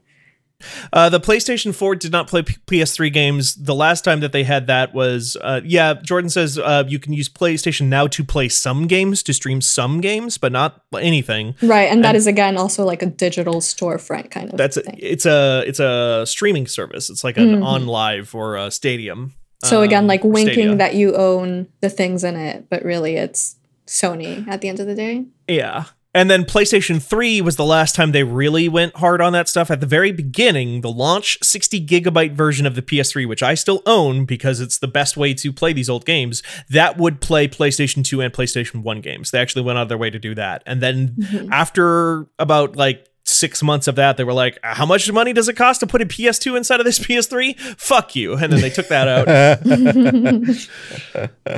Uh, 0.91 1.09
the 1.09 1.19
PlayStation 1.19 1.73
4 1.73 1.95
did 1.95 2.11
not 2.11 2.27
play 2.27 2.43
P- 2.43 2.55
PS3 2.67 3.11
games. 3.11 3.55
The 3.55 3.75
last 3.75 4.03
time 4.03 4.19
that 4.21 4.31
they 4.31 4.43
had 4.43 4.67
that 4.67 4.93
was, 4.93 5.37
uh, 5.41 5.61
yeah, 5.63 5.93
Jordan 5.95 6.29
says 6.29 6.57
uh, 6.57 6.83
you 6.87 6.99
can 6.99 7.13
use 7.13 7.29
PlayStation 7.29 7.87
Now 7.87 8.07
to 8.07 8.23
play 8.23 8.49
some 8.49 8.87
games, 8.87 9.23
to 9.23 9.33
stream 9.33 9.61
some 9.61 10.01
games, 10.01 10.37
but 10.37 10.51
not 10.51 10.83
anything. 10.97 11.55
Right, 11.61 11.91
and 11.91 12.03
that 12.03 12.15
is 12.15 12.27
again 12.27 12.57
also 12.57 12.85
like 12.85 13.01
a 13.01 13.07
digital 13.07 13.55
storefront 13.55 14.31
kind 14.31 14.51
of 14.51 14.57
That's 14.57 14.77
a, 14.77 14.81
thing. 14.81 14.97
it's 14.99 15.25
a 15.25 15.63
it's 15.65 15.79
a 15.79 16.25
streaming 16.25 16.67
service. 16.67 17.09
It's 17.09 17.23
like 17.23 17.37
an 17.37 17.61
OnLive 17.61 18.33
or 18.33 18.55
a 18.57 18.71
stadium. 18.71 19.33
So 19.63 19.81
again, 19.81 20.03
um, 20.03 20.07
like 20.07 20.23
winking 20.23 20.53
Stadia. 20.53 20.75
that 20.75 20.95
you 20.95 21.15
own 21.15 21.67
the 21.79 21.89
things 21.89 22.23
in 22.23 22.35
it, 22.35 22.69
but 22.69 22.83
really 22.83 23.15
it's 23.15 23.55
Sony 23.87 24.45
at 24.47 24.61
the 24.61 24.69
end 24.69 24.79
of 24.79 24.87
the 24.87 24.95
day. 24.95 25.25
Yeah. 25.47 25.85
And 26.13 26.29
then 26.29 26.45
PlayStation 26.45 27.01
3 27.01 27.41
was 27.41 27.55
the 27.55 27.65
last 27.65 27.95
time 27.95 28.11
they 28.11 28.23
really 28.23 28.69
went 28.69 28.95
hard 28.97 29.19
on 29.19 29.33
that 29.33 29.49
stuff. 29.49 29.71
At 29.71 29.79
the 29.79 29.87
very 29.87 30.11
beginning, 30.11 30.81
the 30.81 30.91
launch 30.91 31.39
60 31.41 31.85
gigabyte 31.85 32.33
version 32.33 32.65
of 32.65 32.75
the 32.75 32.81
PS3, 32.83 33.27
which 33.27 33.41
I 33.41 33.55
still 33.55 33.81
own 33.85 34.25
because 34.25 34.59
it's 34.59 34.77
the 34.77 34.87
best 34.87 35.17
way 35.17 35.33
to 35.33 35.51
play 35.51 35.73
these 35.73 35.89
old 35.89 36.05
games, 36.05 36.43
that 36.69 36.97
would 36.97 37.19
play 37.19 37.47
PlayStation 37.47 38.03
2 38.05 38.21
and 38.21 38.31
PlayStation 38.33 38.83
1 38.83 39.01
games. 39.01 39.31
They 39.31 39.39
actually 39.39 39.63
went 39.63 39.79
out 39.79 39.83
of 39.83 39.89
their 39.89 39.97
way 39.97 40.11
to 40.11 40.19
do 40.19 40.35
that. 40.35 40.61
And 40.65 40.81
then 40.81 41.15
mm-hmm. 41.19 41.51
after 41.51 42.27
about 42.37 42.75
like 42.75 43.09
six 43.25 43.63
months 43.63 43.87
of 43.87 43.95
that, 43.95 44.17
they 44.17 44.23
were 44.23 44.33
like, 44.33 44.59
how 44.63 44.85
much 44.85 45.11
money 45.11 45.33
does 45.33 45.49
it 45.49 45.55
cost 45.55 45.79
to 45.79 45.87
put 45.87 46.01
a 46.01 46.05
PS2 46.05 46.55
inside 46.57 46.79
of 46.79 46.85
this 46.85 46.99
PS3? 46.99 47.59
Fuck 47.59 48.15
you. 48.15 48.33
And 48.33 48.53
then 48.53 48.61
they 48.61 48.69
took 48.69 48.87
that 48.89 49.07
out. 49.07 49.27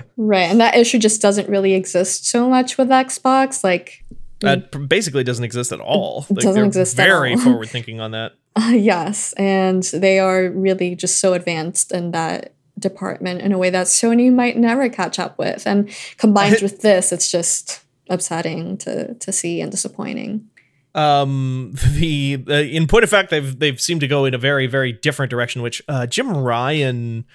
Right, 0.17 0.49
and 0.49 0.59
that 0.59 0.75
issue 0.75 0.97
just 0.97 1.21
doesn't 1.21 1.49
really 1.49 1.73
exist 1.73 2.27
so 2.27 2.49
much 2.49 2.77
with 2.77 2.89
Xbox. 2.89 3.63
Like, 3.63 4.03
that 4.45 4.87
basically 4.87 5.23
doesn't 5.23 5.43
exist 5.43 5.71
at 5.71 5.79
all. 5.79 6.25
It 6.29 6.37
doesn't 6.37 6.65
exist 6.65 6.99
at 6.99 7.05
very 7.05 7.35
forward 7.45 7.69
thinking 7.69 7.99
on 7.99 8.11
that. 8.11 8.33
yes, 8.69 9.33
and 9.33 9.83
they 9.83 10.19
are 10.19 10.49
really 10.49 10.95
just 10.95 11.19
so 11.19 11.33
advanced 11.33 11.91
in 11.91 12.11
that 12.11 12.53
department 12.79 13.41
in 13.41 13.51
a 13.51 13.57
way 13.57 13.69
that 13.69 13.87
Sony 13.87 14.31
might 14.31 14.57
never 14.57 14.89
catch 14.89 15.19
up 15.19 15.37
with. 15.37 15.65
And 15.65 15.89
combined 16.17 16.59
with 16.61 16.81
this, 16.81 17.11
it's 17.11 17.29
just 17.29 17.81
upsetting 18.09 18.77
to 18.77 19.13
to 19.15 19.31
see 19.31 19.61
and 19.61 19.71
disappointing. 19.71 20.47
um 20.93 21.73
the, 21.93 22.35
the 22.35 22.69
in 22.69 22.87
point 22.87 23.03
of 23.03 23.09
fact 23.09 23.29
they've 23.31 23.57
they've 23.59 23.81
seemed 23.81 23.99
to 24.01 24.07
go 24.07 24.25
in 24.25 24.33
a 24.33 24.37
very 24.37 24.67
very 24.67 24.93
different 24.93 25.29
direction 25.29 25.61
which 25.61 25.81
uh 25.89 26.05
jim 26.05 26.31
ryan 26.37 27.25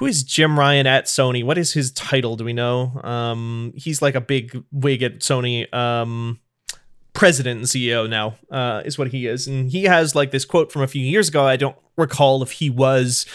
who 0.00 0.06
is 0.06 0.22
jim 0.22 0.58
ryan 0.58 0.86
at 0.86 1.04
sony? 1.04 1.44
What 1.44 1.58
is 1.58 1.74
his 1.74 1.92
title? 1.92 2.34
Do 2.34 2.44
we 2.44 2.54
know? 2.54 3.00
Um 3.04 3.74
he's 3.76 4.00
like 4.00 4.14
a 4.14 4.20
big 4.20 4.64
wig 4.72 5.02
at 5.02 5.18
sony 5.18 5.72
um 5.74 6.40
president 7.12 7.58
and 7.58 7.66
ceo 7.66 8.08
now 8.08 8.36
uh 8.50 8.80
is 8.86 8.96
what 8.96 9.08
he 9.08 9.26
is. 9.26 9.46
And 9.46 9.70
he 9.70 9.84
has 9.84 10.14
like 10.14 10.30
this 10.30 10.46
quote 10.46 10.72
from 10.72 10.80
a 10.80 10.86
few 10.86 11.04
years 11.04 11.28
ago. 11.28 11.44
I 11.44 11.56
don't 11.56 11.76
recall 11.98 12.42
if 12.42 12.52
he 12.52 12.70
was 12.70 13.26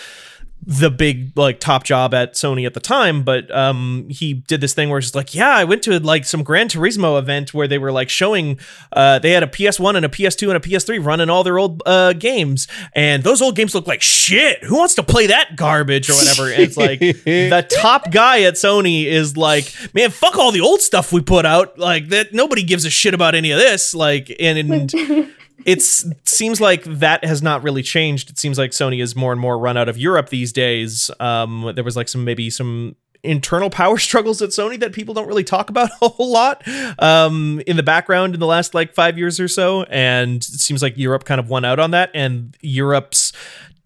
the 0.68 0.90
big 0.90 1.32
like 1.38 1.60
top 1.60 1.84
job 1.84 2.14
at 2.14 2.34
Sony 2.34 2.66
at 2.66 2.74
the 2.74 2.80
time, 2.80 3.24
but 3.24 3.56
um 3.56 4.08
he 4.10 4.34
did 4.34 4.62
this 4.62 4.74
thing 4.74 4.90
where 4.90 4.98
it's 4.98 5.08
just 5.08 5.16
like, 5.16 5.36
yeah, 5.36 5.50
I 5.56 5.64
went 5.64 5.84
to 5.84 6.00
like 6.00 6.26
some 6.26 6.44
Gran 6.44 6.70
Turismo 6.70 7.20
event 7.20 7.54
where 7.54 7.68
they 7.68 7.78
were 7.78 7.92
like 7.92 8.10
showing 8.10 8.60
uh 8.92 9.20
they 9.20 9.32
had 9.32 9.44
a 9.44 9.48
PS1 9.48 9.96
and 9.96 10.06
a 10.06 10.10
PS2 10.10 10.48
and 10.48 10.58
a 10.58 10.60
PS3 10.60 11.06
running 11.06 11.30
all 11.30 11.44
their 11.44 11.60
old 11.60 11.84
uh 11.86 12.14
games 12.14 12.68
and 12.94 13.24
those 13.24 13.44
old 13.44 13.56
games 13.56 13.76
look 13.76 13.86
like 13.86 14.02
shit. 14.02 14.64
Who 14.64 14.78
wants 14.78 14.96
to 14.96 15.04
play 15.04 15.28
that 15.28 15.56
garbage 15.56 16.10
or 16.10 16.14
whatever? 16.14 16.52
And 16.52 16.64
it's 16.64 16.78
like 16.78 17.00
the 17.00 17.68
top 17.82 18.10
guy 18.10 18.42
at 18.42 18.56
Sony 18.56 19.06
is 19.06 19.38
like, 19.38 19.72
man, 19.94 20.10
fuck 20.10 20.36
all 20.36 20.52
the 20.52 20.62
old 20.62 20.82
stuff 20.82 21.14
we 21.14 21.22
put 21.22 21.46
out. 21.46 21.78
Like 21.78 22.10
that 22.10 22.34
nobody 22.34 22.64
gives 22.64 22.86
a 22.86 22.90
shit 22.90 23.14
about 23.14 23.36
any 23.36 23.52
of 23.52 23.60
this. 23.60 23.94
Like 23.94 24.36
and, 24.40 24.58
and 24.58 25.32
it's 25.66 26.06
seems 26.26 26.60
like 26.60 26.84
that 26.84 27.24
has 27.24 27.42
not 27.42 27.64
really 27.64 27.84
changed. 27.84 28.30
It 28.30 28.38
seems 28.38 28.58
like 28.58 28.72
Sony 28.72 29.02
is 29.02 29.16
more 29.16 29.32
and 29.32 29.40
more 29.40 29.58
run 29.58 29.78
out 29.78 29.88
of 29.88 29.98
Europe 29.98 30.30
these 30.30 30.52
days. 30.52 31.10
Um, 31.20 31.72
there 31.76 31.84
was 31.84 31.96
like 31.96 32.08
some 32.08 32.24
maybe 32.24 32.50
some 32.50 32.96
internal 33.24 33.70
power 33.70 33.98
struggles 34.00 34.42
at 34.42 34.50
Sony 34.50 34.80
that 34.80 34.94
people 34.94 35.14
don't 35.14 35.28
really 35.28 35.44
talk 35.44 35.70
about 35.70 35.90
a 36.02 36.10
whole 36.10 36.32
lot 36.32 36.68
um, 37.00 37.62
in 37.68 37.78
the 37.78 37.84
background 37.84 38.34
in 38.34 38.40
the 38.40 38.46
last 38.46 38.74
like 38.74 38.94
five 38.94 39.18
years 39.18 39.40
or 39.40 39.48
so, 39.48 39.84
and 39.84 40.38
it 40.38 40.44
seems 40.44 40.82
like 40.82 40.98
Europe 40.98 41.26
kind 41.26 41.40
of 41.40 41.50
won 41.50 41.66
out 41.66 41.80
on 41.80 41.92
that. 41.92 42.12
And 42.14 42.56
Europe's 42.62 43.32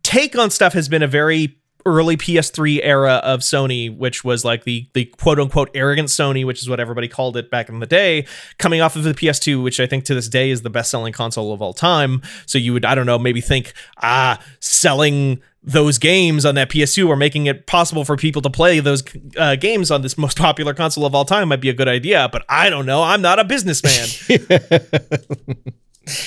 take 0.03 0.38
on 0.38 0.49
stuff 0.49 0.74
has 0.74 0.89
been 0.89 1.03
a 1.03 1.07
very 1.07 1.59
early 1.90 2.16
PS3 2.18 2.80
era 2.84 3.16
of 3.24 3.42
Sony, 3.42 3.96
which 3.96 4.24
was 4.24 4.46
like 4.46 4.64
the 4.64 4.88
the 4.94 5.06
quote 5.06 5.40
unquote 5.40 5.70
arrogant 5.74 6.10
Sony, 6.10 6.46
which 6.46 6.62
is 6.62 6.70
what 6.70 6.80
everybody 6.80 7.08
called 7.08 7.36
it 7.38 7.50
back 7.52 7.70
in 7.70 7.80
the 7.80 7.86
day, 7.86 8.26
coming 8.58 8.82
off 8.82 8.96
of 8.96 9.04
the 9.04 9.14
PS2, 9.14 9.62
which 9.64 9.80
I 9.80 9.88
think 9.88 10.06
to 10.06 10.14
this 10.16 10.28
day 10.30 10.50
is 10.50 10.62
the 10.62 10.70
best 10.70 10.92
selling 10.92 11.14
console 11.14 11.52
of 11.54 11.62
all 11.62 11.74
time. 11.74 12.22
So 12.46 12.58
you 12.58 12.74
would, 12.74 12.86
I 12.86 12.96
don't 12.96 13.06
know, 13.06 13.20
maybe 13.20 13.42
think, 13.42 13.74
ah, 14.02 14.40
selling 14.60 15.42
those 15.62 15.98
games 15.98 16.46
on 16.46 16.56
that 16.56 16.70
PS2 16.70 17.08
or 17.10 17.18
making 17.18 17.46
it 17.48 17.68
possible 17.68 18.06
for 18.06 18.16
people 18.16 18.42
to 18.42 18.50
play 18.50 18.80
those 18.80 19.04
uh, 19.38 19.56
games 19.58 19.92
on 19.92 20.02
this 20.02 20.18
most 20.18 20.38
popular 20.38 20.74
console 20.74 21.06
of 21.06 21.14
all 21.14 21.26
time 21.26 21.50
might 21.50 21.60
be 21.60 21.70
a 21.70 21.74
good 21.74 21.90
idea. 21.90 22.30
But 22.32 22.46
I 22.48 22.70
don't 22.70 22.86
know. 22.86 23.04
I'm 23.04 23.22
not 23.22 23.40
a 23.40 23.44
businessman. 23.44 24.08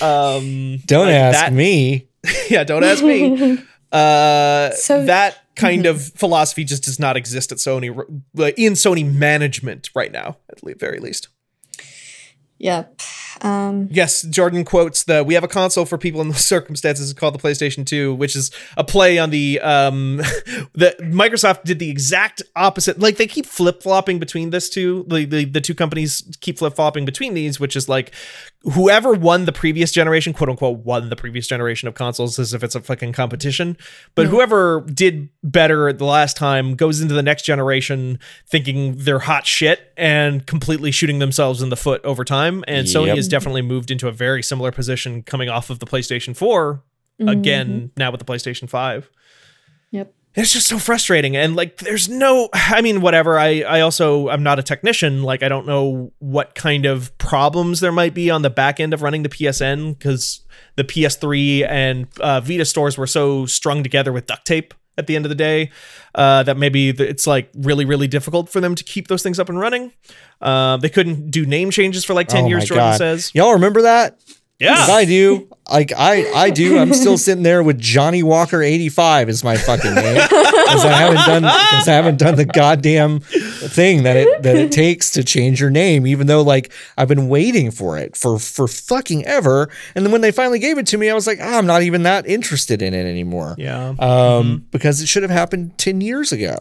um, 0.00 0.78
Don't 0.86 1.06
like 1.06 1.14
ask 1.14 1.38
that- 1.40 1.52
me. 1.52 2.08
yeah, 2.50 2.64
don't 2.64 2.84
ask 2.84 3.02
me. 3.02 3.58
Uh, 3.92 4.70
So- 4.70 5.04
that 5.04 5.36
kind 5.54 5.84
mm-hmm. 5.84 5.96
of 5.96 6.02
philosophy 6.14 6.64
just 6.64 6.84
does 6.84 6.98
not 6.98 7.16
exist 7.16 7.52
at 7.52 7.58
Sony 7.58 7.88
in 8.56 8.72
Sony 8.72 9.10
management 9.10 9.90
right 9.94 10.12
now, 10.12 10.36
at 10.48 10.60
the 10.62 10.74
very 10.74 10.98
least. 10.98 11.28
Yep. 12.58 13.00
Um, 13.40 13.88
Yes, 13.90 14.22
Jordan 14.22 14.64
quotes 14.64 15.04
the 15.04 15.24
"We 15.24 15.34
have 15.34 15.42
a 15.42 15.48
console 15.48 15.84
for 15.84 15.98
people 15.98 16.20
in 16.20 16.28
those 16.28 16.44
circumstances 16.44 17.12
called 17.12 17.34
the 17.34 17.38
PlayStation 17.38 17.84
2," 17.84 18.14
which 18.14 18.36
is 18.36 18.50
a 18.76 18.84
play 18.84 19.18
on 19.18 19.30
the 19.30 19.60
um 19.60 20.16
the 20.74 20.94
Microsoft 21.00 21.64
did 21.64 21.78
the 21.78 21.90
exact 21.90 22.42
opposite. 22.54 23.00
Like 23.00 23.16
they 23.16 23.26
keep 23.26 23.46
flip 23.46 23.82
flopping 23.82 24.18
between 24.18 24.50
this 24.50 24.68
two. 24.70 25.04
The, 25.08 25.24
the 25.24 25.44
the 25.44 25.60
two 25.60 25.74
companies 25.74 26.22
keep 26.40 26.58
flip 26.58 26.74
flopping 26.74 27.04
between 27.04 27.34
these, 27.34 27.58
which 27.58 27.74
is 27.74 27.88
like 27.88 28.12
whoever 28.74 29.12
won 29.12 29.44
the 29.44 29.52
previous 29.52 29.90
generation, 29.90 30.32
quote 30.32 30.48
unquote, 30.48 30.78
won 30.80 31.10
the 31.10 31.16
previous 31.16 31.46
generation 31.46 31.88
of 31.88 31.94
consoles, 31.94 32.38
as 32.38 32.54
if 32.54 32.62
it's 32.62 32.74
a 32.74 32.80
fucking 32.80 33.12
competition. 33.12 33.76
But 34.14 34.26
whoever 34.26 34.82
did 34.82 35.30
better 35.42 35.92
the 35.92 36.04
last 36.04 36.36
time 36.36 36.76
goes 36.76 37.00
into 37.00 37.14
the 37.14 37.22
next 37.22 37.42
generation 37.42 38.18
thinking 38.46 38.94
they're 38.98 39.20
hot 39.20 39.46
shit 39.46 39.92
and 39.96 40.46
completely 40.46 40.90
shooting 40.90 41.18
themselves 41.18 41.62
in 41.62 41.70
the 41.70 41.76
foot 41.76 42.04
over 42.04 42.24
time. 42.24 42.51
And 42.66 42.86
Sony 42.86 43.14
has 43.16 43.28
definitely 43.28 43.62
moved 43.62 43.90
into 43.90 44.08
a 44.08 44.12
very 44.12 44.42
similar 44.42 44.72
position 44.72 45.22
coming 45.22 45.48
off 45.48 45.70
of 45.70 45.78
the 45.78 45.86
PlayStation 45.86 46.36
4 46.36 46.82
again 47.28 47.90
now 47.96 48.10
with 48.10 48.18
the 48.18 48.24
PlayStation 48.24 48.68
5 48.68 49.10
yep. 49.90 50.14
it's 50.34 50.52
just 50.52 50.66
so 50.66 50.78
frustrating 50.78 51.36
and 51.36 51.56
like 51.56 51.78
there's 51.78 52.08
no 52.08 52.48
i 52.52 52.80
mean 52.80 53.00
whatever 53.00 53.38
i 53.38 53.62
i 53.62 53.80
also 53.80 54.28
i'm 54.28 54.42
not 54.42 54.58
a 54.58 54.62
technician 54.62 55.22
like 55.22 55.42
i 55.42 55.48
don't 55.48 55.66
know 55.66 56.12
what 56.18 56.54
kind 56.54 56.86
of 56.86 57.16
problems 57.18 57.80
there 57.80 57.92
might 57.92 58.14
be 58.14 58.30
on 58.30 58.42
the 58.42 58.50
back 58.50 58.80
end 58.80 58.92
of 58.92 59.02
running 59.02 59.22
the 59.22 59.28
psn 59.28 59.96
because 59.98 60.40
the 60.76 60.84
ps3 60.84 61.66
and 61.68 62.08
uh, 62.20 62.40
vita 62.40 62.64
stores 62.64 62.96
were 62.96 63.06
so 63.06 63.46
strung 63.46 63.82
together 63.82 64.12
with 64.12 64.26
duct 64.26 64.46
tape 64.46 64.74
at 64.98 65.06
the 65.06 65.16
end 65.16 65.24
of 65.24 65.28
the 65.30 65.34
day 65.34 65.70
uh, 66.14 66.42
that 66.42 66.56
maybe 66.56 66.90
it's 66.90 67.26
like 67.26 67.50
really 67.54 67.84
really 67.84 68.06
difficult 68.06 68.48
for 68.48 68.60
them 68.60 68.74
to 68.74 68.84
keep 68.84 69.08
those 69.08 69.22
things 69.22 69.38
up 69.38 69.48
and 69.48 69.58
running 69.58 69.92
uh, 70.40 70.76
they 70.76 70.88
couldn't 70.88 71.30
do 71.30 71.46
name 71.46 71.70
changes 71.70 72.04
for 72.04 72.14
like 72.14 72.28
10 72.28 72.44
Oh 72.44 72.48
years 72.48 72.64
jordan 72.66 72.90
God. 72.90 72.98
says 72.98 73.30
Y'all 73.34 73.52
remember 73.54 73.82
that? 73.82 74.20
yeah 74.58 74.86
I 74.90 75.04
do. 75.04 75.48
Like 75.72 75.92
I, 75.96 76.30
I 76.34 76.50
do. 76.50 76.78
I'm 76.78 76.92
still 76.92 77.16
sitting 77.26 77.42
there 77.42 77.62
with 77.62 77.78
Johnny 77.78 78.22
Walker 78.22 78.62
85 78.62 79.28
is 79.28 79.42
my 79.42 79.56
fucking 79.56 79.94
name 79.94 80.14
because 80.14 80.84
I 80.84 80.92
haven't 80.92 81.26
done 81.26 81.42
because 81.42 81.88
I 81.88 81.92
haven't 81.92 82.18
done 82.18 82.34
the 82.36 82.44
goddamn 82.44 83.20
thing 83.20 84.02
that 84.02 84.16
it 84.16 84.42
that 84.42 84.56
it 84.56 84.70
takes 84.72 85.10
to 85.12 85.24
change 85.24 85.60
your 85.60 85.70
name, 85.70 86.06
even 86.06 86.26
though 86.26 86.42
like 86.42 86.72
I've 86.98 87.08
been 87.08 87.28
waiting 87.28 87.70
for 87.70 87.98
it 87.98 88.16
for 88.16 88.38
for 88.38 88.68
fucking 88.68 89.24
ever. 89.24 89.70
And 89.94 90.04
then 90.04 90.12
when 90.12 90.20
they 90.20 90.30
finally 90.30 90.58
gave 90.58 90.78
it 90.78 90.86
to 90.88 90.98
me, 90.98 91.08
I 91.10 91.14
was 91.14 91.26
like, 91.26 91.38
ah, 91.40 91.58
I'm 91.58 91.66
not 91.66 91.82
even 91.82 92.02
that 92.02 92.26
interested 92.26 92.82
in 92.82 92.92
it 92.94 93.06
anymore. 93.06 93.54
Yeah. 93.58 93.94
Um, 93.98 94.66
because 94.70 95.00
it 95.00 95.08
should 95.08 95.22
have 95.22 95.30
happened 95.32 95.78
ten 95.78 96.00
years 96.00 96.32
ago. 96.32 96.60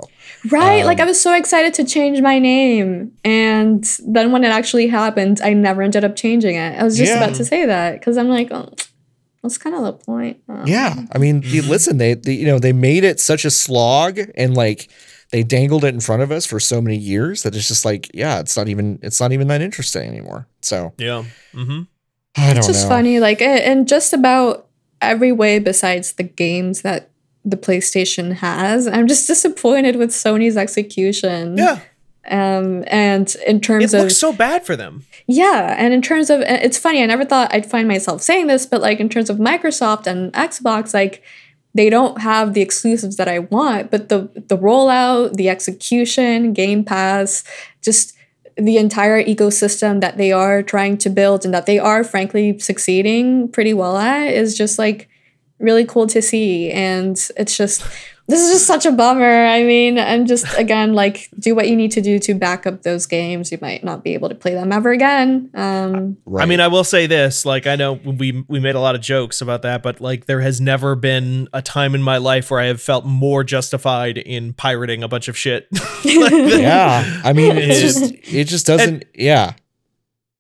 Right. 0.50 0.86
like 0.86 1.00
I 1.00 1.06
was 1.06 1.20
so 1.22 1.34
excited 1.34 1.74
to 1.76 1.84
change 1.84 2.22
my 2.22 2.40
name. 2.40 3.12
And 3.26 3.84
then 4.08 4.32
when 4.32 4.44
it 4.44 4.50
actually 4.50 4.88
happened, 4.88 5.42
I 5.44 5.54
never 5.54 5.82
ended 5.82 6.04
up 6.06 6.16
changing 6.16 6.56
it. 6.56 6.80
I 6.80 6.84
was 6.84 6.98
just 6.98 7.12
Yeah. 7.12 7.24
about 7.24 7.36
to 7.36 7.46
say 7.46 7.66
that 7.66 8.00
because 8.00 8.18
I'm 8.18 8.30
like, 8.30 8.48
oh, 8.52 8.70
that's 9.44 9.58
kind 9.58 9.76
of 9.76 9.84
the 9.84 9.94
point. 9.94 10.42
Oh. 10.50 10.64
Yeah, 10.66 10.96
I 11.12 11.18
mean, 11.18 11.42
you- 11.44 11.62
listen, 11.64 11.98
they, 11.98 12.14
they 12.14 12.34
you 12.34 12.46
know 12.46 12.60
they 12.60 12.74
made 12.74 13.04
it 13.04 13.20
such 13.20 13.46
a 13.46 13.52
slog 13.52 14.20
and 14.36 14.56
like 14.56 14.90
they 15.32 15.44
dangled 15.44 15.86
it 15.86 15.94
in 15.94 16.00
front 16.02 16.22
of 16.22 16.32
us 16.32 16.46
for 16.46 16.60
so 16.60 16.82
many 16.82 16.98
years 16.98 17.44
that 17.44 17.56
it's 17.56 17.68
just 17.68 17.86
like, 17.86 18.12
yeah, 18.14 18.40
it's 18.40 18.56
not 18.58 18.68
even 18.68 19.00
it's 19.02 19.20
not 19.22 19.32
even 19.32 19.48
that 19.48 19.62
interesting 19.62 20.08
anymore. 20.08 20.48
So 20.62 20.94
Yeah. 20.98 21.24
Mm-hmm. 21.54 21.82
I 22.38 22.46
don't 22.48 22.54
know. 22.56 22.58
It's 22.60 22.68
just 22.68 22.84
know. 22.84 22.90
funny. 22.90 23.20
Like, 23.20 23.42
i- 23.42 23.58
in 23.60 23.86
just 23.86 24.14
about 24.14 24.68
every 25.02 25.32
way 25.32 25.58
besides 25.60 26.14
the 26.14 26.24
games 26.24 26.82
that 26.84 27.10
the 27.44 27.58
PlayStation 27.58 28.34
has, 28.36 28.88
I'm 28.88 29.08
just 29.08 29.26
disappointed 29.28 29.96
with 29.96 30.12
Sony's 30.12 30.58
execution. 30.58 31.58
Yeah. 31.58 31.80
Um, 32.30 32.84
and 32.88 33.36
in 33.48 33.62
terms 33.62 33.94
It 33.94 33.98
of 33.98 34.04
looks 34.04 34.18
so 34.18 34.32
bad 34.32 34.66
for 34.66 34.76
them. 34.76 35.06
Yeah, 35.28 35.76
and 35.78 35.94
in 35.94 36.02
terms 36.02 36.30
of 36.30 36.42
it's 36.42 36.78
funny, 36.78 37.02
I 37.02 37.06
never 37.08 37.26
thought 37.26 37.54
I'd 37.54 37.66
find 37.66 37.88
myself 37.88 38.22
saying 38.22 38.48
this, 38.48 38.66
but 38.66 38.82
like 38.82 39.00
in 39.00 39.10
terms 39.10 39.30
of 39.30 39.38
Microsoft 39.38 40.06
and 40.06 40.32
Xbox, 40.34 40.94
like 40.94 41.24
they 41.74 41.90
don't 41.90 42.22
have 42.22 42.54
the 42.54 42.62
exclusives 42.62 43.18
that 43.18 43.28
I 43.28 43.40
want, 43.40 43.90
but 43.90 44.10
the 44.10 44.30
the 44.36 44.58
rollout, 44.58 45.34
the 45.34 45.50
execution, 45.50 46.54
Game 46.54 46.84
Pass, 46.84 47.44
just 47.82 48.16
the 48.58 48.78
entire 48.78 49.24
ecosystem 49.24 50.02
that 50.02 50.18
they 50.18 50.32
are 50.32 50.62
trying 50.62 50.98
to 50.98 51.10
build 51.10 51.46
and 51.46 51.54
that 51.54 51.66
they 51.66 51.80
are 51.80 52.04
frankly 52.04 52.60
succeeding 52.60 53.48
pretty 53.48 53.74
well 53.74 53.98
at 53.98 54.28
is 54.28 54.58
just 54.58 54.78
like 54.78 55.10
really 55.60 55.86
cool 55.86 56.08
to 56.08 56.22
see 56.22 56.70
and 56.72 57.30
it's 57.38 57.56
just 57.56 57.84
this 58.32 58.42
is 58.42 58.52
just 58.54 58.66
such 58.66 58.86
a 58.86 58.92
bummer. 58.92 59.46
I 59.46 59.64
mean, 59.64 60.00
I'm 60.00 60.26
just 60.26 60.46
again 60.58 60.94
like 60.94 61.30
do 61.38 61.54
what 61.54 61.68
you 61.68 61.76
need 61.76 61.92
to 61.92 62.02
do 62.02 62.18
to 62.20 62.34
back 62.34 62.66
up 62.66 62.82
those 62.84 63.06
games. 63.06 63.52
You 63.52 63.60
might 63.62 63.84
not 63.84 64.04
be 64.04 64.14
able 64.14 64.30
to 64.30 64.36
play 64.36 64.54
them 64.54 64.72
ever 64.72 64.92
again. 64.92 65.50
Um, 65.54 66.18
right. 66.26 66.44
I 66.44 66.46
mean, 66.46 66.60
I 66.60 66.68
will 66.70 66.84
say 66.84 67.06
this: 67.08 67.46
like, 67.46 67.68
I 67.68 67.76
know 67.76 67.94
we 67.94 68.44
we 68.48 68.60
made 68.60 68.76
a 68.76 68.80
lot 68.80 68.96
of 68.96 69.02
jokes 69.02 69.42
about 69.42 69.62
that, 69.62 69.84
but 69.84 70.02
like, 70.02 70.26
there 70.26 70.42
has 70.42 70.60
never 70.60 70.96
been 70.96 71.48
a 71.54 71.62
time 71.62 71.94
in 71.94 72.02
my 72.02 72.18
life 72.18 72.50
where 72.50 72.60
I 72.60 72.66
have 72.68 72.82
felt 72.82 73.06
more 73.06 73.44
justified 73.44 74.18
in 74.18 74.54
pirating 74.54 75.04
a 75.04 75.08
bunch 75.08 75.28
of 75.28 75.38
shit. 75.38 75.68
Like, 76.04 76.32
yeah, 76.32 77.22
I 77.24 77.34
mean, 77.34 77.58
it's 77.58 77.80
It's- 77.98 78.10
just 78.12 78.34
it 78.34 78.44
just 78.46 78.66
doesn't. 78.66 79.06
yeah, 79.14 79.54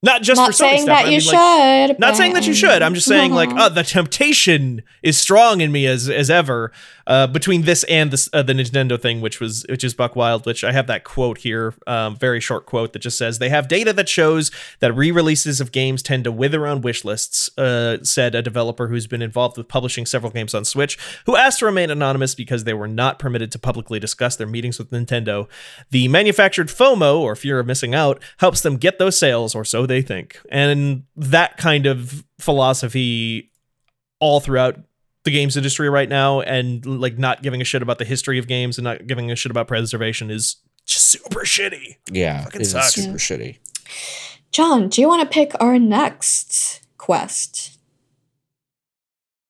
not 0.03 0.23
just 0.23 0.39
not 0.39 0.47
for 0.47 0.53
saying 0.53 0.83
stuff. 0.83 0.97
that 0.97 1.05
I 1.05 1.09
you 1.09 1.19
mean, 1.19 1.27
like, 1.27 1.89
should. 1.89 1.99
not 1.99 2.15
saying 2.17 2.33
that 2.33 2.47
you 2.47 2.53
should. 2.53 2.81
I'm 2.81 2.95
just 2.95 3.07
saying, 3.07 3.33
like, 3.33 3.49
oh, 3.53 3.69
the 3.73 3.83
temptation 3.83 4.81
is 5.03 5.17
strong 5.17 5.61
in 5.61 5.71
me 5.71 5.85
as 5.85 6.09
as 6.09 6.29
ever. 6.29 6.71
Uh, 7.07 7.27
between 7.27 7.63
this 7.63 7.83
and 7.85 8.11
this, 8.11 8.29
uh, 8.31 8.41
the 8.41 8.53
Nintendo 8.53 8.99
thing, 8.99 9.21
which 9.21 9.39
was 9.39 9.65
which 9.69 9.83
is 9.83 9.93
Buck 9.93 10.15
Wild, 10.15 10.45
which 10.45 10.63
I 10.63 10.71
have 10.71 10.87
that 10.87 11.03
quote 11.03 11.39
here, 11.39 11.73
um, 11.85 12.15
very 12.15 12.39
short 12.39 12.65
quote 12.65 12.93
that 12.93 12.99
just 12.99 13.17
says 13.17 13.39
they 13.39 13.49
have 13.49 13.67
data 13.67 13.91
that 13.93 14.07
shows 14.07 14.49
that 14.79 14.93
re-releases 14.93 15.59
of 15.61 15.71
games 15.71 16.01
tend 16.01 16.23
to 16.23 16.31
wither 16.31 16.65
on 16.65 16.81
wish 16.81 17.03
lists. 17.05 17.55
Uh, 17.57 17.97
said 18.03 18.33
a 18.33 18.41
developer 18.41 18.87
who's 18.87 19.07
been 19.07 19.21
involved 19.21 19.57
with 19.57 19.67
publishing 19.67 20.05
several 20.05 20.31
games 20.31 20.55
on 20.55 20.65
Switch, 20.65 20.97
who 21.25 21.35
asked 21.35 21.59
to 21.59 21.65
remain 21.65 21.91
anonymous 21.91 22.33
because 22.33 22.63
they 22.63 22.73
were 22.73 22.87
not 22.87 23.19
permitted 23.19 23.51
to 23.51 23.59
publicly 23.59 23.99
discuss 23.99 24.35
their 24.35 24.47
meetings 24.47 24.79
with 24.79 24.89
Nintendo. 24.91 25.47
The 25.91 26.07
manufactured 26.07 26.69
FOMO 26.69 27.19
or 27.19 27.35
fear 27.35 27.59
of 27.59 27.67
missing 27.67 27.93
out 27.93 28.21
helps 28.37 28.61
them 28.61 28.77
get 28.77 28.97
those 28.97 29.17
sales, 29.17 29.53
or 29.53 29.65
so 29.65 29.85
they 29.91 30.01
think, 30.01 30.39
and 30.49 31.03
that 31.15 31.57
kind 31.57 31.85
of 31.85 32.23
philosophy 32.39 33.51
all 34.19 34.39
throughout 34.39 34.79
the 35.23 35.31
games 35.31 35.55
industry 35.55 35.89
right 35.89 36.09
now 36.09 36.41
and 36.41 36.83
like 36.85 37.17
not 37.19 37.43
giving 37.43 37.61
a 37.61 37.63
shit 37.63 37.81
about 37.83 37.99
the 37.99 38.05
history 38.05 38.39
of 38.39 38.47
games 38.47 38.77
and 38.77 38.83
not 38.83 39.05
giving 39.05 39.29
a 39.29 39.35
shit 39.35 39.51
about 39.51 39.67
preservation 39.67 40.31
is 40.31 40.55
just 40.85 41.05
super 41.07 41.41
shitty. 41.41 41.97
yeah, 42.11 42.43
Fucking 42.45 42.61
it 42.61 42.63
is 42.63 42.71
sucks. 42.71 42.93
super 42.95 43.17
shitty. 43.19 43.57
John, 44.51 44.89
do 44.89 44.99
you 45.01 45.07
want 45.07 45.21
to 45.21 45.31
pick 45.31 45.51
our 45.61 45.77
next 45.77 46.81
quest? 46.97 47.77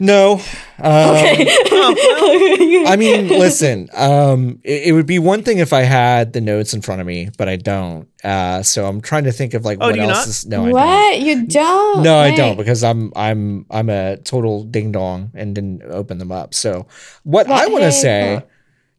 No, 0.02 0.42
um, 0.80 1.16
Okay. 1.16 1.46
I 2.88 2.96
mean, 2.98 3.28
listen, 3.28 3.88
um, 3.94 4.60
it, 4.64 4.88
it 4.88 4.92
would 4.94 5.06
be 5.06 5.20
one 5.20 5.44
thing 5.44 5.60
if 5.60 5.74
I 5.74 5.82
had 5.82 6.34
the 6.34 6.42
notes 6.42 6.74
in 6.74 6.82
front 6.82 7.02
of 7.02 7.08
me, 7.08 7.30
but 7.38 7.48
I 7.48 7.56
don't. 7.56 8.08
Uh, 8.24 8.64
so 8.64 8.88
I'm 8.88 9.00
trying 9.02 9.26
to 9.26 9.32
think 9.32 9.54
of 9.54 9.64
like 9.64 9.78
Oh, 9.80 9.88
what 9.88 9.94
do 9.94 10.02
you 10.02 10.08
else 10.08 10.18
not? 10.18 10.28
is. 10.28 10.46
No, 10.48 10.62
I 10.62 10.64
don't. 10.66 10.72
what 10.74 11.20
you 11.22 11.46
don't? 11.46 12.04
No, 12.04 12.18
I 12.18 12.36
don't 12.36 12.58
because 12.58 12.84
I'm 12.84 13.14
I'm 13.16 13.68
I'm 13.70 13.90
a 13.90 14.18
total 14.18 14.64
ding 14.64 14.92
dong 14.92 15.32
and 15.36 15.54
didn't 15.54 15.84
open 15.84 16.18
them 16.18 16.32
up. 16.32 16.56
So 16.56 16.88
what 17.24 17.48
I 17.48 17.68
want 17.68 17.82
to 17.84 17.92
hey, 17.92 17.92
say 17.92 18.44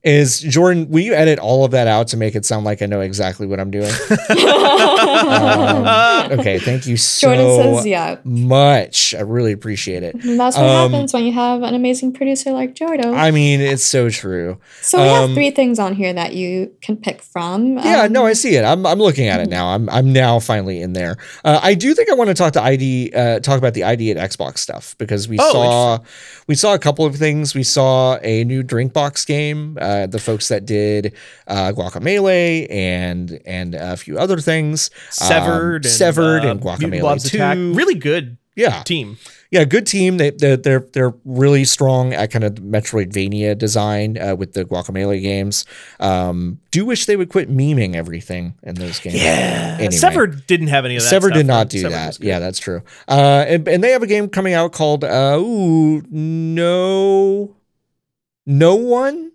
is 0.05 0.41
Jordan, 0.41 0.89
will 0.91 1.01
you 1.01 1.15
edit 1.15 1.39
all 1.39 1.65
of 1.65 1.71
that 1.73 1.87
out 1.87 2.09
to 2.09 2.17
make 2.17 2.35
it 2.35 2.45
sound 2.45 2.65
like 2.65 2.83
I 2.83 2.87
know 2.87 3.01
exactly 3.01 3.47
what 3.47 3.61
I'm 3.61 3.71
doing? 3.71 3.93
Um, 5.03 6.39
okay, 6.39 6.59
thank 6.59 6.87
you 6.87 6.97
so 6.97 7.29
Jordan 7.35 7.77
says 7.77 7.87
yeah. 7.87 8.17
much. 8.25 9.15
I 9.15 9.21
really 9.21 9.53
appreciate 9.53 10.03
it. 10.03 10.15
And 10.25 10.39
that's 10.39 10.57
what 10.57 10.67
um, 10.67 10.91
happens 10.93 11.13
when 11.13 11.25
you 11.25 11.33
have 11.33 11.63
an 11.63 11.75
amazing 11.75 12.13
producer 12.13 12.53
like 12.53 12.75
Jordan. 12.75 13.15
I 13.15 13.31
mean, 13.31 13.61
it's 13.61 13.85
so 13.85 14.09
true. 14.11 14.59
so 14.81 15.01
we 15.03 15.09
have 15.09 15.25
um, 15.31 15.35
three 15.35 15.51
things 15.51 15.79
on 15.79 15.95
here 15.95 16.13
that 16.13 16.35
you 16.35 16.73
can 16.81 16.97
pick 16.97 17.23
from. 17.23 17.79
Yeah, 17.79 18.03
Um, 18.03 18.13
no, 18.13 18.27
I 18.27 18.33
see 18.33 18.57
it. 18.57 18.65
I'm, 18.65 18.85
I'm 18.87 18.99
looking 18.99 19.29
at 19.29 19.41
it 19.41 19.49
now. 19.49 19.69
I'm 19.69 19.89
I'm 19.91 20.13
now 20.13 20.39
finally 20.41 20.81
in 20.81 20.93
there. 20.93 21.17
Uh, 21.45 21.61
I 21.63 21.75
do 21.75 21.95
think 21.95 22.11
I 22.11 22.15
want 22.15 22.29
to 22.29 22.35
talk 22.35 22.53
to 22.55 22.63
ID, 22.63 23.13
uh, 23.15 23.41
talk 23.41 23.59
about 23.59 23.75
the 23.75 23.85
ID 23.85 24.11
at 24.13 24.31
Xbox 24.31 24.59
stuff 24.59 24.97
because 24.99 25.29
we 25.29 25.39
Oh, 25.41 25.53
saw 25.53 25.99
we 26.47 26.55
saw 26.55 26.75
a 26.75 26.79
couple 26.79 27.05
of 27.05 27.17
things. 27.17 27.55
We 27.55 27.63
saw 27.63 28.19
a 28.23 28.45
new 28.45 28.63
Drinkbox 28.63 29.27
game. 29.27 29.79
Uh, 29.81 29.92
the 30.11 30.19
folks 30.19 30.49
that 30.49 30.65
did 30.65 31.15
uh, 31.47 31.73
Guacamelee 31.73 32.67
and 32.71 33.41
and 33.45 33.75
a 33.75 33.97
few 33.97 34.19
other 34.19 34.39
things. 34.39 34.91
Um, 35.21 35.29
Severed, 35.29 35.85
and, 35.85 35.93
severed, 35.93 36.45
uh, 36.45 36.51
and 36.51 36.61
Blobs 36.61 37.31
two. 37.31 37.37
Attack. 37.39 37.57
Really 37.59 37.95
good 37.95 38.39
yeah, 38.55 38.83
team. 38.83 39.17
yeah, 39.51 39.65
good 39.65 39.87
team. 39.87 40.19
They 40.19 40.29
they're 40.31 40.59
they're, 40.59 40.87
they're 40.93 41.15
really 41.25 41.65
strong 41.65 42.13
at 42.13 42.31
kind 42.31 42.45
of 42.45 42.55
Metroidvania 42.57 43.57
design 43.57 44.19
uh, 44.19 44.35
with 44.37 44.53
the 44.53 44.67
Guacamelee 44.67 45.23
games. 45.23 45.65
Um, 46.01 46.61
do 46.71 46.85
wish 46.85 47.07
they 47.07 47.17
would 47.17 47.31
quit 47.31 47.51
memeing 47.51 47.95
everything 47.95 48.55
in 48.63 48.75
those 48.75 49.01
games. 49.01 49.23
Anyway. 49.23 49.91
Severed 49.91 50.47
didn't 50.47 50.69
have 50.69 50.85
any 50.85 50.97
of 50.97 51.03
that. 51.03 51.09
Severed 51.09 51.33
did 51.33 51.47
not 51.47 51.71
do 51.71 51.81
Severed 51.81 51.95
that. 51.95 52.21
Yeah, 52.21 52.41
that's 52.41 52.59
true. 52.59 52.83
Uh, 53.09 53.45
and, 53.49 53.67
and 53.67 53.83
they 53.83 53.93
have 53.93 54.03
a 54.03 54.07
game 54.07 54.29
coming 54.29 54.53
out 54.53 54.73
called 54.73 55.03
uh, 55.03 55.39
ooh, 55.39 56.03
no, 56.11 57.57
no 58.45 58.75
one 58.75 59.32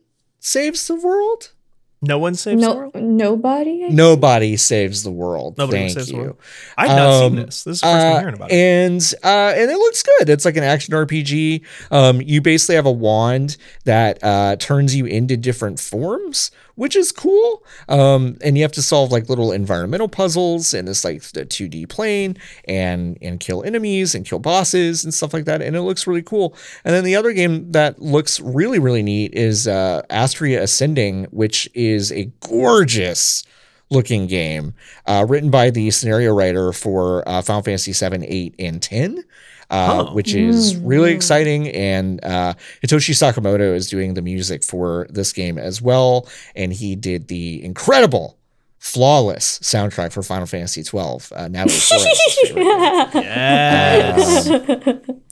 saves 0.48 0.88
the 0.88 0.96
world. 0.96 1.52
No 2.00 2.20
one 2.20 2.36
saves 2.36 2.62
the 2.64 2.76
world. 2.76 2.94
nobody. 2.96 3.90
Nobody 3.90 4.56
saves 4.56 5.02
the 5.02 5.10
world. 5.12 5.58
Nobody 5.58 5.80
Thank 5.80 5.92
saves 5.94 6.08
the 6.10 6.18
world. 6.18 6.38
I've 6.78 6.90
not 6.90 7.00
Um, 7.24 7.34
seen 7.38 7.46
this. 7.48 7.64
This 7.64 7.76
is 7.78 7.82
the 7.82 7.88
first 7.88 7.94
time 7.96 8.12
Uh, 8.12 8.14
I'm 8.16 8.20
hearing 8.22 8.36
about 8.36 8.52
it. 8.52 8.56
and 8.56 9.14
uh, 9.24 9.54
and 9.60 9.72
it 9.72 9.78
looks 9.78 10.04
good. 10.04 10.30
It's 10.30 10.46
like 10.46 10.58
an 10.58 10.64
action 10.64 10.94
RPG. 10.94 11.64
Um, 11.90 12.22
you 12.22 12.40
basically 12.42 12.76
have 12.76 12.86
a 12.86 12.92
wand 12.92 13.58
that 13.86 14.20
uh, 14.24 14.58
turns 14.58 14.96
you 14.96 15.06
into 15.08 15.38
different 15.38 15.80
forms, 15.80 16.52
which 16.78 16.96
is 16.96 17.12
cool. 17.12 17.64
Um, 17.90 18.38
and 18.42 18.56
you 18.56 18.64
have 18.64 18.72
to 18.74 18.84
solve 18.84 19.12
like 19.12 19.28
little 19.28 19.52
environmental 19.52 20.08
puzzles 20.08 20.74
in 20.74 20.86
this 20.86 21.04
like 21.04 21.24
the 21.24 21.46
2D 21.46 21.90
plane 21.90 22.38
and 22.66 23.18
and 23.22 23.40
kill 23.40 23.64
enemies 23.64 24.16
and 24.16 24.26
kill 24.26 24.40
bosses 24.40 25.04
and 25.04 25.14
stuff 25.14 25.34
like 25.34 25.46
that. 25.46 25.62
And 25.62 25.76
it 25.76 25.82
looks 25.82 26.08
really 26.08 26.22
cool. 26.22 26.56
And 26.86 26.94
then 26.94 27.04
the 27.04 27.16
other 27.16 27.34
game 27.34 27.72
that 27.72 28.02
looks 28.02 28.40
really 28.40 28.80
really 28.80 29.04
neat 29.04 29.34
is 29.34 29.68
uh, 29.68 30.04
Astria 30.10 30.64
Ascending, 30.64 31.26
which 31.26 31.68
is 31.74 32.12
a 32.12 32.32
gorgeous 32.42 33.44
looking 33.90 34.28
game 34.28 34.74
uh, 35.08 35.26
written 35.28 35.50
by 35.50 35.72
the 35.72 35.90
scenario 35.92 36.34
writer 36.34 36.72
for 36.74 37.28
uh, 37.28 37.42
Final 37.42 37.64
Fantasy 37.64 37.94
7, 37.94 38.24
8, 38.24 38.56
and 38.60 38.82
10. 38.82 39.24
Uh, 39.70 40.06
Oh. 40.08 40.14
Which 40.14 40.34
is 40.34 40.78
really 40.78 41.12
exciting, 41.12 41.68
and 41.70 42.24
uh, 42.24 42.54
Hitoshi 42.82 43.14
Sakimoto 43.14 43.76
is 43.76 43.90
doing 43.90 44.14
the 44.14 44.22
music 44.22 44.64
for 44.64 45.08
this 45.10 45.34
game 45.34 45.58
as 45.58 45.82
well, 45.82 46.28
and 46.56 46.72
he 46.72 46.96
did 46.96 47.28
the 47.28 47.62
incredible, 47.66 48.38
flawless 48.80 49.60
soundtrack 49.60 50.14
for 50.14 50.24
Final 50.24 50.46
Fantasy 50.48 50.84
12. 50.84 51.34
Uh, 51.36 51.48
Natalie 51.50 51.74
Flores' 51.80 52.08
favorite 52.48 52.64
game. 53.14 53.24
yes. 53.24 54.48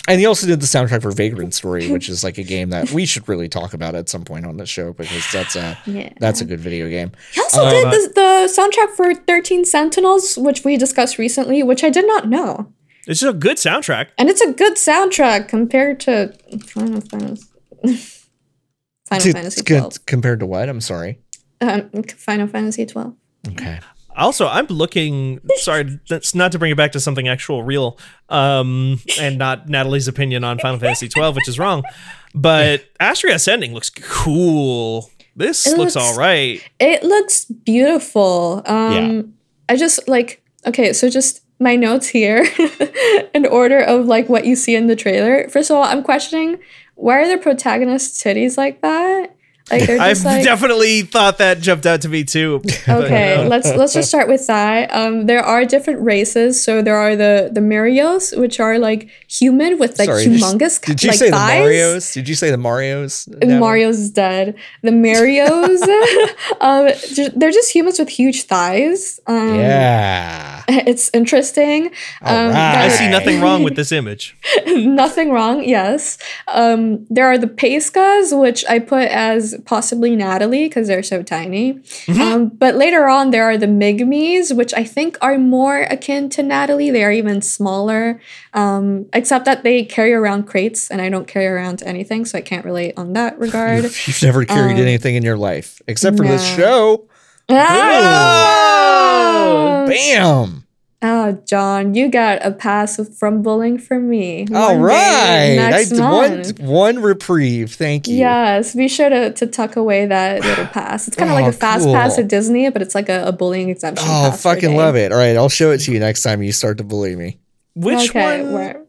and 0.07 0.19
he 0.19 0.25
also 0.25 0.47
did 0.47 0.59
the 0.59 0.65
soundtrack 0.65 1.01
for 1.01 1.11
Vagrant 1.11 1.53
Story, 1.53 1.89
which 1.91 2.09
is 2.09 2.23
like 2.23 2.37
a 2.37 2.43
game 2.43 2.71
that 2.71 2.91
we 2.91 3.05
should 3.05 3.27
really 3.29 3.47
talk 3.47 3.73
about 3.73 3.95
at 3.95 4.09
some 4.09 4.25
point 4.25 4.45
on 4.45 4.57
the 4.57 4.65
show 4.65 4.91
because 4.93 5.25
that's 5.31 5.55
a 5.55 5.77
Yeah. 5.85 6.09
that's 6.19 6.41
a 6.41 6.45
good 6.45 6.59
video 6.59 6.89
game. 6.89 7.11
He 7.33 7.39
also 7.41 7.63
Um, 7.65 7.71
did 7.71 7.85
the, 7.85 8.11
the 8.15 8.53
soundtrack 8.53 8.95
for 8.95 9.13
13 9.13 9.63
Sentinels, 9.65 10.37
which 10.37 10.63
we 10.65 10.75
discussed 10.77 11.17
recently, 11.17 11.63
which 11.63 11.83
I 11.83 11.89
did 11.89 12.05
not 12.07 12.27
know. 12.27 12.71
It's 13.07 13.19
just 13.19 13.35
a 13.35 13.37
good 13.37 13.57
soundtrack. 13.57 14.07
And 14.17 14.29
it's 14.29 14.41
a 14.41 14.51
good 14.53 14.73
soundtrack 14.75 15.47
compared 15.47 15.99
to 16.01 16.33
Final 16.65 17.01
Fantasy. 17.01 17.45
Final 19.07 19.27
It's 19.27 19.33
Fantasy 19.33 19.61
good 19.63 19.79
12. 19.79 20.05
compared 20.05 20.39
to 20.39 20.45
what? 20.45 20.67
I'm 20.67 20.81
sorry. 20.81 21.19
Um, 21.61 21.89
Final 22.17 22.47
Fantasy 22.47 22.85
12. 22.85 23.13
Okay. 23.49 23.79
Also, 24.17 24.47
I'm 24.47 24.65
looking. 24.67 25.41
Sorry, 25.57 25.99
that's 26.09 26.33
not 26.33 26.51
to 26.53 26.59
bring 26.59 26.71
it 26.71 26.77
back 26.77 26.93
to 26.93 26.99
something 27.01 27.27
actual 27.27 27.63
real, 27.63 27.99
um, 28.29 28.99
and 29.19 29.37
not 29.37 29.67
Natalie's 29.67 30.07
opinion 30.07 30.43
on 30.45 30.57
Final 30.57 30.79
Fantasy 30.79 31.09
12, 31.09 31.35
which 31.35 31.47
is 31.49 31.59
wrong. 31.59 31.83
But 32.33 32.85
Astria 32.99 33.35
Ascending 33.35 33.73
looks 33.73 33.89
cool. 33.89 35.09
This 35.35 35.67
looks, 35.67 35.77
looks- 35.77 35.95
all 35.97 36.15
right. 36.17 36.61
It 36.79 37.03
looks 37.03 37.43
beautiful. 37.45 38.61
Um 38.65 39.33
I 39.67 39.75
just 39.75 40.07
like 40.07 40.41
okay, 40.65 40.93
so 40.93 41.09
just 41.09 41.41
my 41.59 41.75
notes 41.75 42.07
here 42.07 42.45
in 43.33 43.45
order 43.45 43.79
of 43.79 44.05
like 44.05 44.29
what 44.29 44.45
you 44.45 44.55
see 44.55 44.75
in 44.75 44.87
the 44.87 44.95
trailer. 44.95 45.47
First 45.49 45.69
of 45.69 45.77
all, 45.77 45.83
I'm 45.83 46.03
questioning 46.03 46.59
why 46.95 47.19
are 47.19 47.27
the 47.27 47.37
protagonist's 47.37 48.21
titties 48.21 48.57
like 48.57 48.81
that? 48.81 49.34
Like 49.71 49.87
they're 49.87 49.99
I've 49.99 50.11
just 50.17 50.25
like 50.25 50.43
definitely 50.43 51.01
thought 51.01 51.39
that 51.39 51.59
jumped 51.59 51.87
out 51.87 52.01
to 52.01 52.09
me 52.09 52.23
too. 52.23 52.61
Okay, 52.87 53.47
let's 53.47 53.67
let's 53.75 53.93
just 53.93 54.09
start 54.09 54.27
with 54.27 54.45
that. 54.47 54.93
Um, 54.93 55.25
there 55.25 55.41
are 55.43 55.65
different 55.65 56.01
races. 56.01 56.61
So 56.61 56.83
there 56.83 56.95
are 56.97 57.15
the 57.15 57.49
the 57.51 57.61
Marios, 57.61 58.37
which 58.39 58.59
are 58.59 58.77
like 58.77 59.09
human 59.27 59.79
with 59.79 59.97
like 59.97 60.05
Sorry, 60.07 60.25
did 60.25 60.33
you- 60.33 60.45
humongous 60.45 60.79
Did 60.85 61.01
you 61.03 61.09
like 61.09 61.17
say 61.17 61.31
thighs. 61.31 61.59
the 61.63 61.65
Marios? 61.65 62.13
Did 62.13 62.29
you 62.29 62.35
say 62.35 62.51
the 62.51 62.57
Marios? 62.57 63.25
And 63.27 63.39
Natalie? 63.39 63.59
Mario's 63.59 63.97
is 63.99 64.11
dead. 64.11 64.55
The 64.83 64.91
Marios, 64.91 65.81
um, 66.61 66.89
they're 67.35 67.51
just 67.51 67.73
humans 67.73 67.97
with 67.97 68.09
huge 68.09 68.43
thighs. 68.43 69.19
Um, 69.25 69.55
Yeah. 69.55 70.63
it's 70.69 71.09
interesting. 71.13 71.87
Um, 72.21 72.49
right. 72.51 72.85
I 72.85 72.89
see 72.89 73.09
nothing 73.09 73.41
wrong 73.41 73.63
with 73.63 73.75
this 73.75 73.91
image. 73.91 74.37
nothing 74.67 75.31
wrong. 75.31 75.63
Yes. 75.63 76.17
Um, 76.47 77.05
there 77.09 77.25
are 77.27 77.37
the 77.37 77.47
Pescas, 77.47 78.37
which 78.39 78.63
I 78.69 78.79
put 78.79 79.07
as 79.09 79.54
possibly 79.65 80.15
Natalie 80.15 80.67
because 80.67 80.87
they're 80.87 81.03
so 81.03 81.23
tiny. 81.23 81.73
Mm-hmm. 81.73 82.21
Um, 82.21 82.49
but 82.49 82.75
later 82.75 83.07
on, 83.07 83.31
there 83.31 83.43
are 83.43 83.57
the 83.57 83.67
Migmies, 83.67 84.55
which 84.55 84.73
I 84.73 84.83
think 84.83 85.17
are 85.21 85.37
more 85.37 85.81
akin 85.83 86.29
to 86.31 86.43
Natalie. 86.43 86.89
They 86.89 87.03
are 87.03 87.11
even 87.11 87.41
smaller, 87.41 88.19
um, 88.53 89.05
except 89.13 89.45
that 89.45 89.63
they 89.63 89.83
carry 89.85 90.13
around 90.13 90.43
crates, 90.43 90.89
and 90.91 91.01
I 91.01 91.09
don't 91.09 91.27
carry 91.27 91.47
around 91.47 91.83
anything, 91.85 92.25
so 92.25 92.37
I 92.37 92.41
can't 92.41 92.65
relate 92.65 92.93
on 92.97 93.13
that 93.13 93.39
regard. 93.39 93.83
You've, 93.83 94.07
you've 94.07 94.23
never 94.23 94.43
carried 94.45 94.75
Um, 94.75 94.81
anything 94.81 95.15
in 95.15 95.23
your 95.23 95.37
life 95.37 95.81
except 95.87 96.17
for 96.17 96.23
this 96.25 96.43
show. 96.55 97.07
Ah! 97.49 98.75
Bam. 99.87 100.64
Oh, 101.07 101.33
John, 101.45 101.93
you 101.93 102.09
got 102.09 102.43
a 102.43 102.51
pass 102.51 102.99
from 103.19 103.43
bullying 103.43 103.77
from 103.77 104.09
me. 104.09 104.47
All 104.53 104.79
One 104.79 104.89
day 104.89 105.55
next 105.57 105.93
I, 105.93 106.09
one, 106.11 106.31
month. 106.37 106.59
one 106.59 106.99
reprieve. 107.01 107.73
Thank 107.75 108.07
you. 108.07 108.15
Yes, 108.15 108.73
be 108.73 108.87
sure 108.87 109.09
to, 109.09 109.31
to 109.33 109.45
tuck 109.45 109.75
away 109.75 110.07
that 110.07 110.41
little 110.41 110.65
pass. 110.65 111.07
It's 111.07 111.15
kind 111.15 111.29
of 111.29 111.37
Oh, 111.37 111.41
like 111.41 111.53
a 111.53 111.55
oh, 111.55 111.59
fast 111.59 111.85
pass 111.85 112.17
at 112.17 112.27
Disney, 112.27 112.69
but 112.71 112.81
it's 112.81 112.95
like 112.95 113.09
a, 113.09 113.25
a 113.27 113.31
bullying 113.31 113.69
exemption. 113.69 114.07
Oh, 114.07 114.29
pass 114.31 114.41
fucking 114.41 114.75
love 114.75 114.95
it. 114.95 115.11
All 115.11 115.17
right. 115.19 115.35
I'll 115.35 115.47
show 115.49 115.69
it 115.71 115.79
to 115.79 115.91
you 115.91 115.99
next 115.99 116.23
time 116.23 116.41
you 116.41 116.51
start 116.51 116.79
to 116.79 116.83
bully 116.83 117.15
me. 117.15 117.39
Which 117.75 118.09
okay, 118.09 118.41
one? 118.41 118.53
where- 118.53 118.81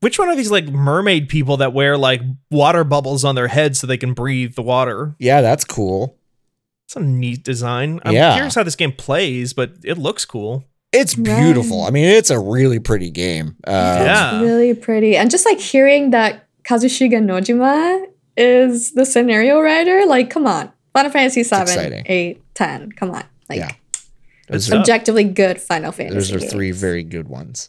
Which 0.00 0.18
one 0.18 0.28
are 0.30 0.36
these 0.36 0.50
like 0.50 0.66
mermaid 0.68 1.28
people 1.28 1.58
that 1.58 1.74
wear 1.74 1.98
like 1.98 2.22
water 2.50 2.84
bubbles 2.84 3.22
on 3.24 3.34
their 3.34 3.48
heads 3.48 3.78
so 3.80 3.86
they 3.86 3.98
can 3.98 4.14
breathe 4.14 4.54
the 4.54 4.62
water? 4.62 5.14
Yeah, 5.18 5.42
that's 5.42 5.64
cool. 5.66 6.16
It's 6.86 6.96
a 6.96 7.00
neat 7.00 7.44
design. 7.44 8.00
I'm 8.04 8.14
Yeah. 8.14 8.34
curious 8.34 8.54
how 8.54 8.62
this 8.62 8.76
game 8.76 8.92
plays, 8.92 9.52
but 9.52 9.72
it 9.84 9.98
looks 9.98 10.24
cool. 10.24 10.64
It's 10.92 11.16
Right. 11.16 11.40
beautiful. 11.40 11.82
I 11.84 11.90
mean, 11.90 12.04
it's 12.06 12.30
a 12.30 12.38
really 12.38 12.78
pretty 12.80 13.10
game. 13.10 13.56
Um, 13.66 13.74
Yeah. 13.74 14.40
really 14.42 14.74
pretty. 14.74 15.16
And 15.16 15.30
just 15.30 15.46
like 15.46 15.60
hearing 15.60 16.10
that 16.10 16.46
Kazushige 16.64 17.12
Nojima 17.12 18.06
is 18.36 18.92
the 18.92 19.04
scenario 19.06 19.60
writer, 19.60 20.04
like, 20.06 20.30
come 20.30 20.46
on. 20.46 20.70
Final 20.92 21.10
Fantasy 21.10 21.42
7, 21.44 21.62
exciting. 21.68 22.02
8, 22.06 22.42
10. 22.54 22.92
Come 22.92 23.10
on. 23.12 23.22
Like, 23.48 23.58
Yeah. 23.60 23.70
Those 24.48 24.64
stuff. 24.64 24.78
are, 24.78 24.80
objectively 24.80 25.22
good 25.24 25.60
Final 25.60 25.92
Fantasy. 25.92 26.14
those 26.14 26.32
are 26.32 26.40
three 26.40 26.72
very 26.72 27.04
good 27.04 27.28
ones. 27.28 27.68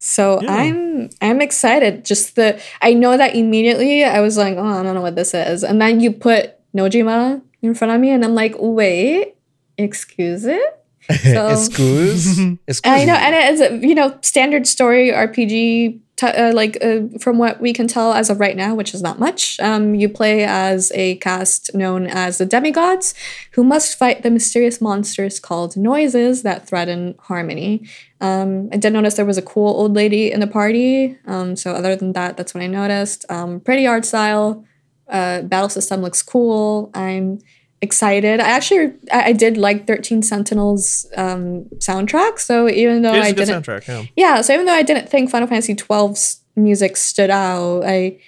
So 0.00 0.40
Yeah. 0.42 0.54
I'm 0.54 1.10
I'm 1.20 1.40
excited. 1.42 2.04
Just 2.04 2.34
the 2.36 2.58
I 2.80 2.94
know 2.94 3.16
that 3.18 3.34
immediately 3.34 4.04
I 4.04 4.20
was 4.20 4.38
like, 4.38 4.56
oh, 4.56 4.64
I 4.64 4.82
don't 4.82 4.94
know 4.94 5.02
what 5.02 5.16
this 5.16 5.34
is, 5.34 5.62
and 5.64 5.82
then 5.82 6.00
you 6.00 6.12
put 6.12 6.54
Nojima 6.74 7.42
in 7.62 7.74
front 7.74 7.92
of 7.92 8.00
me, 8.00 8.10
and 8.10 8.24
I'm 8.24 8.34
like, 8.34 8.54
wait, 8.58 9.34
excuse 9.76 10.44
it. 10.46 10.78
So- 11.22 11.48
Excuse? 11.48 12.38
Excuse 12.66 12.80
I 12.84 13.04
know, 13.04 13.14
and 13.14 13.34
it 13.34 13.52
is 13.54 13.60
a, 13.60 13.86
you 13.86 13.94
know 13.94 14.16
standard 14.22 14.66
story 14.66 15.10
RPG. 15.10 16.00
T- 16.18 16.26
uh, 16.26 16.52
like 16.52 16.76
uh, 16.84 17.02
from 17.20 17.38
what 17.38 17.60
we 17.60 17.72
can 17.72 17.86
tell 17.86 18.12
as 18.12 18.28
of 18.28 18.40
right 18.40 18.56
now, 18.56 18.74
which 18.74 18.92
is 18.92 19.00
not 19.00 19.20
much, 19.20 19.60
um, 19.60 19.94
you 19.94 20.08
play 20.08 20.42
as 20.44 20.90
a 20.96 21.14
cast 21.18 21.72
known 21.76 22.08
as 22.08 22.38
the 22.38 22.44
demigods, 22.44 23.14
who 23.52 23.62
must 23.62 23.96
fight 23.96 24.24
the 24.24 24.30
mysterious 24.30 24.80
monsters 24.80 25.38
called 25.38 25.76
noises 25.76 26.42
that 26.42 26.66
threaten 26.66 27.14
harmony. 27.20 27.86
Um, 28.20 28.68
I 28.72 28.78
did 28.78 28.94
notice 28.94 29.14
there 29.14 29.24
was 29.24 29.38
a 29.38 29.42
cool 29.42 29.68
old 29.68 29.94
lady 29.94 30.32
in 30.32 30.40
the 30.40 30.48
party. 30.48 31.16
Um, 31.24 31.54
so 31.54 31.70
other 31.72 31.94
than 31.94 32.14
that, 32.14 32.36
that's 32.36 32.52
what 32.52 32.64
I 32.64 32.66
noticed. 32.66 33.24
Um, 33.30 33.60
pretty 33.60 33.86
art 33.86 34.04
style. 34.04 34.64
Uh, 35.08 35.42
battle 35.42 35.68
system 35.68 36.02
looks 36.02 36.20
cool. 36.20 36.90
I'm 36.94 37.38
excited. 37.80 38.40
I 38.40 38.48
actually 38.50 38.92
I, 39.12 39.26
I 39.30 39.32
did 39.32 39.56
like 39.56 39.86
13 39.86 40.22
Sentinels 40.22 41.06
um, 41.16 41.64
soundtrack. 41.78 42.38
So 42.38 42.68
even 42.68 43.02
though 43.02 43.14
It 43.14 43.18
is 43.18 43.24
I 43.26 43.28
a 43.28 43.32
good 43.32 43.44
didn't 43.46 43.64
soundtrack. 43.66 43.86
Yeah. 43.88 44.04
yeah, 44.16 44.40
so 44.40 44.52
even 44.54 44.66
though 44.66 44.72
I 44.72 44.82
didn't 44.82 45.08
think 45.08 45.30
Final 45.30 45.46
Fantasy 45.48 45.74
12's 45.74 46.40
music 46.56 46.96
stood 46.96 47.30
out, 47.30 47.84
I 47.84 48.18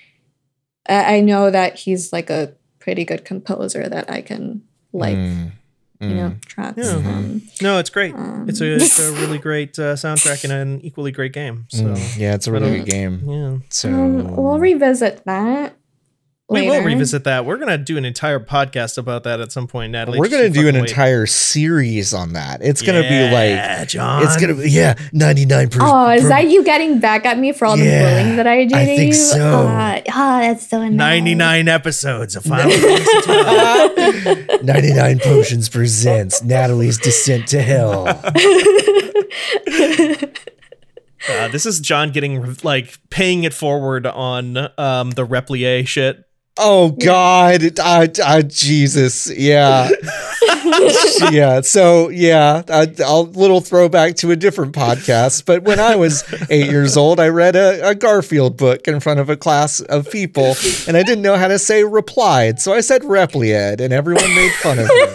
I 0.89 1.17
I 1.17 1.21
know 1.21 1.51
that 1.51 1.79
he's 1.79 2.13
like 2.13 2.31
a 2.31 2.53
pretty 2.79 3.05
good 3.05 3.25
composer 3.25 3.89
that 3.89 4.11
I 4.11 4.23
can 4.23 4.63
like, 4.93 5.17
Mm, 5.17 5.53
you 6.01 6.09
mm. 6.09 6.15
know, 6.17 6.35
tracks. 6.47 6.79
Yeah. 6.79 6.95
Um, 6.97 7.43
No, 7.61 7.79
it's 7.79 7.91
great. 7.91 8.15
um, 8.15 8.47
It's 8.49 8.61
a, 8.63 8.75
it's 8.77 8.99
a 8.99 9.13
really 9.13 9.39
great 9.39 9.79
uh, 9.79 9.95
soundtrack 9.95 10.45
and 10.45 10.53
an 10.53 10.81
equally 10.81 11.13
great 11.13 11.33
game. 11.35 11.67
So 11.69 11.85
Mm, 11.85 12.19
yeah, 12.19 12.35
it's 12.35 12.47
a 12.47 12.53
really 12.53 12.79
good 12.79 12.87
game. 12.87 13.21
yeah, 13.27 13.57
So 13.69 13.89
um, 13.93 14.35
we'll 14.37 14.59
revisit 14.59 15.23
that. 15.27 15.77
We 16.51 16.69
will 16.69 16.83
revisit 16.83 17.25
that. 17.25 17.47
We're 17.47 17.57
gonna 17.59 17.79
do 17.79 17.97
an 17.97 18.05
entire 18.05 18.41
podcast 18.41 18.99
about 18.99 19.23
that 19.25 19.41
at 19.41 19.53
some 19.53 19.67
point, 19.67 19.93
Natalie. 19.93 20.19
we're 20.19 20.29
gonna 20.29 20.51
do 20.51 20.69
an 20.69 20.75
wait. 20.75 20.89
entire 20.91 21.27
series 21.27 22.13
on 22.13 22.33
that. 22.33 22.61
It's 22.63 22.83
gonna 22.83 23.03
be 23.03 23.31
like 23.31 23.89
John. 23.89 24.23
it's 24.25 24.37
gonna 24.41 24.55
be 24.55 24.69
yeah, 24.71 24.95
ninety 25.13 25.47
nine 25.47 25.69
percent. 25.69 25.91
Oh, 25.91 26.11
is 26.11 26.29
that 26.29 26.49
you 26.49 26.65
getting 26.65 26.99
back 26.99 27.25
at 27.25 27.39
me 27.39 27.53
for 27.53 27.67
all 27.67 27.77
the 27.77 27.85
bullying 27.85 28.37
that 28.37 28.47
I 28.47 28.65
do 28.65 28.75
I 28.75 28.81
to 28.81 28.97
think 28.97 29.09
you? 29.09 29.15
so. 29.15 29.69
Uh, 29.69 30.01
oh, 30.09 30.41
that's 30.41 30.69
so 30.69 30.79
annoying. 30.81 30.97
99 30.97 31.69
episodes 31.69 32.37
of 32.37 32.45
Final 32.45 32.71
Fantasy 32.71 34.47
ninety 34.65 34.93
nine 34.93 35.19
potions 35.21 35.69
presents 35.69 36.43
Natalie's 36.43 36.99
descent 36.99 37.47
to 37.49 37.63
hell? 37.63 38.07
Uh, 41.29 41.49
this 41.49 41.67
is 41.67 41.81
John 41.81 42.11
getting 42.13 42.57
like 42.63 42.97
paying 43.11 43.45
it 43.45 43.53
forward 43.53 44.07
on 44.07 44.57
um, 44.79 45.11
the 45.11 45.27
replier 45.27 45.87
shit. 45.87 46.25
Oh 46.63 46.91
God, 46.91 47.79
uh, 47.79 48.07
uh, 48.23 48.43
Jesus, 48.43 49.31
yeah, 49.35 49.89
yeah. 51.31 51.63
So 51.63 52.11
yeah, 52.11 52.63
a, 52.69 52.87
a 53.03 53.21
little 53.23 53.63
throwback 53.63 54.17
to 54.17 54.31
a 54.31 54.37
different 54.37 54.75
podcast. 54.75 55.47
But 55.47 55.63
when 55.63 55.81
I 55.81 55.97
was 55.97 56.23
eight 56.51 56.71
years 56.71 56.99
old, 56.99 57.19
I 57.19 57.29
read 57.29 57.57
a, 57.57 57.89
a 57.89 57.95
Garfield 57.95 58.59
book 58.59 58.87
in 58.87 59.01
front 59.01 59.21
of 59.21 59.31
a 59.31 59.37
class 59.39 59.81
of 59.81 60.11
people, 60.11 60.55
and 60.87 60.99
I 60.99 61.03
didn't 61.03 61.23
know 61.23 61.37
how 61.37 61.49
to 61.49 61.59
say 61.59 61.83
replied, 61.83 62.61
so 62.61 62.75
I 62.75 62.83
said 62.83 63.05
replied, 63.05 63.81
and 63.81 63.93
everyone 63.95 64.35
made 64.35 64.53
fun 64.53 64.79
of 64.79 64.87
me. 64.87 65.07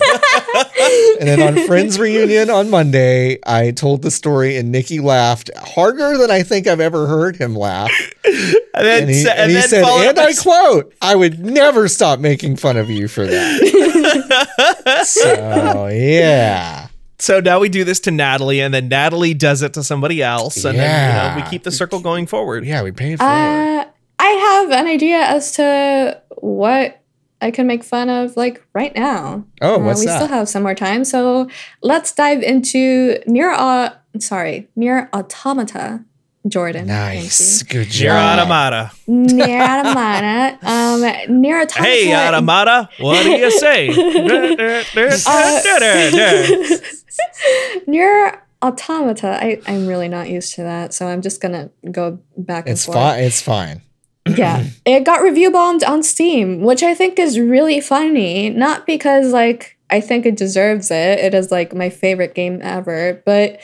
And 1.20 1.28
then 1.28 1.42
on 1.42 1.66
Friends 1.68 1.98
reunion 2.00 2.50
on 2.50 2.70
Monday, 2.70 3.40
I 3.46 3.72
told 3.72 4.02
the 4.02 4.12
story, 4.12 4.58
and 4.58 4.72
Nikki 4.72 5.00
laughed 5.00 5.50
harder 5.58 6.18
than 6.18 6.30
I 6.32 6.44
think 6.44 6.68
I've 6.68 6.80
ever 6.80 7.08
heard 7.08 7.36
him 7.38 7.56
laugh. 7.56 7.92
And 8.26 8.86
then, 8.86 9.02
And 9.04 9.10
he, 9.10 9.24
sa- 9.24 9.32
and 9.32 9.50
he 9.52 9.56
then 9.56 9.68
said, 9.70 9.84
and 9.86 10.20
I 10.20 10.34
quote, 10.34 10.94
I 11.02 11.16
would 11.16 11.40
never 11.40 11.88
stop 11.88 12.20
making 12.20 12.58
fun 12.58 12.76
of 12.78 12.90
you 12.90 13.08
for 13.08 13.26
that. 13.26 15.06
so, 15.06 15.88
yeah. 15.88 16.88
So 17.18 17.40
now 17.40 17.60
we 17.60 17.70
do 17.70 17.84
this 17.84 18.00
to 18.02 18.12
Natalie, 18.12 18.60
and 18.62 18.74
then 18.74 18.90
Natalie 18.90 19.34
does 19.34 19.62
it 19.62 19.74
to 19.76 19.84
somebody 19.84 20.22
else, 20.22 20.66
and 20.66 20.78
then 20.78 21.10
you 21.10 21.40
know 21.40 21.44
we 21.46 21.50
keep 21.50 21.64
the 21.64 21.72
circle 21.72 22.00
going 22.02 22.28
forward. 22.28 22.66
Yeah, 22.66 22.84
we 22.84 22.92
pay 22.92 23.16
for 23.16 23.24
it 23.24 23.26
forward. 23.26 23.80
Uh, 23.80 23.86
I 24.20 24.28
have 24.28 24.72
an 24.72 24.86
idea 24.88 25.20
as 25.22 25.54
to 25.54 26.22
what 26.38 27.02
I 27.42 27.52
can 27.52 27.68
make 27.68 27.84
fun 27.84 28.10
of, 28.10 28.38
like 28.38 28.66
right 28.74 28.96
now. 28.96 29.46
Oh, 29.62 29.76
Uh, 29.76 29.80
what's 29.80 30.00
we 30.00 30.06
that? 30.08 30.18
still 30.18 30.28
have 30.30 30.48
some 30.50 30.64
more 30.64 30.76
time, 30.76 31.04
so 31.04 31.50
let's 31.82 32.12
dive 32.14 32.42
into 32.42 33.20
Nier. 33.28 33.52
Uh, 33.52 33.90
sorry, 34.20 34.68
Nier 34.76 35.10
Automata. 35.14 36.04
Jordan. 36.48 36.86
nice. 36.86 37.64
Good 37.64 37.90
Dear 37.90 38.12
job. 38.12 38.38
Automata. 38.40 38.92
Nier 39.08 39.64
Automata. 39.64 40.60
Um, 40.62 41.02
Nier 41.42 41.62
Automata. 41.62 41.84
Hey, 41.84 42.14
Automata, 42.16 42.88
what 43.00 43.24
do 43.24 43.32
you 43.32 43.50
say? 43.50 43.88
Nier 47.88 48.42
Automata. 48.62 49.40
I, 49.44 49.60
I'm 49.68 49.88
really 49.88 50.08
not 50.08 50.30
used 50.30 50.56
to 50.56 50.64
that, 50.64 50.94
so 50.94 51.08
I'm 51.08 51.22
just 51.22 51.42
gonna 51.42 51.70
go 51.92 52.20
back 52.38 52.66
and 52.66 52.74
It's 52.74 52.86
forth. 52.86 52.98
fine. 52.98 53.24
It's 53.24 53.42
fine. 53.42 53.82
Yeah 54.28 54.66
it 54.86 55.04
got 55.04 55.22
review 55.22 55.52
bombed 55.52 55.84
on 55.84 56.02
steam 56.02 56.62
which 56.62 56.84
i 56.84 56.94
think 56.94 57.20
is 57.20 57.40
really 57.40 57.80
funny 57.80 58.50
not 58.50 58.86
because 58.86 59.32
like 59.32 59.76
i 59.90 60.02
think 60.02 60.26
it 60.26 60.36
deserves 60.36 60.92
it. 60.92 61.20
It 61.20 61.34
is 61.34 61.52
like 61.52 61.74
my 61.74 61.90
favorite 61.90 62.36
game 62.36 62.60
ever. 62.62 63.22
But 63.26 63.60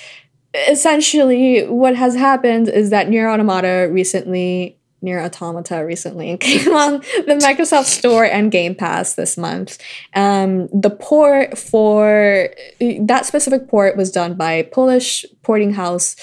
essentially, 0.70 1.66
what 1.66 1.96
has 1.96 2.16
happened 2.16 2.70
is 2.70 2.90
that 2.90 3.10
Nier 3.10 3.30
Automata 3.30 3.90
recently, 3.92 4.78
Nier 5.02 5.20
Automata 5.20 5.84
recently 5.86 6.38
came 6.40 6.74
on 6.74 6.94
the 7.26 7.40
Microsoft 7.42 7.86
Store 7.86 8.26
and 8.26 8.52
Game 8.52 8.76
Pass 8.76 9.16
this 9.16 9.38
month. 9.38 9.78
Um, 10.16 10.68
the 10.68 10.90
port 10.90 11.58
for 11.58 12.50
that 12.80 13.26
specific 13.26 13.68
port 13.68 13.98
was 13.98 14.12
done 14.12 14.36
by 14.36 14.64
Polish 14.64 15.26
porting 15.42 15.74
house 15.74 16.16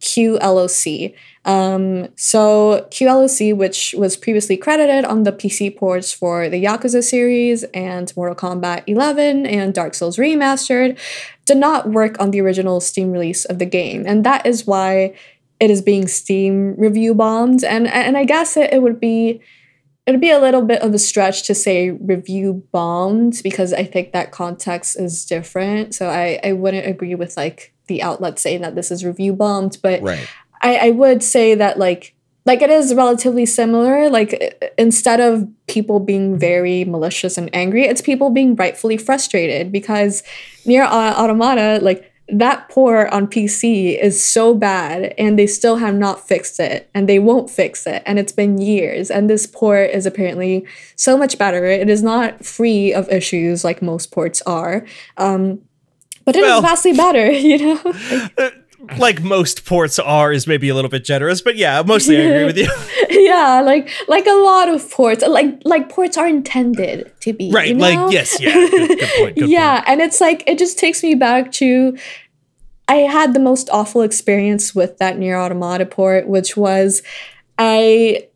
QLOC. 0.00 1.14
Um, 1.44 2.08
so 2.16 2.86
QLOC, 2.90 3.54
which 3.56 3.94
was 3.98 4.16
previously 4.16 4.56
credited 4.56 5.04
on 5.04 5.24
the 5.24 5.32
PC 5.32 5.76
ports 5.76 6.12
for 6.12 6.48
the 6.48 6.62
Yakuza 6.62 7.02
series 7.02 7.64
and 7.74 8.12
Mortal 8.16 8.34
Kombat 8.34 8.84
11 8.86 9.44
and 9.46 9.74
Dark 9.74 9.94
Souls 9.94 10.16
Remastered, 10.16 10.98
did 11.44 11.58
not 11.58 11.90
work 11.90 12.18
on 12.18 12.30
the 12.30 12.40
original 12.40 12.80
Steam 12.80 13.10
release 13.10 13.44
of 13.44 13.58
the 13.58 13.66
game, 13.66 14.04
and 14.06 14.24
that 14.24 14.46
is 14.46 14.66
why 14.66 15.14
it 15.60 15.70
is 15.70 15.82
being 15.82 16.08
Steam 16.08 16.74
review 16.76 17.14
bombed. 17.14 17.62
And 17.62 17.86
and 17.88 18.16
I 18.16 18.24
guess 18.24 18.56
it, 18.56 18.72
it 18.72 18.82
would 18.82 18.98
be 18.98 19.40
it'd 20.06 20.20
be 20.20 20.30
a 20.30 20.40
little 20.40 20.62
bit 20.62 20.82
of 20.82 20.92
a 20.92 20.98
stretch 20.98 21.44
to 21.44 21.54
say 21.54 21.90
review 21.90 22.66
bombed 22.72 23.40
because 23.42 23.72
I 23.72 23.84
think 23.84 24.12
that 24.12 24.32
context 24.32 24.98
is 24.98 25.24
different. 25.24 25.94
So 25.94 26.08
I 26.08 26.40
I 26.42 26.52
wouldn't 26.52 26.86
agree 26.86 27.14
with 27.14 27.36
like 27.36 27.72
the 27.86 28.02
outlet 28.02 28.38
saying 28.38 28.62
that 28.62 28.74
this 28.74 28.90
is 28.90 29.04
review 29.04 29.34
bombed, 29.34 29.78
but 29.82 30.00
Right. 30.02 30.26
I, 30.64 30.88
I 30.88 30.90
would 30.90 31.22
say 31.22 31.54
that 31.54 31.78
like 31.78 32.14
like 32.46 32.60
it 32.60 32.70
is 32.70 32.94
relatively 32.94 33.46
similar 33.46 34.10
like 34.10 34.72
instead 34.76 35.20
of 35.20 35.46
people 35.68 36.00
being 36.00 36.38
very 36.38 36.84
malicious 36.84 37.38
and 37.38 37.48
angry 37.54 37.84
it's 37.84 38.00
people 38.02 38.30
being 38.30 38.56
rightfully 38.56 38.96
frustrated 38.96 39.70
because 39.70 40.22
Nier 40.66 40.84
Automata 40.84 41.78
like 41.82 42.10
that 42.28 42.70
port 42.70 43.10
on 43.10 43.26
pc 43.26 43.98
is 44.00 44.22
so 44.24 44.54
bad 44.54 45.12
and 45.18 45.38
they 45.38 45.46
still 45.46 45.76
have 45.76 45.94
not 45.94 46.26
fixed 46.26 46.58
it 46.58 46.88
and 46.94 47.06
they 47.06 47.18
won't 47.18 47.50
fix 47.50 47.86
it 47.86 48.02
and 48.06 48.18
it's 48.18 48.32
been 48.32 48.56
years 48.58 49.10
and 49.10 49.28
this 49.28 49.46
port 49.46 49.90
is 49.90 50.06
apparently 50.06 50.66
so 50.96 51.18
much 51.18 51.36
better. 51.36 51.66
It 51.66 51.90
is 51.90 52.02
not 52.02 52.42
free 52.42 52.94
of 52.94 53.10
issues 53.10 53.62
like 53.62 53.82
most 53.82 54.10
ports 54.10 54.40
are 54.46 54.86
um, 55.18 55.60
but 56.24 56.34
it 56.34 56.40
is 56.40 56.44
Well- 56.44 56.62
vastly 56.62 56.94
better 56.94 57.30
you 57.50 57.58
know? 57.58 57.80
Like, 58.38 58.63
like 58.98 59.22
most 59.22 59.64
ports 59.64 59.98
are 59.98 60.32
is 60.32 60.46
maybe 60.46 60.68
a 60.68 60.74
little 60.74 60.90
bit 60.90 61.04
generous, 61.04 61.40
but 61.40 61.56
yeah, 61.56 61.82
mostly 61.84 62.16
I 62.16 62.20
agree 62.20 62.44
with 62.44 62.58
you. 62.58 62.68
yeah 63.10 63.60
like 63.64 63.90
like 64.08 64.26
a 64.26 64.32
lot 64.32 64.68
of 64.68 64.90
ports 64.90 65.24
like 65.26 65.60
like 65.64 65.88
ports 65.88 66.16
are 66.16 66.26
intended 66.26 67.10
to 67.20 67.32
be 67.32 67.50
right, 67.50 67.68
you 67.68 67.74
know? 67.74 67.80
like 67.80 68.12
yes, 68.12 68.40
yeah, 68.40 68.52
good, 68.52 68.98
good 68.98 69.08
point. 69.18 69.36
Good 69.36 69.48
yeah 69.48 69.76
point. 69.76 69.88
and 69.88 70.00
it's 70.00 70.20
like 70.20 70.44
it 70.46 70.58
just 70.58 70.78
takes 70.78 71.02
me 71.02 71.14
back 71.14 71.52
to 71.52 71.96
i 72.88 72.96
had 72.96 73.34
the 73.34 73.40
most 73.40 73.70
awful 73.70 74.02
experience 74.02 74.74
with 74.74 74.98
that 74.98 75.18
Nier 75.18 75.36
Automata 75.36 75.86
port 75.86 76.26
which 76.28 76.56
was 76.56 77.02
i 77.58 78.26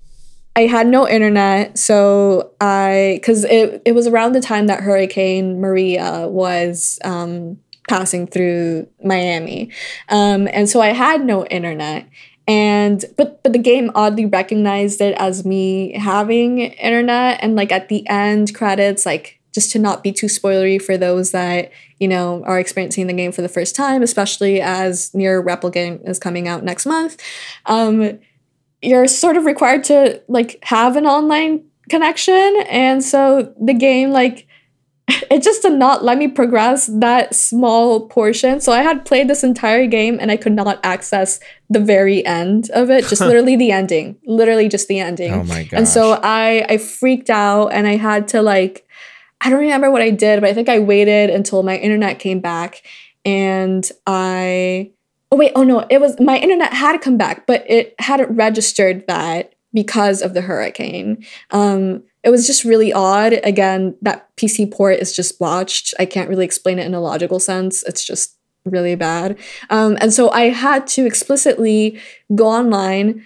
i 0.57 0.63
had 0.63 0.87
no 0.87 1.09
internet 1.09 1.79
so 1.79 2.53
i 2.61 3.19
because 3.21 3.45
it, 3.45 3.83
it 3.85 3.93
was 3.93 4.07
around 4.07 4.33
the 4.33 4.41
time 4.41 4.67
that 4.69 4.81
hurricane 4.81 5.61
maria 5.61 6.27
was 6.29 6.99
um 7.05 7.59
passing 7.89 8.27
through 8.27 8.89
miami. 9.03 9.71
Um 10.09 10.49
and 10.49 10.69
so 10.69 10.81
i 10.81 10.93
had 10.93 11.25
no 11.25 11.45
internet. 11.47 12.09
And 12.47 13.05
but 13.17 13.43
but 13.43 13.53
the 13.53 13.59
game 13.59 13.91
oddly 13.95 14.27
recognized 14.27 15.01
it 15.01 15.15
as 15.19 15.45
me 15.45 15.93
having 15.93 16.59
internet. 16.59 17.41
And 17.43 17.57
like 17.57 17.73
at 17.73 17.89
the 17.89 18.07
end 18.09 18.55
credits 18.55 19.05
like 19.05 19.41
just 19.55 19.73
to 19.73 19.79
not 19.79 20.03
be 20.03 20.13
too 20.13 20.27
spoilery 20.27 20.81
for 20.81 20.97
those 20.97 21.33
that 21.33 21.73
you 21.99 22.07
know 22.07 22.45
are 22.45 22.61
experiencing 22.61 23.07
the 23.07 23.13
game 23.13 23.33
for 23.33 23.43
the 23.43 23.49
first 23.49 23.75
time 23.75 24.03
especially 24.03 24.61
as 24.61 25.13
Nier 25.15 25.43
Replicant 25.43 26.09
is 26.09 26.19
coming 26.19 26.47
out 26.47 26.63
next 26.63 26.87
month 26.87 27.21
um 27.67 28.21
you're 28.83 29.09
sort 29.09 29.37
of 29.37 29.45
required 29.47 29.83
to 29.85 30.23
like 30.29 30.59
have 30.63 30.97
an 30.97 31.07
online 31.07 31.65
connection. 31.89 32.65
And 32.69 33.03
so 33.03 33.55
the 33.61 33.75
game 33.75 34.11
like 34.11 34.47
it 35.31 35.43
just 35.43 35.63
did 35.63 35.73
not 35.73 36.05
let 36.05 36.19
me 36.19 36.29
progress 36.29 36.87
that 36.87 37.35
small 37.35 38.07
portion. 38.09 38.61
So 38.61 38.73
I 38.73 38.83
had 38.83 39.05
played 39.07 39.29
this 39.29 39.43
entire 39.43 39.87
game 39.87 40.19
and 40.21 40.31
I 40.31 40.37
could 40.37 40.53
not 40.53 40.81
access 40.85 41.41
the 41.71 41.81
very 41.81 42.25
end 42.27 42.71
of 42.71 42.91
it. 42.91 43.07
Just 43.07 43.21
literally 43.23 43.57
the 43.57 43.73
ending. 43.73 44.19
Literally 44.27 44.69
just 44.69 44.87
the 44.89 45.01
ending. 45.01 45.33
Oh 45.33 45.45
my 45.45 45.65
gosh. 45.65 45.79
And 45.79 45.89
so 45.89 46.21
I 46.23 46.67
I 46.69 46.79
freaked 46.79 47.31
out 47.31 47.69
and 47.69 47.87
I 47.87 47.97
had 47.97 48.29
to 48.29 48.43
like 48.43 48.87
I 49.41 49.51
don't 49.51 49.61
remember 49.61 49.91
what 49.91 50.03
I 50.03 50.11
did, 50.11 50.41
but 50.41 50.51
I 50.51 50.55
think 50.55 50.69
I 50.69 50.79
waited 50.79 51.31
until 51.31 51.63
my 51.63 51.77
internet 51.77 52.19
came 52.19 52.41
back 52.41 52.83
and 53.25 53.91
I 54.07 54.93
Oh 55.31 55.37
wait, 55.37 55.53
oh 55.55 55.63
no, 55.63 55.87
it 55.91 56.01
was 56.01 56.19
my 56.21 56.39
internet 56.39 56.73
had 56.73 57.01
come 57.01 57.17
back, 57.17 57.47
but 57.47 57.65
it 57.69 57.95
hadn't 57.99 58.35
registered 58.35 59.07
that 59.09 59.55
because 59.73 60.21
of 60.21 60.35
the 60.35 60.43
hurricane. 60.43 61.25
Um 61.51 62.03
it 62.23 62.31
was 62.31 62.47
just 62.47 62.65
really 62.65 62.93
odd. 62.93 63.35
Again, 63.45 63.97
that 64.03 64.35
PC 64.37 64.71
port 64.73 64.99
is 64.99 65.15
just 65.15 65.39
botched. 65.39 65.95
I 65.99 66.05
can't 66.05 66.29
really 66.29 66.45
explain 66.45 66.79
it 66.79 66.87
in 66.87 66.95
a 66.95 67.01
logical 67.01 67.41
sense. 67.41 67.83
It's 67.85 68.05
just 68.05 68.37
really 68.65 68.95
bad. 68.95 69.39
Um, 69.71 69.97
and 70.01 70.13
so 70.13 70.31
I 70.31 70.49
had 70.49 70.87
to 70.89 71.07
explicitly 71.07 72.01
go 72.35 72.47
online, 72.47 73.25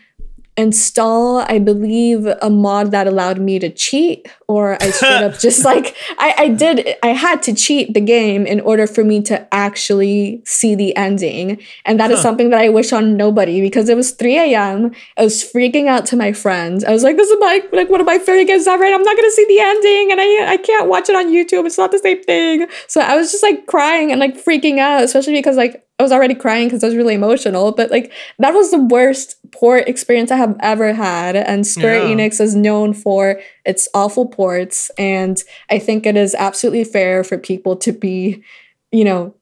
install, 0.57 1.39
I 1.49 1.59
believe, 1.59 2.27
a 2.27 2.51
mod 2.51 2.91
that 2.91 3.07
allowed 3.07 3.41
me 3.41 3.59
to 3.59 3.71
cheat, 3.71 4.29
or 4.49 4.75
I 4.83 4.91
straight 4.91 5.23
up 5.23 5.39
just 5.47 5.65
like 5.65 5.97
I, 6.19 6.35
I 6.39 6.49
did 6.49 6.95
I 7.03 7.09
had 7.09 7.43
to 7.45 7.55
cheat 7.55 7.95
the 7.95 8.01
game 8.01 8.47
in 8.47 8.61
order 8.61 8.87
for 8.87 9.03
me 9.03 9.23
to 9.23 9.47
actually 9.55 10.43
see 10.45 10.75
the 10.75 10.95
ending. 10.97 11.59
And 11.87 11.99
that 12.01 12.11
is 12.11 12.19
Huh. 12.19 12.23
something 12.23 12.51
that 12.51 12.61
I 12.61 12.69
wish 12.69 12.93
on 12.93 13.17
nobody 13.17 13.61
because 13.61 13.89
it 13.89 13.97
was 13.97 14.11
3 14.13 14.37
a.m. 14.39 14.93
I 15.17 15.23
was 15.25 15.43
freaking 15.43 15.87
out 15.89 16.05
to 16.07 16.17
my 16.17 16.33
friends. 16.33 16.85
I 16.85 16.93
was 16.93 17.03
like, 17.03 17.17
this 17.17 17.31
is 17.31 17.37
my 17.41 17.63
like 17.73 17.89
one 17.89 18.01
of 18.01 18.07
my 18.07 18.19
favorite 18.19 18.45
games 18.47 18.67
ever, 18.67 18.85
and 18.85 18.95
I'm 18.95 19.03
not 19.03 19.17
gonna 19.17 19.31
see 19.31 19.47
the 19.47 19.61
ending, 19.61 20.13
and 20.13 20.21
I 20.21 20.53
I 20.53 20.57
can't 20.59 20.89
watch 20.89 21.09
it 21.09 21.17
on 21.17 21.29
YouTube. 21.33 21.65
It's 21.67 21.79
not 21.79 21.91
the 21.91 21.99
same 21.99 22.23
thing. 22.23 22.67
So 22.89 23.01
I 23.01 23.17
was 23.17 23.33
just 23.33 23.43
like 23.43 23.67
crying 23.67 24.13
and 24.13 24.21
like 24.21 24.35
freaking 24.37 24.79
out, 24.79 25.03
especially 25.03 25.33
because 25.35 25.57
like 25.57 25.87
I 26.03 26.05
was 26.05 26.13
already 26.13 26.35
crying 26.35 26.67
because 26.69 26.83
I 26.83 26.89
was 26.89 26.97
really 26.97 27.15
emotional. 27.15 27.73
But 27.73 27.91
like 27.91 28.13
that 28.39 28.53
was 28.53 28.71
the 28.71 28.79
worst 28.79 29.37
port 29.53 29.89
experience 29.89 30.31
I 30.31 30.37
have 30.37 30.57
ever 30.61 30.93
had. 30.93 31.37
And 31.37 31.67
Square 31.67 32.09
Yeah. 32.09 32.15
Enix 32.15 32.41
is 32.41 32.55
known 32.55 32.93
for 32.93 33.41
its 33.65 33.89
awful 33.95 34.27
ports, 34.27 34.91
and 34.99 35.43
I 35.71 35.79
think 35.79 36.07
it 36.07 36.17
is 36.17 36.35
absolutely 36.35 36.85
fair 36.85 37.23
for 37.25 37.39
people 37.39 37.77
to 37.77 37.93
be, 37.93 38.43
you 38.91 39.05
know, 39.05 39.35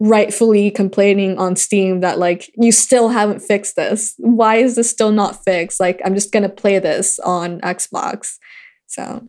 rightfully 0.00 0.70
complaining 0.70 1.36
on 1.38 1.56
Steam 1.56 2.00
that 2.00 2.18
like 2.18 2.50
you 2.56 2.70
still 2.72 3.08
haven't 3.08 3.40
fixed 3.40 3.76
this. 3.76 4.14
Why 4.18 4.56
is 4.56 4.76
this 4.76 4.88
still 4.88 5.10
not 5.10 5.44
fixed? 5.44 5.80
Like 5.80 6.00
I'm 6.04 6.14
just 6.14 6.32
gonna 6.32 6.48
play 6.48 6.78
this 6.78 7.18
on 7.18 7.60
Xbox. 7.60 8.38
So 8.86 9.26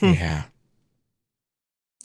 Hmm. 0.00 0.12
yeah. 0.12 0.42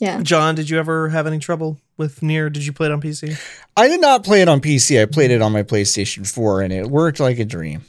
Yeah. 0.04 0.20
John, 0.22 0.54
did 0.54 0.68
you 0.68 0.78
ever 0.78 1.08
have 1.08 1.26
any 1.26 1.38
trouble 1.38 1.78
with 1.96 2.22
Nier? 2.22 2.50
Did 2.50 2.66
you 2.66 2.72
play 2.74 2.86
it 2.88 2.92
on 2.92 3.00
PC? 3.00 3.40
I 3.76 3.88
did 3.88 4.00
not 4.02 4.22
play 4.22 4.42
it 4.42 4.48
on 4.48 4.60
PC. 4.60 5.00
I 5.00 5.06
played 5.06 5.30
it 5.30 5.40
on 5.40 5.50
my 5.52 5.62
PlayStation 5.62 6.30
4 6.30 6.60
and 6.60 6.72
it 6.72 6.86
worked 6.88 7.20
like 7.20 7.38
a 7.38 7.44
dream. 7.46 7.82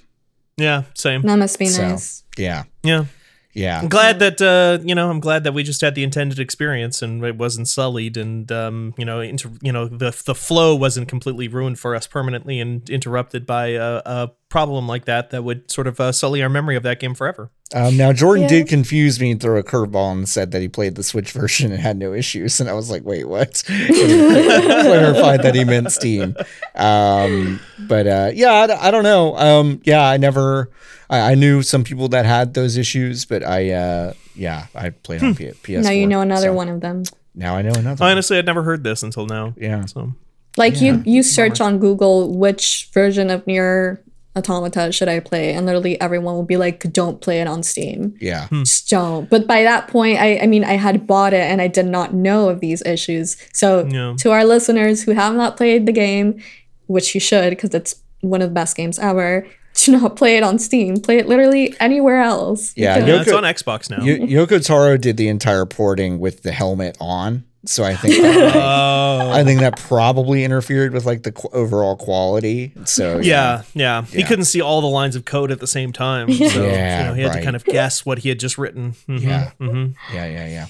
Yeah, 0.55 0.83
same. 0.93 1.21
That 1.23 1.35
must 1.37 1.59
be 1.59 1.65
So- 1.65 1.81
nice. 1.89 2.23
Yeah. 2.37 2.63
Yeah. 2.83 3.05
Yeah. 3.53 3.79
I'm 3.81 3.87
glad 3.89 4.19
that 4.19 4.41
uh, 4.41 4.83
you 4.85 4.95
know. 4.95 5.09
I'm 5.09 5.21
glad 5.21 5.45
that 5.45 5.53
we 5.53 5.63
just 5.63 5.79
had 5.79 5.95
the 5.95 6.03
intended 6.03 6.39
experience 6.39 7.01
and 7.01 7.23
it 7.23 7.37
wasn't 7.37 7.69
sullied, 7.69 8.17
and 8.17 8.51
um, 8.51 8.93
you 8.97 9.05
know, 9.05 9.21
inter- 9.21 9.51
you 9.61 9.71
know, 9.71 9.87
the 9.87 10.11
the 10.25 10.35
flow 10.35 10.75
wasn't 10.75 11.07
completely 11.07 11.47
ruined 11.47 11.79
for 11.79 11.95
us 11.95 12.05
permanently 12.05 12.59
and 12.59 12.89
interrupted 12.89 13.45
by 13.45 13.67
a, 13.67 14.01
a 14.05 14.31
problem 14.55 14.87
like 14.87 15.03
that 15.05 15.31
that 15.31 15.43
would 15.43 15.69
sort 15.69 15.85
of 15.87 15.99
uh, 15.99 16.11
sully 16.13 16.41
our 16.41 16.47
memory 16.49 16.75
of 16.77 16.83
that 16.83 16.99
game 16.99 17.13
forever. 17.13 17.51
Um, 17.73 17.97
now 17.97 18.13
Jordan 18.13 18.43
Yeah. 18.43 18.49
did 18.49 18.67
confuse 18.69 19.19
me 19.19 19.31
and 19.31 19.41
throw 19.41 19.57
a 19.59 19.63
curveball 19.63 20.11
and 20.13 20.29
said 20.29 20.51
that 20.51 20.61
he 20.61 20.67
played 20.69 20.95
the 20.95 21.03
Switch 21.03 21.31
version 21.31 21.71
and 21.71 21.81
had 21.81 21.97
no 21.97 22.13
issues, 22.13 22.59
and 22.61 22.69
I 22.69 22.73
was 22.73 22.89
like, 22.89 23.03
"Wait, 23.03 23.25
what?" 23.27 23.63
Clarified 23.67 25.41
that 25.43 25.55
he 25.55 25.63
meant 25.65 25.91
Steam. 25.91 26.35
Um, 26.75 27.59
but 27.87 28.07
uh, 28.07 28.31
yeah, 28.33 28.51
I, 28.53 28.87
I 28.87 28.91
don't 28.91 29.03
know. 29.03 29.35
Um, 29.37 29.81
yeah, 29.83 30.01
I 30.07 30.17
never. 30.17 30.71
I, 31.09 31.31
I 31.31 31.35
knew 31.35 31.61
some 31.61 31.83
people 31.83 32.07
that 32.09 32.25
had 32.25 32.53
those 32.53 32.77
issues, 32.77 33.25
but 33.25 33.43
I, 33.43 33.71
uh, 33.71 34.13
yeah, 34.35 34.67
I 34.73 34.89
played 34.89 35.23
on 35.23 35.35
P- 35.35 35.51
PS4. 35.51 35.83
now 35.83 35.91
you 35.91 36.07
know 36.07 36.21
another 36.21 36.47
so 36.47 36.53
one 36.53 36.69
of 36.69 36.81
them. 36.81 37.03
Now 37.35 37.55
I 37.55 37.61
know 37.61 37.73
another. 37.73 38.01
one. 38.03 38.11
Honestly, 38.11 38.37
I'd 38.37 38.45
never 38.45 38.63
heard 38.63 38.83
this 38.83 39.03
until 39.03 39.25
now. 39.27 39.53
Yeah. 39.57 39.85
So 39.85 40.13
Like 40.57 40.79
Yeah. 40.81 40.93
you 40.93 41.03
you 41.05 41.23
search 41.23 41.59
on 41.61 41.77
Google 41.79 42.35
which 42.37 42.89
version 42.93 43.29
of 43.29 43.45
Nier 43.45 44.01
Automata 44.37 44.91
should 44.91 45.07
I 45.07 45.19
play, 45.19 45.53
and 45.53 45.65
literally 45.65 45.99
everyone 46.01 46.35
will 46.35 46.43
be 46.43 46.57
like, 46.57 46.91
"Don't 46.91 47.21
play 47.21 47.39
it 47.41 47.47
on 47.47 47.63
Steam, 47.63 48.13
Yeah. 48.19 48.47
Hmm. 48.47 48.63
just 48.63 48.89
don't." 48.89 49.29
But 49.29 49.47
by 49.47 49.63
that 49.63 49.87
point, 49.87 50.19
I 50.19 50.39
I 50.39 50.47
mean 50.47 50.63
I 50.63 50.73
had 50.73 51.07
bought 51.07 51.33
it 51.33 51.41
and 51.49 51.61
I 51.61 51.67
did 51.67 51.85
not 51.85 52.13
know 52.13 52.49
of 52.49 52.59
these 52.59 52.81
issues. 52.85 53.37
So 53.53 53.87
Yeah. 53.89 54.13
to 54.19 54.31
our 54.31 54.43
listeners 54.45 55.03
who 55.03 55.11
have 55.11 55.35
not 55.35 55.55
played 55.57 55.85
the 55.85 55.91
game, 55.93 56.41
which 56.87 57.15
you 57.15 57.21
should 57.21 57.49
because 57.51 57.73
it's 57.73 57.95
one 58.21 58.41
of 58.41 58.49
the 58.49 58.53
best 58.53 58.75
games 58.75 58.99
ever, 58.99 59.45
Do 59.83 59.91
not 59.91 60.15
play 60.15 60.37
it 60.37 60.43
on 60.43 60.57
Steam. 60.57 60.97
Play 61.01 61.17
it 61.17 61.27
literally 61.27 61.75
anywhere 61.81 62.21
else. 62.21 62.71
Yeah, 62.77 62.95
Because- 62.99 63.09
Yeah, 63.09 63.21
it's 63.21 63.31
on 63.33 63.43
Xbox 63.43 63.89
now. 63.89 63.97
Y- 63.99 64.19
Yoko 64.25 64.65
Taro 64.65 64.95
did 64.95 65.17
the 65.17 65.27
entire 65.27 65.65
porting 65.65 66.17
with 66.19 66.43
the 66.43 66.53
helmet 66.53 66.95
on, 67.01 67.43
so 67.65 67.83
I 67.83 67.95
think 67.95 68.21
that, 68.21 68.55
Oh. 68.55 69.31
I 69.33 69.43
think 69.43 69.59
that 69.61 69.77
probably 69.79 70.43
interfered 70.43 70.93
with 70.93 71.05
like 71.05 71.23
the 71.23 71.31
qu- 71.31 71.49
overall 71.53 71.95
quality. 71.95 72.73
So 72.85 73.19
Yeah, 73.19 73.63
yeah. 73.73 74.03
He 74.03 74.23
couldn't 74.23 74.45
see 74.45 74.61
all 74.61 74.81
the 74.81 74.87
lines 74.87 75.15
of 75.15 75.25
code 75.25 75.51
at 75.51 75.59
the 75.59 75.67
same 75.67 75.91
time. 75.93 76.31
So 76.31 76.43
Yeah, 76.43 76.99
you 77.01 77.05
know, 77.07 77.13
he 77.13 77.21
had 77.23 77.33
to 77.33 77.41
kind 77.43 77.55
of 77.55 77.63
guess 77.65 78.05
what 78.05 78.19
he 78.19 78.29
had 78.29 78.39
just 78.39 78.57
written. 78.57 78.93
Mhm, 79.09 79.21
Yeah. 79.21 79.51
mhm. 79.59 79.95
yeah, 80.13 80.25
yeah, 80.27 80.47
yeah. 80.47 80.67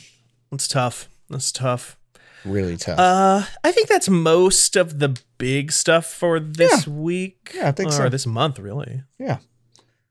That's 0.52 0.68
tough. 0.68 1.10
That's 1.30 1.52
tough. 1.52 1.98
Really 2.46 2.78
tough. 2.78 3.00
Uh, 3.00 3.43
I 3.64 3.72
think 3.72 3.88
that's 3.89 4.08
most 4.08 4.76
of 4.76 5.00
the 5.00 5.18
big 5.39 5.72
stuff 5.72 6.06
for 6.06 6.39
this 6.39 6.88
week. 6.88 7.52
Yeah, 7.56 7.70
I 7.70 7.72
think 7.72 7.89
or 7.89 7.93
so. 7.93 8.10
this 8.10 8.28
month, 8.28 8.60
really. 8.60 9.02
yeah. 9.20 9.38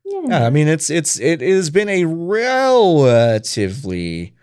Yeah. 0.05 0.21
Yeah, 0.27 0.47
I 0.47 0.51
mean 0.51 0.69
it's 0.69 0.91
it's 0.91 1.19
it 1.19 1.41
has 1.41 1.71
been 1.71 1.89
a 1.89 2.05
relatively 2.05 4.35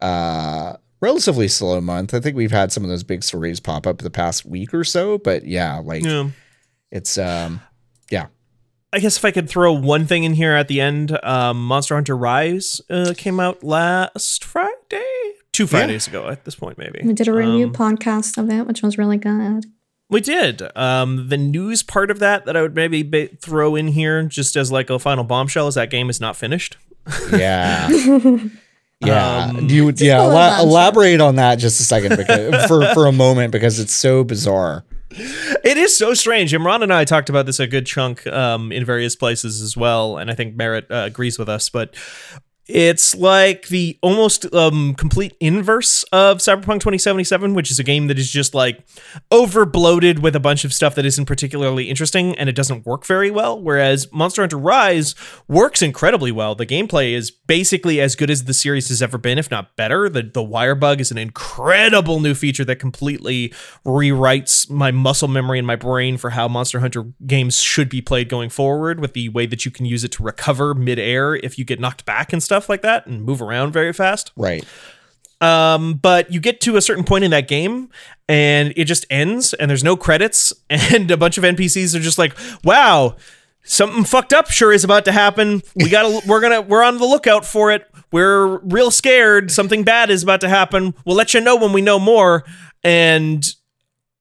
uh 0.00 0.74
relatively 1.00 1.48
slow 1.48 1.80
month. 1.80 2.12
I 2.14 2.20
think 2.20 2.36
we've 2.36 2.50
had 2.52 2.72
some 2.72 2.82
of 2.84 2.90
those 2.90 3.04
big 3.04 3.22
stories 3.24 3.60
pop 3.60 3.86
up 3.86 3.98
the 3.98 4.10
past 4.10 4.44
week 4.44 4.72
or 4.74 4.84
so, 4.84 5.18
but 5.18 5.44
yeah, 5.46 5.78
like 5.78 6.04
Yeah. 6.04 6.30
it's 6.90 7.16
um 7.18 7.60
yeah. 8.10 8.26
I 8.92 9.00
guess 9.00 9.18
if 9.18 9.24
I 9.24 9.30
could 9.30 9.50
throw 9.50 9.72
one 9.72 10.06
thing 10.06 10.24
in 10.24 10.32
here 10.34 10.54
at 10.54 10.66
the 10.68 10.80
end, 10.80 11.18
um, 11.22 11.62
Monster 11.66 11.94
Hunter 11.94 12.16
Rise 12.16 12.80
uh, 12.88 13.12
came 13.16 13.38
out 13.38 13.62
last 13.62 14.42
Friday, 14.42 15.04
two 15.52 15.66
Fridays 15.66 16.06
ago 16.08 16.28
at 16.28 16.46
this 16.46 16.54
point, 16.54 16.78
maybe. 16.78 17.00
We 17.04 17.12
did 17.12 17.28
a 17.28 17.32
review 17.34 17.66
Um, 17.66 17.74
podcast 17.74 18.38
of 18.38 18.48
it, 18.48 18.66
which 18.66 18.80
was 18.82 18.96
really 18.96 19.18
good. 19.18 19.66
We 20.08 20.22
did. 20.22 20.62
Um, 20.74 21.28
the 21.28 21.36
news 21.36 21.82
part 21.82 22.10
of 22.10 22.18
that 22.20 22.46
that 22.46 22.56
I 22.56 22.62
would 22.62 22.74
maybe 22.74 23.02
ba- 23.02 23.28
throw 23.42 23.76
in 23.76 23.88
here 23.88 24.22
just 24.22 24.56
as 24.56 24.72
like 24.72 24.88
a 24.88 24.98
final 24.98 25.22
bombshell 25.22 25.68
is 25.68 25.74
that 25.74 25.90
game 25.90 26.08
is 26.08 26.18
not 26.18 26.34
finished. 26.34 26.78
Yeah. 27.30 27.88
Yeah. 29.00 29.52
Um, 29.56 29.66
Do 29.66 29.74
you 29.74 29.92
yeah, 29.96 30.22
ela- 30.22 30.60
elaborate 30.62 31.20
on 31.20 31.36
that 31.36 31.58
just 31.58 31.80
a 31.80 31.84
second 31.84 32.16
because 32.16 32.66
for 32.68 32.84
for 32.94 33.06
a 33.06 33.12
moment 33.12 33.52
because 33.52 33.78
it's 33.78 33.92
so 33.94 34.24
bizarre. 34.24 34.84
It 35.10 35.76
is 35.78 35.96
so 35.96 36.14
strange. 36.14 36.52
Imran 36.52 36.82
and 36.82 36.92
I 36.92 37.04
talked 37.04 37.28
about 37.30 37.46
this 37.46 37.58
a 37.60 37.66
good 37.66 37.86
chunk 37.86 38.26
um, 38.26 38.72
in 38.72 38.84
various 38.84 39.16
places 39.16 39.62
as 39.62 39.76
well, 39.76 40.18
and 40.18 40.30
I 40.30 40.34
think 40.34 40.54
Merritt 40.56 40.90
uh, 40.90 41.04
agrees 41.06 41.38
with 41.38 41.48
us. 41.48 41.68
But 41.70 41.94
it's 42.68 43.14
like 43.16 43.68
the 43.68 43.98
almost 44.02 44.52
um, 44.54 44.94
complete 44.94 45.34
inverse 45.40 46.02
of 46.12 46.38
Cyberpunk 46.38 46.80
2077, 46.80 47.54
which 47.54 47.70
is 47.70 47.78
a 47.78 47.84
game 47.84 48.08
that 48.08 48.18
is 48.18 48.30
just 48.30 48.54
like 48.54 48.86
over 49.30 49.64
bloated 49.64 50.18
with 50.18 50.36
a 50.36 50.40
bunch 50.40 50.66
of 50.66 50.74
stuff 50.74 50.94
that 50.96 51.06
isn't 51.06 51.24
particularly 51.24 51.88
interesting 51.88 52.36
and 52.36 52.46
it 52.46 52.54
doesn't 52.54 52.84
work 52.84 53.06
very 53.06 53.30
well. 53.30 53.58
Whereas 53.58 54.12
Monster 54.12 54.42
Hunter 54.42 54.58
Rise 54.58 55.14
works 55.48 55.80
incredibly 55.80 56.30
well. 56.30 56.54
The 56.54 56.66
gameplay 56.66 57.14
is 57.14 57.30
basically 57.30 58.02
as 58.02 58.14
good 58.14 58.28
as 58.28 58.44
the 58.44 58.52
series 58.52 58.88
has 58.88 59.00
ever 59.00 59.16
been, 59.16 59.38
if 59.38 59.50
not 59.50 59.74
better. 59.74 60.10
The 60.10 60.22
the 60.22 60.42
wire 60.42 60.74
bug 60.74 61.00
is 61.00 61.10
an 61.10 61.16
incredible 61.16 62.20
new 62.20 62.34
feature 62.34 62.66
that 62.66 62.76
completely 62.76 63.54
rewrites 63.86 64.68
my 64.68 64.90
muscle 64.90 65.28
memory 65.28 65.58
in 65.58 65.64
my 65.64 65.76
brain 65.76 66.18
for 66.18 66.30
how 66.30 66.46
Monster 66.48 66.80
Hunter 66.80 67.04
games 67.26 67.62
should 67.62 67.88
be 67.88 68.02
played 68.02 68.28
going 68.28 68.50
forward, 68.50 69.00
with 69.00 69.14
the 69.14 69.30
way 69.30 69.46
that 69.46 69.64
you 69.64 69.70
can 69.70 69.86
use 69.86 70.04
it 70.04 70.12
to 70.12 70.22
recover 70.22 70.74
midair 70.74 71.34
if 71.34 71.58
you 71.58 71.64
get 71.64 71.80
knocked 71.80 72.04
back 72.04 72.30
and 72.32 72.42
stuff 72.42 72.57
like 72.66 72.80
that 72.82 73.06
and 73.06 73.22
move 73.22 73.42
around 73.42 73.72
very 73.72 73.92
fast. 73.92 74.32
Right. 74.36 74.64
Um, 75.40 75.94
but 75.94 76.32
you 76.32 76.40
get 76.40 76.60
to 76.62 76.76
a 76.76 76.80
certain 76.80 77.04
point 77.04 77.24
in 77.24 77.30
that 77.30 77.46
game 77.46 77.90
and 78.28 78.72
it 78.76 78.86
just 78.86 79.06
ends 79.10 79.52
and 79.54 79.70
there's 79.70 79.84
no 79.84 79.96
credits 79.96 80.52
and 80.70 81.10
a 81.10 81.16
bunch 81.16 81.36
of 81.36 81.44
NPCs 81.44 81.94
are 81.94 82.00
just 82.00 82.18
like, 82.18 82.36
wow, 82.64 83.16
something 83.62 84.04
fucked 84.04 84.32
up 84.32 84.50
sure 84.50 84.72
is 84.72 84.84
about 84.84 85.04
to 85.04 85.12
happen. 85.12 85.62
We 85.76 85.90
gotta 85.90 86.22
we're 86.26 86.40
gonna 86.40 86.62
we're 86.62 86.82
on 86.82 86.98
the 86.98 87.04
lookout 87.04 87.44
for 87.44 87.70
it. 87.70 87.86
We're 88.10 88.58
real 88.58 88.90
scared. 88.90 89.50
Something 89.50 89.84
bad 89.84 90.10
is 90.10 90.22
about 90.22 90.40
to 90.40 90.48
happen. 90.48 90.94
We'll 91.04 91.16
let 91.16 91.34
you 91.34 91.40
know 91.40 91.56
when 91.56 91.72
we 91.72 91.82
know 91.82 91.98
more. 91.98 92.44
And 92.82 93.44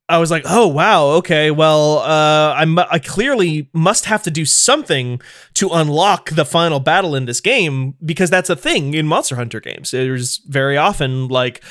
I 0.10 0.20
was 0.20 0.32
like, 0.32 0.44
oh 0.46 0.68
wow, 0.68 1.08
okay. 1.18 1.52
Well, 1.52 2.00
uh, 2.00 2.54
I'm 2.56 2.80
I 2.80 3.00
clearly 3.00 3.70
must 3.74 4.06
have 4.06 4.24
to 4.24 4.32
do 4.32 4.46
something 4.46 5.22
to 5.56 5.70
unlock 5.70 6.30
the 6.30 6.46
final 6.46 6.80
battle 6.80 7.14
in 7.14 7.26
this 7.26 7.42
game 7.42 7.96
because 8.06 8.30
that's 8.30 8.50
a 8.50 8.56
thing 8.56 8.94
in 8.94 9.06
Monster 9.06 9.36
Hunter 9.36 9.60
games. 9.60 9.92
There's 9.92 10.38
very 10.38 10.78
often 10.78 11.28
like 11.28 11.62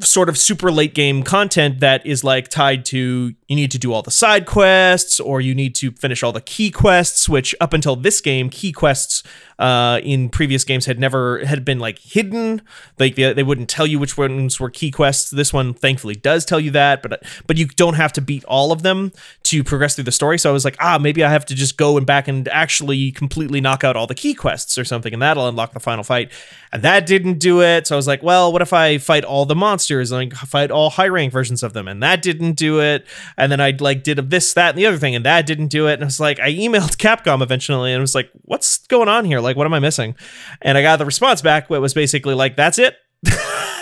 sort 0.00 0.28
of 0.28 0.38
super 0.38 0.70
late 0.70 0.94
game 0.94 1.22
content 1.22 1.80
that 1.80 2.04
is 2.06 2.22
like 2.22 2.48
tied 2.48 2.84
to 2.86 3.34
you 3.48 3.56
need 3.56 3.70
to 3.70 3.78
do 3.78 3.92
all 3.92 4.02
the 4.02 4.10
side 4.10 4.46
quests 4.46 5.20
or 5.20 5.40
you 5.40 5.54
need 5.54 5.74
to 5.74 5.90
finish 5.92 6.22
all 6.22 6.32
the 6.32 6.40
key 6.40 6.70
quests 6.70 7.28
which 7.28 7.54
up 7.60 7.72
until 7.74 7.96
this 7.96 8.20
game 8.20 8.48
key 8.48 8.72
quests 8.72 9.22
uh, 9.60 10.00
in 10.02 10.30
previous 10.30 10.64
games 10.64 10.86
had 10.86 10.98
never 10.98 11.44
had 11.44 11.64
been 11.66 11.78
like 11.78 11.98
hidden. 11.98 12.62
Like 12.98 13.14
they, 13.14 13.34
they 13.34 13.42
wouldn't 13.42 13.68
tell 13.68 13.86
you 13.86 13.98
which 13.98 14.16
ones 14.16 14.58
were 14.58 14.70
key 14.70 14.90
quests. 14.90 15.30
This 15.30 15.52
one 15.52 15.74
thankfully 15.74 16.14
does 16.14 16.46
tell 16.46 16.58
you 16.58 16.70
that 16.70 17.02
but 17.02 17.22
but 17.46 17.58
you 17.58 17.66
don't 17.66 17.94
have 17.94 18.12
to 18.14 18.22
beat 18.22 18.42
all 18.44 18.72
of 18.72 18.82
them 18.82 19.12
to 19.44 19.62
progress 19.62 19.94
through 19.94 20.04
the 20.04 20.12
story. 20.12 20.38
So 20.38 20.48
i 20.48 20.52
was 20.52 20.64
like 20.64 20.76
ah 20.80 20.98
maybe 20.98 21.22
i 21.22 21.30
have 21.30 21.44
to 21.46 21.54
just 21.54 21.76
go 21.76 21.98
and 21.98 22.06
back 22.06 22.26
and 22.26 22.48
actually 22.48 23.12
completely 23.12 23.60
knock 23.60 23.84
out 23.84 23.96
all 23.96 24.06
the 24.06 24.14
key 24.14 24.32
quests 24.32 24.78
or 24.78 24.84
something 24.84 25.12
and 25.12 25.20
that'll 25.20 25.46
unlock 25.46 25.74
the 25.74 25.80
final 25.80 26.04
fight. 26.04 26.32
And 26.72 26.82
that 26.82 27.04
didn't 27.04 27.38
do 27.38 27.60
it. 27.60 27.86
So 27.86 27.94
i 27.94 27.98
was 27.98 28.06
like 28.06 28.22
well 28.22 28.50
what 28.50 28.62
if 28.62 28.72
i 28.72 28.96
fight 28.96 29.24
all 29.24 29.44
the 29.44 29.54
monsters 29.54 30.10
like 30.10 30.32
fight 30.32 30.70
all 30.70 30.88
high 30.88 31.08
rank 31.08 31.32
versions 31.34 31.62
of 31.62 31.74
them? 31.74 31.86
And 31.86 32.02
that 32.02 32.22
didn't 32.22 32.52
do 32.52 32.80
it. 32.80 33.06
And 33.36 33.52
then 33.52 33.60
i 33.60 33.76
like 33.78 34.02
did 34.04 34.30
this 34.30 34.54
that 34.54 34.70
and 34.70 34.78
the 34.78 34.86
other 34.86 34.98
thing 34.98 35.14
and 35.14 35.26
that 35.26 35.44
didn't 35.44 35.68
do 35.68 35.86
it. 35.86 35.94
And 35.94 36.04
i 36.04 36.06
was 36.06 36.18
like 36.18 36.40
i 36.40 36.50
emailed 36.50 36.96
capcom 37.10 37.42
eventually 37.42 37.92
and 37.92 38.00
was 38.00 38.14
like 38.14 38.30
what's 38.44 38.78
going 38.86 39.08
on 39.08 39.26
here? 39.26 39.40
Like 39.40 39.49
what 39.56 39.66
am 39.66 39.74
i 39.74 39.78
missing 39.78 40.14
and 40.62 40.76
i 40.78 40.82
got 40.82 40.96
the 40.98 41.04
response 41.06 41.42
back 41.42 41.70
it 41.70 41.78
was 41.78 41.94
basically 41.94 42.34
like 42.34 42.56
that's 42.56 42.78
it 42.78 42.96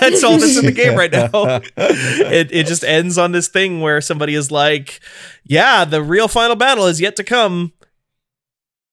that's 0.00 0.22
all 0.24 0.38
that's 0.38 0.56
in 0.58 0.64
the 0.66 0.72
game 0.72 0.96
right 0.96 1.12
now 1.12 1.30
it, 1.76 2.50
it 2.52 2.66
just 2.66 2.84
ends 2.84 3.18
on 3.18 3.32
this 3.32 3.48
thing 3.48 3.80
where 3.80 4.00
somebody 4.00 4.34
is 4.34 4.50
like 4.50 5.00
yeah 5.44 5.84
the 5.84 6.02
real 6.02 6.28
final 6.28 6.56
battle 6.56 6.86
is 6.86 7.00
yet 7.00 7.16
to 7.16 7.24
come 7.24 7.72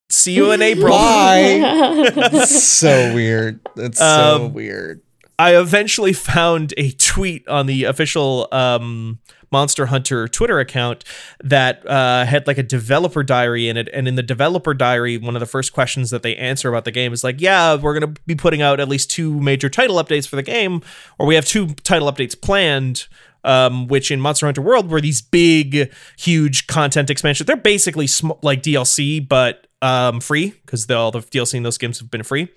see 0.09 0.33
you 0.33 0.51
in 0.51 0.61
april 0.61 0.89
Bye. 0.89 2.11
So 2.45 3.13
weird. 3.13 3.59
That's 3.75 3.97
so 3.97 4.45
Um, 4.45 4.53
weird. 4.53 5.01
I 5.39 5.57
eventually 5.57 6.13
found 6.13 6.73
a 6.77 6.91
tweet 6.91 7.47
on 7.47 7.65
the 7.65 7.85
official 7.85 8.47
um, 8.51 9.19
Monster 9.51 9.87
Hunter 9.87 10.27
Twitter 10.27 10.59
account 10.59 11.03
that 11.43 11.87
uh, 11.87 12.25
had 12.25 12.47
like 12.47 12.57
a 12.57 12.63
developer 12.63 13.23
diary 13.23 13.67
in 13.67 13.77
it. 13.77 13.89
And 13.93 14.07
in 14.07 14.15
the 14.15 14.23
developer 14.23 14.73
diary, 14.73 15.17
one 15.17 15.35
of 15.35 15.39
the 15.39 15.45
first 15.45 15.73
questions 15.73 16.09
that 16.09 16.23
they 16.23 16.35
answer 16.35 16.69
about 16.69 16.85
the 16.85 16.91
game 16.91 17.13
is 17.13 17.23
like, 17.23 17.41
yeah, 17.41 17.75
we're 17.75 17.97
going 17.97 18.13
to 18.13 18.21
be 18.25 18.35
putting 18.35 18.61
out 18.61 18.79
at 18.79 18.87
least 18.87 19.11
two 19.11 19.39
major 19.39 19.69
title 19.69 19.97
updates 19.97 20.27
for 20.27 20.35
the 20.35 20.43
game, 20.43 20.81
or 21.19 21.25
we 21.25 21.35
have 21.35 21.45
two 21.45 21.67
title 21.83 22.11
updates 22.11 22.39
planned. 22.39 23.07
Um, 23.43 23.85
which 23.85 24.09
in 24.09 24.19
Monster 24.19 24.47
Hunter 24.47 24.63
World 24.63 24.89
were 24.89 24.99
these 24.99 25.21
big, 25.21 25.93
huge 26.17 26.65
content 26.65 27.11
expansions. 27.11 27.45
They're 27.45 27.55
basically 27.55 28.07
sm- 28.07 28.31
like 28.41 28.63
DLC, 28.63 29.29
but 29.29 29.67
um, 29.83 30.19
free 30.19 30.55
because 30.65 30.89
all 30.89 31.11
the 31.11 31.19
DLC 31.19 31.53
in 31.53 31.61
those 31.61 31.77
games 31.77 31.99
have 31.99 32.09
been 32.09 32.23
free 32.23 32.49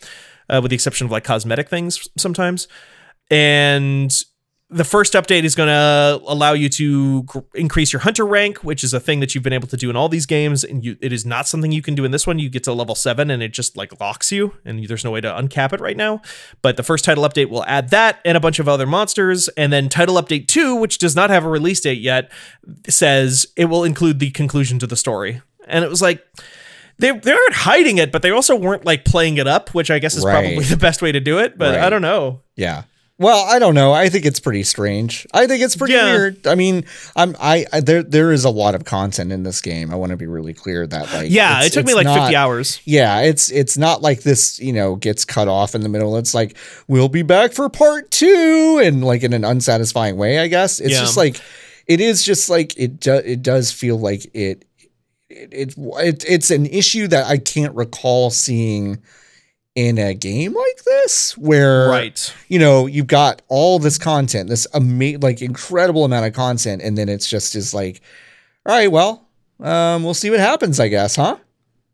uh, 0.48 0.60
with 0.62 0.70
the 0.70 0.74
exception 0.74 1.06
of 1.06 1.10
like 1.10 1.24
cosmetic 1.24 1.68
things 1.68 2.08
sometimes. 2.16 2.68
And 3.30 4.14
the 4.70 4.84
first 4.84 5.14
update 5.14 5.44
is 5.44 5.54
going 5.54 5.68
to 5.68 6.20
allow 6.26 6.52
you 6.52 6.68
to 6.68 7.22
gr- 7.22 7.38
increase 7.54 7.90
your 7.90 8.00
hunter 8.00 8.26
rank, 8.26 8.58
which 8.58 8.84
is 8.84 8.92
a 8.92 9.00
thing 9.00 9.20
that 9.20 9.34
you've 9.34 9.42
been 9.42 9.54
able 9.54 9.68
to 9.68 9.78
do 9.78 9.88
in 9.88 9.96
all 9.96 10.10
these 10.10 10.26
games, 10.26 10.62
and 10.62 10.84
you, 10.84 10.96
it 11.00 11.10
is 11.10 11.24
not 11.24 11.48
something 11.48 11.72
you 11.72 11.80
can 11.80 11.94
do 11.94 12.04
in 12.04 12.10
this 12.10 12.26
one. 12.26 12.38
You 12.38 12.50
get 12.50 12.64
to 12.64 12.74
level 12.74 12.94
seven, 12.94 13.30
and 13.30 13.42
it 13.42 13.52
just 13.54 13.78
like 13.78 13.98
locks 13.98 14.30
you, 14.30 14.54
and 14.66 14.84
there's 14.86 15.04
no 15.04 15.10
way 15.10 15.22
to 15.22 15.28
uncap 15.28 15.72
it 15.72 15.80
right 15.80 15.96
now. 15.96 16.20
But 16.60 16.76
the 16.76 16.82
first 16.82 17.04
title 17.06 17.24
update 17.24 17.48
will 17.48 17.64
add 17.64 17.88
that 17.90 18.20
and 18.26 18.36
a 18.36 18.40
bunch 18.40 18.58
of 18.58 18.68
other 18.68 18.86
monsters, 18.86 19.48
and 19.56 19.72
then 19.72 19.88
title 19.88 20.16
update 20.16 20.48
two, 20.48 20.74
which 20.76 20.98
does 20.98 21.16
not 21.16 21.30
have 21.30 21.46
a 21.46 21.48
release 21.48 21.80
date 21.80 22.00
yet, 22.00 22.30
says 22.88 23.46
it 23.56 23.66
will 23.66 23.84
include 23.84 24.18
the 24.18 24.30
conclusion 24.32 24.78
to 24.80 24.86
the 24.86 24.96
story. 24.96 25.40
And 25.66 25.82
it 25.84 25.88
was 25.88 26.02
like 26.02 26.22
they 26.98 27.10
they 27.10 27.32
aren't 27.32 27.54
hiding 27.54 27.98
it, 27.98 28.12
but 28.12 28.22
they 28.22 28.30
also 28.30 28.56
weren't 28.56 28.84
like 28.84 29.04
playing 29.04 29.36
it 29.38 29.46
up, 29.46 29.74
which 29.74 29.90
I 29.90 29.98
guess 29.98 30.14
is 30.16 30.24
Right. 30.24 30.32
probably 30.32 30.64
the 30.64 30.76
best 30.76 31.00
way 31.00 31.12
to 31.12 31.20
do 31.20 31.38
it. 31.38 31.56
But 31.56 31.76
I 31.76 31.88
don't 31.90 32.02
know. 32.02 32.42
Yeah. 32.56 32.82
Well, 33.20 33.44
I 33.46 33.58
don't 33.58 33.74
know. 33.74 33.92
I 33.92 34.08
think 34.10 34.24
it's 34.24 34.38
pretty 34.38 34.62
strange. 34.62 35.26
I 35.34 35.48
think 35.48 35.60
it's 35.60 35.74
pretty 35.74 35.94
Yeah. 35.94 36.04
weird. 36.04 36.46
I 36.46 36.54
mean, 36.54 36.84
I'm 37.16 37.34
I, 37.40 37.66
I 37.72 37.80
there 37.80 38.04
there 38.04 38.30
is 38.30 38.44
a 38.44 38.50
lot 38.50 38.76
of 38.76 38.84
content 38.84 39.32
in 39.32 39.42
this 39.42 39.60
game. 39.60 39.90
I 39.90 39.96
want 39.96 40.10
to 40.10 40.16
be 40.16 40.26
really 40.28 40.54
clear 40.54 40.86
that 40.86 41.12
like 41.12 41.28
Yeah, 41.28 41.64
it 41.64 41.72
took 41.72 41.84
me 41.84 41.94
like 41.94 42.04
not- 42.04 42.20
50 42.20 42.36
hours. 42.36 42.80
Yeah, 42.84 43.22
it's 43.22 43.50
it's 43.50 43.76
not 43.76 44.02
like 44.02 44.22
this, 44.22 44.60
you 44.60 44.72
know, 44.72 44.94
gets 44.94 45.24
cut 45.24 45.48
off 45.48 45.74
in 45.74 45.80
the 45.80 45.88
middle. 45.88 46.16
It's 46.16 46.32
like 46.32 46.56
we'll 46.86 47.08
be 47.08 47.22
back 47.22 47.52
for 47.52 47.68
part 47.68 48.08
2 48.12 48.80
and 48.84 49.02
like 49.04 49.24
in 49.24 49.32
an 49.32 49.44
unsatisfying 49.44 50.16
way, 50.16 50.38
I 50.38 50.46
guess. 50.46 50.78
It's 50.78 50.92
Yeah. 50.92 51.00
just 51.00 51.16
like 51.16 51.40
it 51.88 52.00
is 52.00 52.22
just 52.22 52.48
like 52.48 52.78
it 52.78 53.00
do, 53.00 53.14
it 53.14 53.42
does 53.42 53.72
feel 53.72 53.98
like 53.98 54.30
it 54.32 54.64
it, 55.28 55.52
it 55.52 55.74
it 55.76 56.24
it's 56.28 56.52
an 56.52 56.66
issue 56.66 57.08
that 57.08 57.26
I 57.26 57.38
can't 57.38 57.74
recall 57.74 58.30
seeing 58.30 58.98
in 59.78 59.96
a 59.96 60.12
game 60.12 60.52
like 60.54 60.82
this 60.84 61.38
where 61.38 61.88
Right. 61.88 62.34
you 62.48 62.58
know, 62.58 62.86
you've 62.86 63.06
got 63.06 63.42
all 63.46 63.78
this 63.78 63.96
content, 63.96 64.48
this 64.48 64.66
ama- 64.74 65.18
like 65.20 65.40
incredible 65.40 66.04
amount 66.04 66.26
of 66.26 66.32
content, 66.32 66.82
and 66.82 66.98
then 66.98 67.08
it's 67.08 67.30
just 67.30 67.54
is 67.54 67.72
like, 67.72 68.00
all 68.66 68.74
right, 68.74 68.90
well, 68.90 69.28
um, 69.60 70.02
we'll 70.02 70.14
see 70.14 70.30
what 70.30 70.40
happens, 70.40 70.80
I 70.80 70.88
guess, 70.88 71.14
huh? 71.14 71.36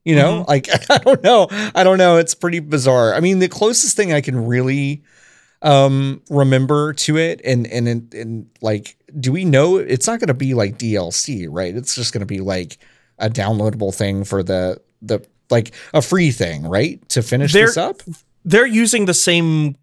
You 0.03 0.17
know, 0.17 0.45
Mhm. 0.45 0.49
like 0.49 0.69
I 0.91 0.97
don't 0.99 1.23
know. 1.23 1.47
I 1.75 1.85
don't 1.85 1.99
know. 1.99 2.17
It's 2.17 2.35
pretty 2.35 2.61
bizarre. 2.61 3.13
I 3.15 3.21
mean, 3.21 3.39
the 3.39 3.49
closest 3.49 3.97
thing 3.97 4.15
I 4.15 4.23
can 4.23 4.47
really 4.47 5.03
um 5.61 6.23
remember 6.31 6.93
to 6.93 7.17
it 7.19 7.41
and 7.45 7.67
and 7.67 7.87
and, 7.89 8.13
and 8.15 8.47
like 8.61 8.97
do 9.19 9.31
we 9.33 9.45
know 9.47 9.77
it's 9.77 10.07
not 10.07 10.21
going 10.21 10.29
to 10.29 10.35
be 10.35 10.55
like 10.55 10.79
DLC, 10.79 11.47
right? 11.51 11.75
It's 11.75 11.95
just 11.95 12.13
going 12.15 12.21
to 12.21 12.27
be 12.27 12.41
like 12.41 12.79
a 13.19 13.29
downloadable 13.31 13.95
thing 13.95 14.25
for 14.25 14.43
the 14.43 14.81
the 15.03 15.21
like 15.51 15.73
a 15.93 16.03
free 16.03 16.31
thing, 16.31 16.65
right? 16.65 17.07
To 17.11 17.23
finish 17.23 17.53
There- 17.53 17.67
this 17.67 17.77
up? 17.77 18.03
They're 18.45 18.67
using 18.67 19.07
the 19.07 19.15
same 19.15 19.77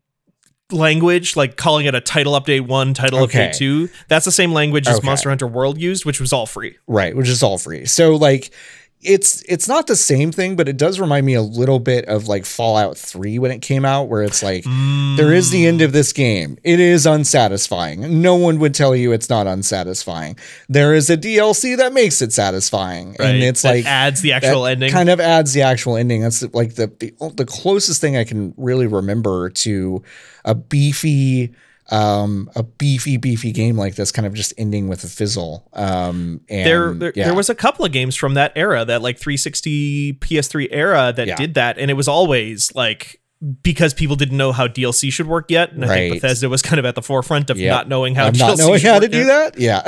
language, 0.71 1.35
like 1.35 1.57
calling 1.57 1.85
it 1.85 1.95
a 1.95 1.99
title 2.01 2.33
update 2.39 2.61
one, 2.67 2.93
title 2.93 3.19
Okay. 3.23 3.47
update 3.49 3.57
two. 3.57 3.89
That's 4.07 4.23
the 4.25 4.31
same 4.31 4.53
language 4.53 4.87
as 4.87 4.97
Okay. 4.97 5.05
Monster 5.05 5.29
Hunter 5.29 5.47
World 5.47 5.81
used, 5.81 6.05
which 6.05 6.21
was 6.21 6.31
all 6.31 6.45
free. 6.45 6.77
Right, 6.87 7.15
which 7.15 7.27
is 7.27 7.43
all 7.43 7.57
free. 7.57 7.85
So 7.85 8.15
like 8.15 8.51
it's 9.03 9.41
it's 9.47 9.67
not 9.67 9.87
the 9.87 9.95
same 9.95 10.31
thing, 10.31 10.55
but 10.55 10.67
it 10.67 10.77
does 10.77 10.99
remind 10.99 11.25
me 11.25 11.33
a 11.33 11.41
little 11.41 11.79
bit 11.79 12.05
of 12.05 12.27
like 12.27 12.45
Fallout 12.45 12.97
3 12.97 13.39
when 13.39 13.51
it 13.51 13.61
came 13.61 13.83
out, 13.85 14.09
where 14.09 14.21
it's 14.21 14.43
like 14.43 14.63
there 15.17 15.33
is 15.33 15.49
the 15.49 15.65
end 15.65 15.81
of 15.81 15.91
this 15.91 16.13
game. 16.13 16.57
It 16.63 16.79
is 16.79 17.05
unsatisfying. 17.05 18.21
No 18.21 18.35
one 18.35 18.59
would 18.59 18.73
tell 18.73 18.95
you 18.95 19.11
it's 19.11 19.29
not 19.29 19.47
unsatisfying. 19.47 20.37
There 20.69 20.93
is 20.93 21.09
a 21.09 21.17
DLC 21.17 21.77
that 21.77 21.93
makes 21.93 22.21
it 22.21 22.31
satisfying. 22.31 23.15
Right. 23.19 23.29
And 23.29 23.43
it's 23.43 23.63
That 23.63 23.75
like 23.75 23.85
adds 23.85 24.21
the 24.21 24.33
actual 24.33 24.65
ending. 24.65 24.91
Kind 24.91 25.09
of 25.09 25.19
adds 25.19 25.53
the 25.53 25.63
actual 25.63 25.97
ending. 25.97 26.21
That's 26.21 26.43
like 26.53 26.75
the, 26.75 26.87
the 26.99 27.13
the 27.35 27.45
closest 27.45 28.01
thing 28.01 28.17
I 28.17 28.23
can 28.23 28.53
really 28.57 28.87
remember 28.87 29.49
to 29.49 30.03
a 30.45 30.53
beefy 30.55 31.53
um 31.91 32.49
a 32.55 32.63
beefy 32.63 33.17
beefy 33.17 33.51
game 33.51 33.75
like 33.77 33.95
this 33.95 34.11
kind 34.11 34.25
of 34.25 34.33
just 34.33 34.53
ending 34.57 34.87
with 34.87 35.03
a 35.03 35.07
fizzle 35.07 35.67
um 35.73 36.39
and 36.49 36.65
there, 36.65 36.93
there, 36.93 37.13
yeah. 37.15 37.25
there 37.25 37.33
was 37.35 37.49
a 37.49 37.55
couple 37.55 37.83
of 37.83 37.91
games 37.91 38.15
from 38.15 38.33
that 38.35 38.53
era, 38.55 38.85
that 38.85 39.01
like 39.01 39.19
360 39.19 40.13
PS3 40.13 40.67
era, 40.71 41.13
that 41.15 41.27
Yeah. 41.27 41.35
did 41.35 41.53
that, 41.55 41.77
and 41.77 41.91
it 41.91 41.95
was 41.95 42.07
always 42.07 42.73
like 42.75 43.17
because 43.63 43.91
people 43.95 44.15
didn't 44.15 44.37
know 44.37 44.51
how 44.51 44.67
DLC 44.67 45.11
should 45.11 45.25
work 45.25 45.49
yet, 45.49 45.71
and 45.71 45.83
I 45.83 45.87
think 45.87 46.21
Bethesda 46.21 46.47
was 46.47 46.61
kind 46.61 46.77
of 46.79 46.85
at 46.85 46.93
the 46.93 47.01
forefront 47.01 47.49
of 47.49 47.57
Yep. 47.59 47.71
not 47.73 47.89
knowing 47.89 48.13
how 48.13 48.27
I'm 48.27 48.33
DLC 48.33 48.39
not 48.39 48.57
knowing 48.59 48.81
how 48.81 48.99
to 48.99 49.07
do 49.07 49.17
yet. 49.25 49.55
that 49.55 49.59
yeah 49.59 49.81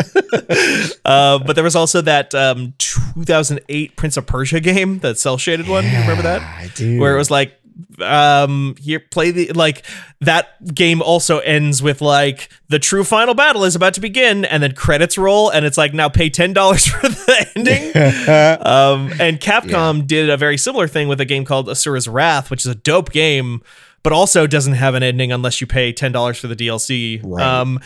Uh, 1.06 1.38
but 1.40 1.54
there 1.54 1.64
was 1.64 1.76
also 1.76 2.02
that 2.02 2.34
um, 2.34 2.74
2008 2.80 3.96
Prince 3.96 4.18
of 4.18 4.26
Persia 4.26 4.60
game, 4.60 5.00
that 5.00 5.18
cel 5.20 5.38
shaded 5.38 5.68
one. 5.68 5.84
You 5.86 6.00
remember 6.00 6.24
that? 6.24 6.42
I 6.42 6.70
do 6.76 7.00
Where 7.00 7.14
it 7.14 7.18
was 7.18 7.30
like, 7.30 7.54
um, 8.02 8.76
here 8.80 9.00
play 9.00 9.32
the 9.32 9.52
like 9.54 9.84
that 10.22 10.74
game 10.74 11.02
also 11.02 11.40
ends 11.40 11.82
with 11.82 12.02
like 12.02 12.50
the 12.70 12.80
true 12.80 13.04
final 13.04 13.34
battle 13.34 13.64
is 13.64 13.76
about 13.76 13.94
to 13.96 14.02
begin, 14.02 14.46
and 14.46 14.64
then 14.64 14.74
credits 14.74 15.18
roll, 15.18 15.50
and 15.50 15.66
it's 15.66 15.78
like 15.78 15.94
now 15.94 16.10
pay 16.10 16.30
ten 16.30 16.54
dollars 16.54 16.86
for 16.88 17.08
the 17.08 17.48
ending. 17.56 17.84
um, 18.66 19.12
and 19.20 19.40
Capcom 19.40 20.06
did 20.06 20.30
a 20.30 20.38
very 20.38 20.58
similar 20.58 20.88
thing 20.88 21.08
with 21.08 21.20
a 21.22 21.26
game 21.26 21.46
called 21.46 21.68
Asura's 21.68 22.08
Wrath, 22.08 22.50
which 22.50 22.66
is 22.66 22.72
a 22.72 22.76
dope 22.76 23.12
game, 23.12 23.62
but 24.02 24.14
also 24.14 24.48
doesn't 24.48 24.74
have 24.74 24.96
an 24.96 25.04
ending 25.04 25.32
unless 25.32 25.62
you 25.62 25.68
pay 25.68 25.92
ten 25.94 26.12
dollars 26.12 26.38
for 26.38 26.48
the 26.48 26.56
DLC. 26.56 27.22
Right. 27.24 27.46
Um, 27.46 27.80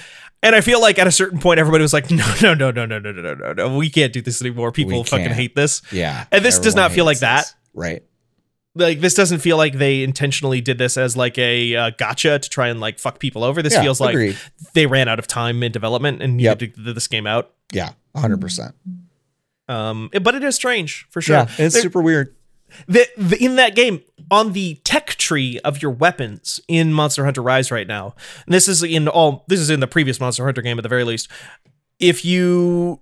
and 0.43 0.55
I 0.55 0.61
feel 0.61 0.79
like 0.79 0.99
at 0.99 1.07
a 1.07 1.11
certain 1.11 1.39
point, 1.39 1.59
everybody 1.59 1.81
was 1.81 1.93
like, 1.93 2.11
"No, 2.11 2.25
no, 2.41 2.53
no, 2.53 2.71
no, 2.71 2.85
no, 2.85 2.99
no, 2.99 3.11
no, 3.11 3.21
no, 3.21 3.33
no, 3.33 3.53
no. 3.53 3.77
We 3.77 3.89
can't 3.89 4.13
do 4.13 4.21
this 4.21 4.41
anymore. 4.41 4.71
People 4.71 5.03
fucking 5.03 5.31
hate 5.31 5.55
this." 5.55 5.81
yeah 5.91 6.25
And 6.31 6.45
this 6.45 6.59
does 6.59 6.75
not 6.75 6.91
feel 6.91 7.05
like 7.05 7.15
hates 7.15 7.21
that. 7.21 7.55
right 7.73 8.03
Like 8.77 8.99
this 8.99 9.13
doesn't 9.13 9.39
feel 9.39 9.57
like 9.57 9.73
they 9.77 10.03
intentionally 10.03 10.61
did 10.61 10.77
this 10.77 10.97
as 10.97 11.15
like 11.17 11.37
a 11.37 11.75
uh, 11.75 11.89
gotcha 11.97 12.39
to 12.39 12.49
try 12.49 12.67
and 12.69 12.79
like 12.79 12.99
fuck 12.99 13.19
people 13.19 13.43
over. 13.43 13.61
This 13.61 13.73
Yeah, 13.73 13.81
feels 13.83 13.99
like 13.99 14.13
agreed. 14.13 14.37
they 14.73 14.85
ran 14.85 15.07
out 15.07 15.19
of 15.19 15.27
time 15.27 15.63
in 15.63 15.71
development 15.71 16.21
and 16.21 16.39
Yep. 16.39 16.59
needed 16.61 16.75
to 16.75 16.81
get 16.83 16.95
this 16.95 17.07
game 17.07 17.27
out. 17.27 17.51
yeah 17.71 17.91
100% 18.15 18.73
Um, 19.69 20.09
but 20.21 20.35
it 20.35 20.43
is 20.43 20.55
strange 20.55 21.05
for 21.09 21.21
sure. 21.21 21.35
yeah 21.37 21.43
it's 21.57 21.73
There- 21.75 21.83
super 21.83 22.01
weird 22.01 22.33
the, 22.87 23.07
the, 23.17 23.41
in 23.43 23.55
that 23.55 23.75
game 23.75 24.01
on 24.29 24.51
the 24.53 24.75
tech 24.83 25.07
tree 25.15 25.57
of 25.63 25.81
your 25.81 25.91
weapons 25.91 26.59
in 26.67 26.91
Monster 26.93 27.23
Hunter 27.23 27.41
Rise 27.41 27.71
right 27.71 27.87
now. 27.87 28.13
And 28.45 28.53
this 28.53 28.67
is 28.67 28.83
in 28.83 29.07
all 29.07 29.45
this 29.47 29.61
is 29.61 29.69
in 29.69 29.79
the 29.79 29.87
previous 29.87 30.19
Monster 30.19 30.43
Hunter 30.43 30.61
game 30.61 30.77
at 30.77 30.83
the 30.83 30.89
very 30.89 31.05
least. 31.05 31.29
If 31.97 32.25
you 32.25 32.99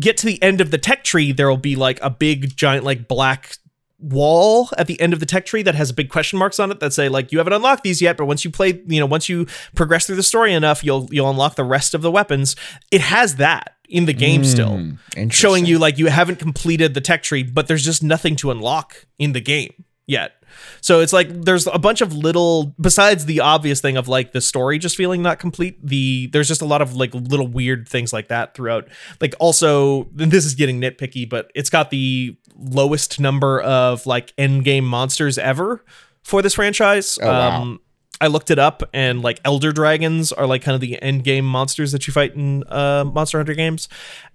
get 0.00 0.16
to 0.18 0.26
the 0.26 0.42
end 0.42 0.62
of 0.62 0.70
the 0.70 0.78
tech 0.78 1.04
tree, 1.04 1.32
there 1.32 1.46
will 1.48 1.58
be 1.58 1.76
like 1.76 1.98
a 2.02 2.08
big 2.08 2.56
giant 2.56 2.84
like 2.86 3.06
black 3.06 3.58
wall 3.98 4.68
at 4.76 4.86
the 4.86 5.00
end 5.00 5.12
of 5.12 5.20
the 5.20 5.26
tech 5.26 5.46
tree 5.46 5.62
that 5.62 5.74
has 5.74 5.90
big 5.90 6.10
question 6.10 6.38
marks 6.38 6.60
on 6.60 6.70
it 6.70 6.80
that 6.80 6.92
say 6.92 7.08
like 7.08 7.32
you 7.32 7.38
haven't 7.38 7.54
unlocked 7.54 7.82
these 7.82 8.02
yet 8.02 8.16
but 8.16 8.26
once 8.26 8.44
you 8.44 8.50
play 8.50 8.82
you 8.86 9.00
know 9.00 9.06
once 9.06 9.26
you 9.28 9.46
progress 9.74 10.06
through 10.06 10.16
the 10.16 10.22
story 10.22 10.52
enough 10.52 10.84
you'll 10.84 11.08
you'll 11.10 11.30
unlock 11.30 11.54
the 11.56 11.64
rest 11.64 11.94
of 11.94 12.02
the 12.02 12.10
weapons. 12.10 12.56
It 12.90 13.00
has 13.00 13.36
that 13.36 13.76
in 13.88 14.04
the 14.06 14.12
game 14.12 14.44
still 14.44 14.76
Hmm, 14.76 15.28
showing 15.30 15.64
you 15.64 15.78
like 15.78 15.96
you 15.96 16.08
haven't 16.08 16.38
completed 16.38 16.92
the 16.92 17.00
tech 17.00 17.22
tree, 17.22 17.42
but 17.42 17.68
there's 17.68 17.84
just 17.84 18.02
nothing 18.02 18.36
to 18.36 18.50
unlock 18.50 19.06
in 19.18 19.32
the 19.32 19.40
game 19.40 19.84
yet. 20.06 20.42
So 20.80 21.00
it's 21.00 21.12
like 21.12 21.28
there's 21.28 21.66
a 21.66 21.78
bunch 21.78 22.00
of 22.00 22.12
little 22.12 22.74
besides 22.80 23.26
the 23.26 23.40
obvious 23.40 23.80
thing 23.80 23.96
of 23.96 24.08
like 24.08 24.32
the 24.32 24.40
story 24.40 24.78
just 24.78 24.96
feeling 24.96 25.22
not 25.22 25.38
complete, 25.38 25.84
the 25.84 26.28
there's 26.32 26.48
just 26.48 26.62
a 26.62 26.64
lot 26.64 26.80
of 26.80 26.94
like 26.94 27.12
little 27.14 27.48
weird 27.48 27.88
things 27.88 28.12
like 28.12 28.28
that 28.28 28.54
throughout. 28.54 28.88
Like 29.20 29.34
also 29.38 30.04
this 30.12 30.44
is 30.44 30.54
getting 30.54 30.80
nitpicky, 30.80 31.28
but 31.28 31.50
it's 31.54 31.70
got 31.70 31.90
the 31.90 32.36
lowest 32.56 33.20
number 33.20 33.60
of 33.60 34.06
like 34.06 34.32
end 34.38 34.64
game 34.64 34.84
monsters 34.84 35.36
ever 35.36 35.84
for 36.22 36.42
this 36.42 36.54
franchise. 36.54 37.18
Oh, 37.20 37.26
wow. 37.26 37.62
Um 37.62 37.80
I 38.20 38.28
looked 38.28 38.50
it 38.50 38.58
up 38.58 38.82
and 38.92 39.22
like 39.22 39.40
elder 39.44 39.72
dragons 39.72 40.32
are 40.32 40.46
like 40.46 40.62
kind 40.62 40.74
of 40.74 40.80
the 40.80 41.00
end 41.02 41.24
game 41.24 41.44
monsters 41.44 41.92
that 41.92 42.06
you 42.06 42.12
fight 42.12 42.34
in 42.34 42.64
uh, 42.68 43.04
Monster 43.04 43.38
Hunter 43.38 43.54
games. 43.54 43.88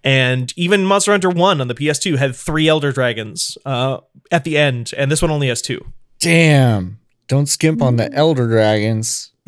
And 0.03 0.53
even 0.55 0.85
Monster 0.85 1.11
Hunter 1.11 1.29
1 1.29 1.61
on 1.61 1.67
the 1.67 1.75
PS2 1.75 2.17
had 2.17 2.35
three 2.35 2.67
elder 2.67 2.91
dragons 2.91 3.57
uh, 3.65 3.99
at 4.31 4.43
the 4.43 4.57
end, 4.57 4.91
and 4.97 5.11
this 5.11 5.21
one 5.21 5.31
only 5.31 5.47
has 5.47 5.61
two. 5.61 5.83
damn 6.19 6.99
don't 7.27 7.47
skimp 7.47 7.81
on 7.81 7.95
the 7.95 8.11
elder 8.13 8.45
dragons 8.47 9.31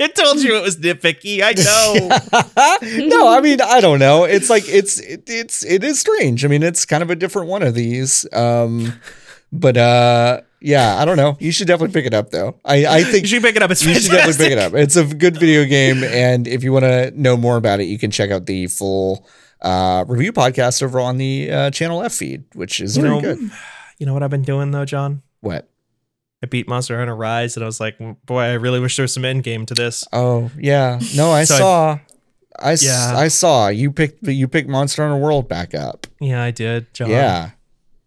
I 0.00 0.08
told 0.08 0.42
you 0.42 0.56
it 0.56 0.62
was 0.62 0.76
nitpicky. 0.76 1.40
I 1.42 1.52
know. 1.52 3.06
no, 3.06 3.28
I 3.28 3.40
mean 3.40 3.60
I 3.60 3.80
don't 3.80 3.98
know. 3.98 4.24
It's 4.24 4.50
like 4.50 4.64
it's 4.68 4.98
it, 5.00 5.24
it's 5.26 5.64
it 5.64 5.84
is 5.84 5.98
strange. 5.98 6.44
I 6.44 6.48
mean, 6.48 6.62
it's 6.62 6.84
kind 6.84 7.02
of 7.02 7.10
a 7.10 7.16
different 7.16 7.48
one 7.48 7.62
of 7.62 7.74
these. 7.74 8.26
Um, 8.32 9.00
but 9.52 9.76
uh, 9.76 10.40
yeah, 10.60 10.96
I 11.00 11.04
don't 11.04 11.16
know. 11.16 11.36
You 11.40 11.52
should 11.52 11.66
definitely 11.66 11.92
pick 11.94 12.06
it 12.06 12.14
up 12.14 12.30
though. 12.30 12.58
I 12.64 12.84
I 12.84 12.98
you 12.98 13.04
think 13.06 13.26
should 13.26 13.42
pick 13.42 13.56
it 13.56 13.62
up. 13.62 13.70
It's 13.70 13.84
you 13.84 13.94
should 13.94 14.10
definitely 14.12 14.44
pick 14.44 14.52
it 14.52 14.58
up. 14.58 14.74
It's 14.74 14.96
a 14.96 15.04
good 15.04 15.36
video 15.38 15.64
game, 15.64 16.04
and 16.04 16.46
if 16.46 16.62
you 16.64 16.72
want 16.72 16.84
to 16.84 17.10
know 17.20 17.36
more 17.36 17.56
about 17.56 17.80
it, 17.80 17.84
you 17.84 17.98
can 17.98 18.10
check 18.10 18.30
out 18.30 18.46
the 18.46 18.66
full 18.68 19.26
uh, 19.62 20.04
review 20.08 20.32
podcast 20.32 20.82
over 20.82 21.00
on 21.00 21.16
the 21.18 21.50
uh, 21.50 21.70
Channel 21.70 22.02
F 22.02 22.12
feed, 22.14 22.44
which 22.54 22.80
is 22.80 22.96
You 22.96 23.02
very 23.02 23.14
know, 23.16 23.20
good. 23.20 23.38
You 23.98 24.06
know 24.06 24.14
what 24.14 24.22
I've 24.22 24.30
been 24.30 24.42
doing 24.42 24.70
though, 24.70 24.84
John? 24.84 25.22
What? 25.40 25.68
I 26.42 26.46
beat 26.46 26.66
Monster 26.68 26.96
Hunter 26.98 27.14
Rise, 27.14 27.56
and 27.56 27.62
I 27.62 27.66
was 27.66 27.80
like, 27.80 27.98
boy, 28.24 28.40
I 28.40 28.52
really 28.54 28.80
wish 28.80 28.96
there 28.96 29.04
was 29.04 29.12
some 29.12 29.26
end 29.26 29.42
game 29.42 29.66
to 29.66 29.74
this. 29.74 30.04
Oh 30.12 30.50
yeah, 30.58 30.98
no, 31.14 31.30
I 31.32 31.44
So 31.44 31.54
I- 31.54 31.58
saw. 31.58 31.98
I, 32.62 32.72
s- 32.72 32.84
Yeah. 32.84 33.14
I 33.16 33.28
saw 33.28 33.68
you 33.68 33.90
picked 33.90 34.26
you 34.26 34.46
picked 34.48 34.68
Monster 34.68 35.02
Hunter 35.02 35.16
World 35.16 35.48
back 35.48 35.74
up. 35.74 36.06
Yeah, 36.20 36.42
I 36.42 36.50
did, 36.50 36.92
John. 36.92 37.08
Yeah. 37.10 37.50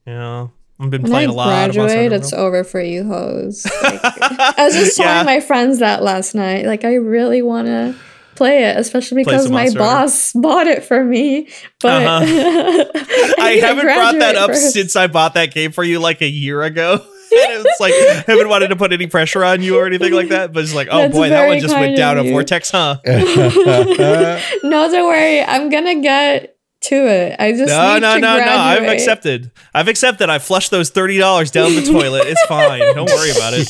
Yeah. 0.06 0.48
I've 0.80 0.90
been 0.90 1.04
When 1.04 1.12
playing 1.12 1.30
I 1.30 1.34
a 1.34 1.36
lot 1.36 1.48
of 1.48 1.54
Monster 1.76 1.80
graduate, 1.82 2.12
Hunter 2.12 2.16
it's 2.16 2.34
over 2.34 2.64
for 2.64 2.82
you 2.82 3.04
hoes. 3.06 3.66
Like, 3.84 4.00
I 4.04 4.66
was 4.66 4.74
just 4.76 4.98
telling 4.98 5.12
Yeah. 5.18 5.24
my 5.24 5.40
friends 5.40 5.80
that 5.80 6.02
last 6.04 6.34
night. 6.36 6.66
Like, 6.66 6.84
I 6.84 6.96
really 6.96 7.42
want 7.42 7.68
to 7.68 7.96
play 8.36 8.64
it, 8.66 8.78
especially 8.78 9.24
because 9.24 9.50
my 9.52 9.70
boss 9.70 10.34
bought 10.34 10.66
it 10.68 10.84
for 10.84 11.04
me. 11.04 11.48
But 11.82 12.04
Uh-huh. 12.06 12.26
I, 12.96 13.36
I 13.40 13.52
haven't 13.62 13.86
brought 13.86 14.16
that 14.20 14.36
up 14.36 14.50
first. 14.50 14.74
since 14.74 14.96
I 14.96 15.08
bought 15.08 15.36
that 15.36 15.54
game 15.54 15.72
for 15.72 15.84
you 15.84 16.00
like 16.00 16.22
a 16.22 16.28
year 16.28 16.64
ago. 16.64 16.94
and 17.34 17.66
it's 17.66 17.80
like 17.80 17.94
I 17.94 18.24
haven't 18.32 18.50
wanted 18.50 18.68
to 18.70 18.76
put 18.76 18.92
any 18.94 19.08
pressure 19.08 19.44
on 19.44 19.62
you 19.64 19.78
or 19.78 19.86
anything 19.88 20.14
like 20.14 20.30
that. 20.30 20.54
But 20.54 20.64
it's 20.64 20.74
like, 20.76 20.88
oh 20.92 20.98
That's 21.00 21.14
boy, 21.16 21.30
that 21.30 21.48
one 21.48 21.60
just 21.60 21.76
went 21.76 21.96
down 21.98 22.18
of 22.18 22.26
a 22.26 22.30
vortex, 22.32 22.70
huh? 22.72 22.98
No, 23.06 24.90
don't 24.92 25.06
worry. 25.08 25.42
I'm 25.42 25.70
gonna 25.70 26.02
get 26.02 26.53
to 26.94 27.08
it. 27.08 27.36
I 27.40 27.52
just 27.52 27.68
No, 27.70 27.94
need 27.96 28.02
no, 28.02 28.14
to 28.16 28.20
no, 28.22 28.38
no. 28.38 28.46
I've 28.46 28.84
accepted. 28.84 29.52
I've 29.74 29.88
accepted. 29.88 30.30
I 30.30 30.40
flushed 30.40 30.72
those 30.72 30.90
thirty 30.90 31.18
dollars 31.18 31.52
down 31.52 31.76
the 31.76 31.82
toilet. 31.84 32.24
It's 32.28 32.44
fine. 32.46 32.80
Don't 32.96 33.10
worry 33.10 33.32
about 33.32 33.54
it. 33.56 33.68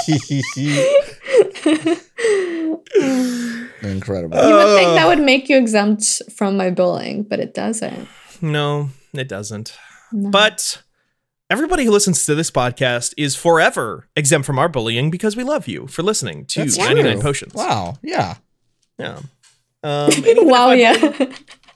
Incredible. 3.84 4.38
You 4.38 4.56
would 4.56 4.78
think 4.78 4.94
that 4.96 5.08
would 5.08 5.20
make 5.24 5.50
you 5.50 5.58
exempt 5.58 6.22
from 6.36 6.58
my 6.58 6.70
billing, 6.70 7.24
but 7.24 7.40
it 7.40 7.54
doesn't. 7.54 8.08
No, 8.42 8.90
it 9.14 9.28
doesn't. 9.28 9.76
No. 10.12 10.30
But 10.30 10.82
everybody 11.50 11.86
who 11.86 11.92
listens 11.92 12.26
to 12.26 12.36
this 12.36 12.50
podcast 12.52 13.14
is 13.18 13.36
forever 13.36 14.08
exempt 14.16 14.46
from 14.46 14.58
our 14.60 14.70
bullying 14.70 15.10
because 15.12 15.36
we 15.36 15.44
love 15.44 15.68
you 15.68 15.88
for 15.88 16.04
listening 16.04 16.46
to 16.48 16.60
That's 16.62 16.78
99 16.78 17.14
true. 17.14 17.22
potions. 17.22 17.54
Wow. 17.54 17.96
Yeah. 18.02 18.36
Yeah. 18.98 19.20
Um, 19.84 20.12
and 20.12 20.18
even 20.20 20.38
if 20.40 20.48
wow, 20.48 20.70
I- 20.70 20.74
yeah. 20.76 21.26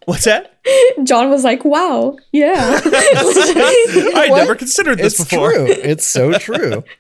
What's 0.07 0.23
that? 0.23 0.61
John 1.03 1.29
was 1.29 1.43
like, 1.43 1.65
"Wow, 1.65 2.17
yeah." 2.31 2.79
I 2.85 4.29
never 4.33 4.55
considered 4.55 4.99
this 4.99 5.19
It's 5.19 5.29
before. 5.29 5.51
true. 5.51 5.65
It's 5.67 6.07
so 6.07 6.33
true. 6.33 6.83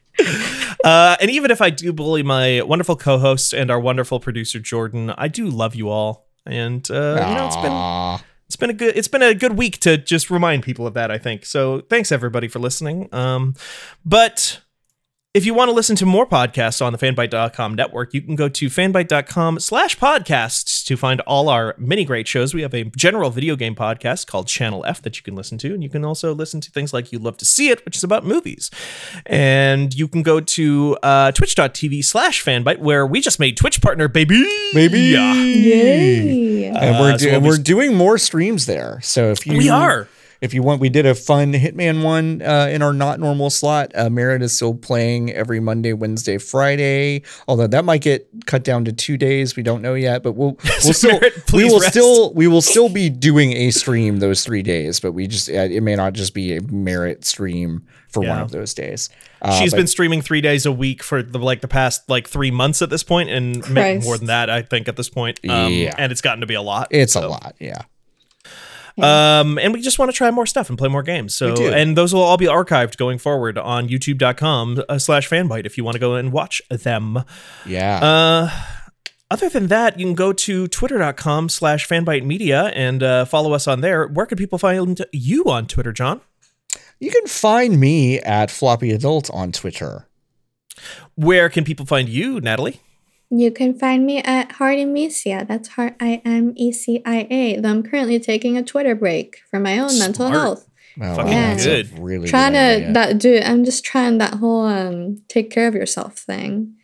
Uh, 0.83 1.15
and 1.21 1.29
even 1.29 1.51
if 1.51 1.61
I 1.61 1.69
do 1.69 1.93
bully 1.93 2.23
my 2.23 2.63
wonderful 2.63 2.95
co-host 2.95 3.53
and 3.53 3.69
our 3.69 3.79
wonderful 3.79 4.19
producer 4.19 4.59
Jordan, 4.59 5.11
I 5.11 5.27
do 5.27 5.45
love 5.47 5.75
you 5.75 5.89
all. 5.89 6.27
And 6.43 6.89
uh, 6.89 6.93
you 7.27 7.35
know, 7.35 7.45
it's 7.45 7.55
been 7.55 8.27
it's 8.47 8.55
been 8.55 8.69
a 8.71 8.73
good 8.73 8.97
it's 8.97 9.07
been 9.07 9.21
a 9.21 9.35
good 9.35 9.57
week 9.59 9.77
to 9.81 9.95
just 9.97 10.31
remind 10.31 10.63
people 10.63 10.87
of 10.87 10.93
that 10.95 11.11
i 11.11 11.17
think 11.19 11.45
so 11.45 11.81
thanks 11.81 12.11
everybody 12.11 12.47
for 12.47 12.59
listening 12.59 13.13
um 13.13 13.53
but 14.05 14.61
if 15.37 15.45
you 15.45 15.53
want 15.53 15.69
to 15.69 15.73
listen 15.73 15.95
to 15.97 16.05
more 16.05 16.25
podcasts 16.25 16.83
on 16.83 16.91
the 16.93 16.97
fanbyte.com 16.97 17.75
network, 17.75 18.11
you 18.11 18.21
can 18.21 18.35
go 18.35 18.49
to 18.49 18.67
fanbyte.com 18.69 19.59
slash 19.59 19.95
podcasts 19.97 20.83
to 20.85 20.97
find 20.97 21.21
all 21.21 21.47
our 21.47 21.75
many 21.77 22.03
great 22.05 22.27
shows. 22.27 22.55
We 22.55 22.63
have 22.63 22.73
a 22.73 22.85
general 22.85 23.29
video 23.29 23.55
game 23.55 23.75
podcast 23.75 24.25
called 24.25 24.47
Channel 24.47 24.83
F 24.87 24.99
that 25.03 25.15
you 25.15 25.21
can 25.21 25.35
listen 25.35 25.59
to. 25.59 25.75
And 25.75 25.83
you 25.83 25.89
can 25.89 26.03
also 26.03 26.33
listen 26.33 26.59
to 26.61 26.71
things 26.71 26.91
like 26.91 27.11
You 27.11 27.19
Love 27.19 27.37
to 27.37 27.45
See 27.45 27.69
It, 27.69 27.85
which 27.85 27.95
is 27.95 28.03
about 28.03 28.25
movies. 28.25 28.71
And 29.27 29.93
you 29.93 30.07
can 30.07 30.23
go 30.23 30.39
to 30.39 30.97
uh, 31.03 31.31
twitch.tv 31.33 32.03
slash 32.03 32.43
fanbyte, 32.43 32.79
where 32.79 33.05
we 33.05 33.21
just 33.21 33.39
made 33.39 33.57
Twitch 33.57 33.79
partner, 33.79 34.07
baby. 34.07 34.41
Baby. 34.73 34.99
Yeah. 35.01 35.33
Yay. 35.35 36.65
And 36.65 36.99
we're, 36.99 37.13
Uh, 37.13 37.17
so 37.19 37.25
we'll 37.27 37.35
and 37.35 37.43
be- 37.43 37.49
we're 37.49 37.57
doing 37.57 37.93
more 37.95 38.17
streams 38.17 38.65
there. 38.65 38.99
So 39.03 39.29
if 39.31 39.45
you 39.45 39.55
We 39.57 39.69
are. 39.69 40.07
If 40.41 40.53
you 40.53 40.61
want, 40.63 40.81
we 40.81 40.89
did 40.89 41.05
a 41.05 41.15
fun 41.15 41.53
Hitman 41.53 42.03
one 42.03 42.41
uh, 42.41 42.67
in 42.71 42.81
our 42.81 42.93
not 42.93 43.19
normal 43.19 43.49
slot. 43.49 43.91
Uh, 43.95 44.09
Merritt 44.09 44.41
is 44.41 44.55
still 44.55 44.73
playing 44.75 45.31
every 45.31 45.59
Monday, 45.59 45.93
Wednesday, 45.93 46.37
Friday. 46.37 47.23
Although 47.47 47.67
that 47.67 47.85
might 47.85 48.01
get 48.01 48.27
cut 48.45 48.63
down 48.63 48.85
to 48.85 48.93
two 48.93 49.17
days. 49.17 49.55
We 49.55 49.63
don't 49.63 49.81
know 49.81 49.93
yet, 49.93 50.23
but 50.23 50.33
we'll 50.33 50.57
we'll 50.83 50.93
still 50.93 51.11
Merritt, 51.19 51.51
we 51.53 51.63
will 51.65 51.79
rest. 51.79 51.91
still 51.93 52.33
we 52.33 52.47
will 52.47 52.61
still 52.61 52.89
be 52.89 53.09
doing 53.09 53.51
a 53.53 53.71
stream 53.71 54.17
those 54.19 54.43
three 54.43 54.63
days. 54.63 54.99
But 54.99 55.13
we 55.13 55.27
just 55.27 55.49
uh, 55.49 55.53
it 55.53 55.81
may 55.81 55.95
not 55.95 56.13
just 56.13 56.33
be 56.33 56.55
a 56.55 56.61
Merritt 56.61 57.25
stream 57.25 57.85
for 58.09 58.21
one 58.23 58.39
of 58.39 58.51
those 58.51 58.73
days. 58.73 59.09
Uh, 59.41 59.59
She's 59.59 59.71
but- 59.71 59.77
been 59.77 59.87
streaming 59.87 60.21
three 60.21 60.41
days 60.41 60.65
a 60.65 60.71
week 60.71 61.03
for 61.03 61.21
the, 61.21 61.37
like 61.37 61.61
the 61.61 61.67
past 61.67 62.09
like 62.09 62.27
three 62.27 62.51
months 62.51 62.81
at 62.81 62.89
this 62.89 63.03
point, 63.03 63.29
and 63.29 63.57
ma- 63.69 63.81
Christ. 63.81 64.05
more 64.05 64.17
than 64.17 64.27
that, 64.27 64.49
I 64.49 64.61
think 64.61 64.87
at 64.87 64.95
this 64.95 65.09
point. 65.09 65.39
Um, 65.47 65.71
Yeah. 65.73 65.93
and 65.97 66.11
it's 66.11 66.21
gotten 66.21 66.41
to 66.41 66.47
be 66.47 66.53
a 66.55 66.61
lot. 66.61 66.87
it's 66.91 67.15
a 67.15 67.27
lot. 67.27 67.55
Yeah. 67.59 67.81
Um, 69.03 69.57
and 69.59 69.73
we 69.73 69.81
just 69.81 69.99
want 69.99 70.09
to 70.11 70.17
try 70.17 70.31
more 70.31 70.45
stuff 70.45 70.69
and 70.69 70.77
play 70.77 70.89
more 70.89 71.03
games. 71.03 71.33
So, 71.35 71.71
and 71.71 71.95
those 71.95 72.13
will 72.13 72.21
all 72.21 72.37
be 72.37 72.45
archived 72.45 72.97
going 72.97 73.17
forward 73.19 73.57
on 73.57 73.87
youtube.com 73.87 74.83
uh, 74.89 74.97
slash 74.97 75.29
fanbyte 75.29 75.65
if 75.65 75.77
you 75.77 75.83
want 75.83 75.95
to 75.95 75.99
go 75.99 76.15
and 76.15 76.31
watch 76.31 76.61
them. 76.69 77.23
Yeah. 77.65 77.99
Uh, 78.03 78.49
other 79.29 79.49
than 79.49 79.67
that, 79.67 79.99
you 79.99 80.05
can 80.05 80.15
go 80.15 80.33
to 80.33 80.67
twitter.com 80.67 81.49
slash 81.49 81.87
fanbyte 81.87 82.25
media 82.25 82.65
and 82.67 83.03
uh, 83.03 83.25
follow 83.25 83.53
us 83.53 83.67
on 83.67 83.81
there. 83.81 84.07
Where 84.07 84.25
can 84.25 84.37
people 84.37 84.57
find 84.57 85.05
you 85.11 85.43
on 85.45 85.67
Twitter, 85.67 85.91
John? 85.91 86.21
you 86.99 87.11
can 87.11 87.27
find 87.27 87.79
me 87.79 88.19
at 88.19 88.49
Floppy 88.49 88.91
Adult 88.91 89.29
on 89.31 89.51
Twitter. 89.51 90.07
Where 91.15 91.49
can 91.49 91.63
people 91.63 91.85
find 91.85 92.09
you, 92.09 92.39
Natalie? 92.39 92.81
You 93.29 93.51
can 93.51 93.77
find 93.77 94.05
me 94.05 94.19
at 94.19 94.53
Heart 94.53 94.77
Emecia. 94.77 95.47
That's 95.47 95.69
Heart 95.69 95.95
I 95.99 96.21
M 96.23 96.53
E 96.55 96.71
C 96.71 97.01
I 97.05 97.27
A. 97.29 97.59
Though 97.59 97.69
I'm 97.69 97.83
currently 97.83 98.19
taking 98.19 98.57
a 98.57 98.63
Twitter 98.63 98.95
break 98.95 99.41
for 99.51 99.59
my 99.59 99.79
own 99.79 99.97
mental 99.99 100.29
health. 100.29 100.67
Oh, 100.99 101.15
Fucking 101.15 101.31
that's 101.31 101.65
a 101.65 101.83
good. 101.83 101.99
Really 101.99 102.27
trying 102.29 102.53
good 102.53 102.59
to 102.59 102.75
idea. 102.75 102.93
that 102.93 103.17
dude. 103.19 103.43
I'm 103.43 103.65
just 103.65 103.83
trying 103.83 104.17
that 104.19 104.35
whole 104.35 104.65
um 104.65 105.21
take 105.27 105.51
care 105.51 105.67
of 105.67 105.75
yourself 105.75 106.17
thing. 106.17 106.75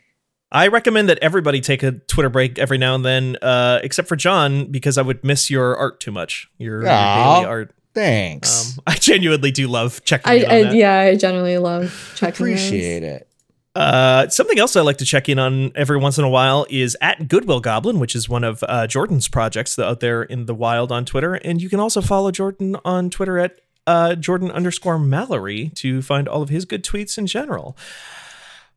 I 0.52 0.68
recommend 0.68 1.10
that 1.10 1.18
everybody 1.20 1.62
take 1.62 1.82
a 1.82 1.94
Twitter 1.94 2.30
break 2.30 2.60
every 2.60 2.78
now 2.78 2.94
and 2.94 3.04
then, 3.04 3.38
uh, 3.42 3.80
except 3.82 4.08
for 4.08 4.16
John, 4.16 4.72
because 4.72 5.00
I 5.00 5.02
would 5.02 5.24
miss 5.24 5.50
your 5.50 5.76
art 5.76 6.00
too 6.00 6.12
much. 6.12 6.48
Your, 6.60 6.82
your 6.82 6.82
daily 6.84 7.46
art. 7.46 7.74
Thanks. 7.96 8.78
Um, 8.78 8.84
I 8.88 8.96
genuinely 8.96 9.50
do 9.50 9.68
love 9.68 10.04
checking 10.04 10.30
I, 10.32 10.36
in 10.36 10.46
on 10.46 10.52
I 10.52 10.64
that. 10.64 10.76
yeah, 10.76 11.00
I 11.00 11.16
generally 11.16 11.58
love 11.58 12.14
checking. 12.16 12.46
those. 12.46 12.60
Appreciate 12.60 13.02
it. 13.02 13.28
Uh, 13.76 14.30
something 14.30 14.60
else 14.60 14.76
I 14.76 14.82
like 14.82 14.98
to 14.98 15.06
check 15.06 15.28
in 15.30 15.40
on 15.40 15.72
every 15.76 15.98
once 15.98 16.18
in 16.18 16.24
a 16.24 16.30
while 16.30 16.66
is 16.70 16.96
at 17.02 17.28
Goodwill 17.28 17.60
Goblin, 17.60 18.00
which 18.00 18.16
is 18.16 18.30
one 18.30 18.44
of 18.44 18.64
uh, 18.68 18.86
Jordan's 18.86 19.28
projects 19.28 19.80
out 19.80 20.00
there 20.00 20.24
in 20.24 20.46
the 20.46 20.54
wild 20.54 20.92
on 20.92 21.06
Twitter. 21.06 21.36
And 21.36 21.62
you 21.62 21.70
can 21.70 21.80
also 21.80 22.02
follow 22.02 22.30
Jordan 22.32 22.78
on 22.86 23.10
Twitter 23.10 23.40
at 23.40 23.60
uh, 23.88 24.16
Jordan 24.16 24.52
underscore 24.52 25.00
Mallory 25.00 25.70
to 25.76 26.02
find 26.02 26.28
all 26.28 26.42
of 26.42 26.50
his 26.50 26.66
good 26.66 26.84
tweets 26.84 27.18
in 27.18 27.26
general. 27.26 27.76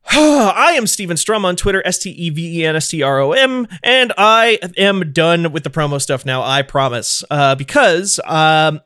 I 0.11 0.75
am 0.77 0.87
Steven 0.87 1.17
Strom 1.17 1.45
on 1.45 1.57
Twitter, 1.57 1.83
S 1.85 1.99
T 1.99 2.11
E 2.11 2.31
V 2.31 2.61
E 2.61 2.65
N 2.65 2.77
S 2.77 2.89
T 2.89 3.03
R 3.03 3.21
O 3.21 3.33
M, 3.33 3.67
and 3.83 4.13
I 4.17 4.59
am 4.77 5.13
done 5.13 5.53
with 5.53 5.65
the 5.65 5.71
promo 5.71 6.01
stuff 6.01 6.25
now, 6.25 6.43
I 6.43 6.63
promise. 6.63 7.25
Uh, 7.29 7.55
because 7.57 8.21
um, 8.25 8.81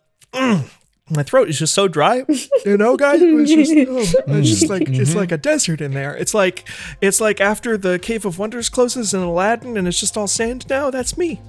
my 1.11 1.23
throat 1.23 1.49
is 1.49 1.59
just 1.59 1.75
so 1.75 1.89
dry. 1.89 2.25
You 2.65 2.77
know, 2.77 2.97
guys, 2.97 3.21
it's 3.23 3.51
just, 3.51 3.73
oh, 4.27 4.37
it's 4.37 4.49
just 4.49 4.69
like 4.69 4.89
it's 4.89 5.15
like 5.15 5.33
a 5.33 5.39
desert 5.39 5.81
in 5.81 5.93
there. 5.93 6.17
It's 6.17 6.35
like 6.35 6.69
it's 7.01 7.21
like 7.21 7.41
after 7.41 7.77
the 7.77 7.99
Cave 7.99 8.25
of 8.25 8.39
Wonders 8.39 8.69
closes 8.69 9.13
in 9.15 9.21
Aladdin, 9.21 9.77
and 9.77 9.89
it's 9.89 9.99
just 9.99 10.17
all 10.17 10.27
sand 10.29 10.69
now. 10.69 10.91
That's 10.91 11.19
me. 11.19 11.41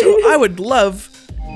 So 0.00 0.28
I 0.28 0.36
would 0.36 0.60
love 0.60 1.08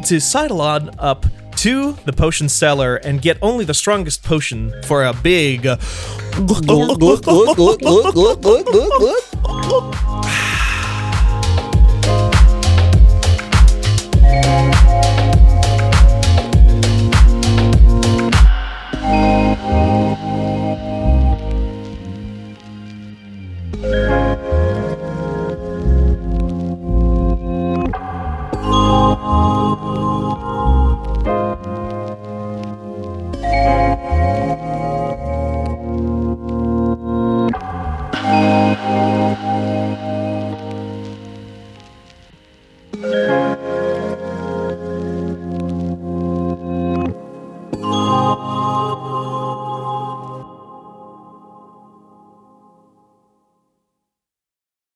to 0.05 0.21
sidle 0.21 0.61
on 0.61 0.91
up 0.99 1.27
to 1.57 1.93
the 2.05 2.13
potion 2.13 2.49
cellar 2.49 2.97
and 2.97 3.23
get 3.23 3.39
only 3.41 3.65
the 3.65 3.75
strongest 3.75 4.23
potion 4.23 4.73
for 4.85 5.05
a 5.05 5.13
big. 5.13 5.67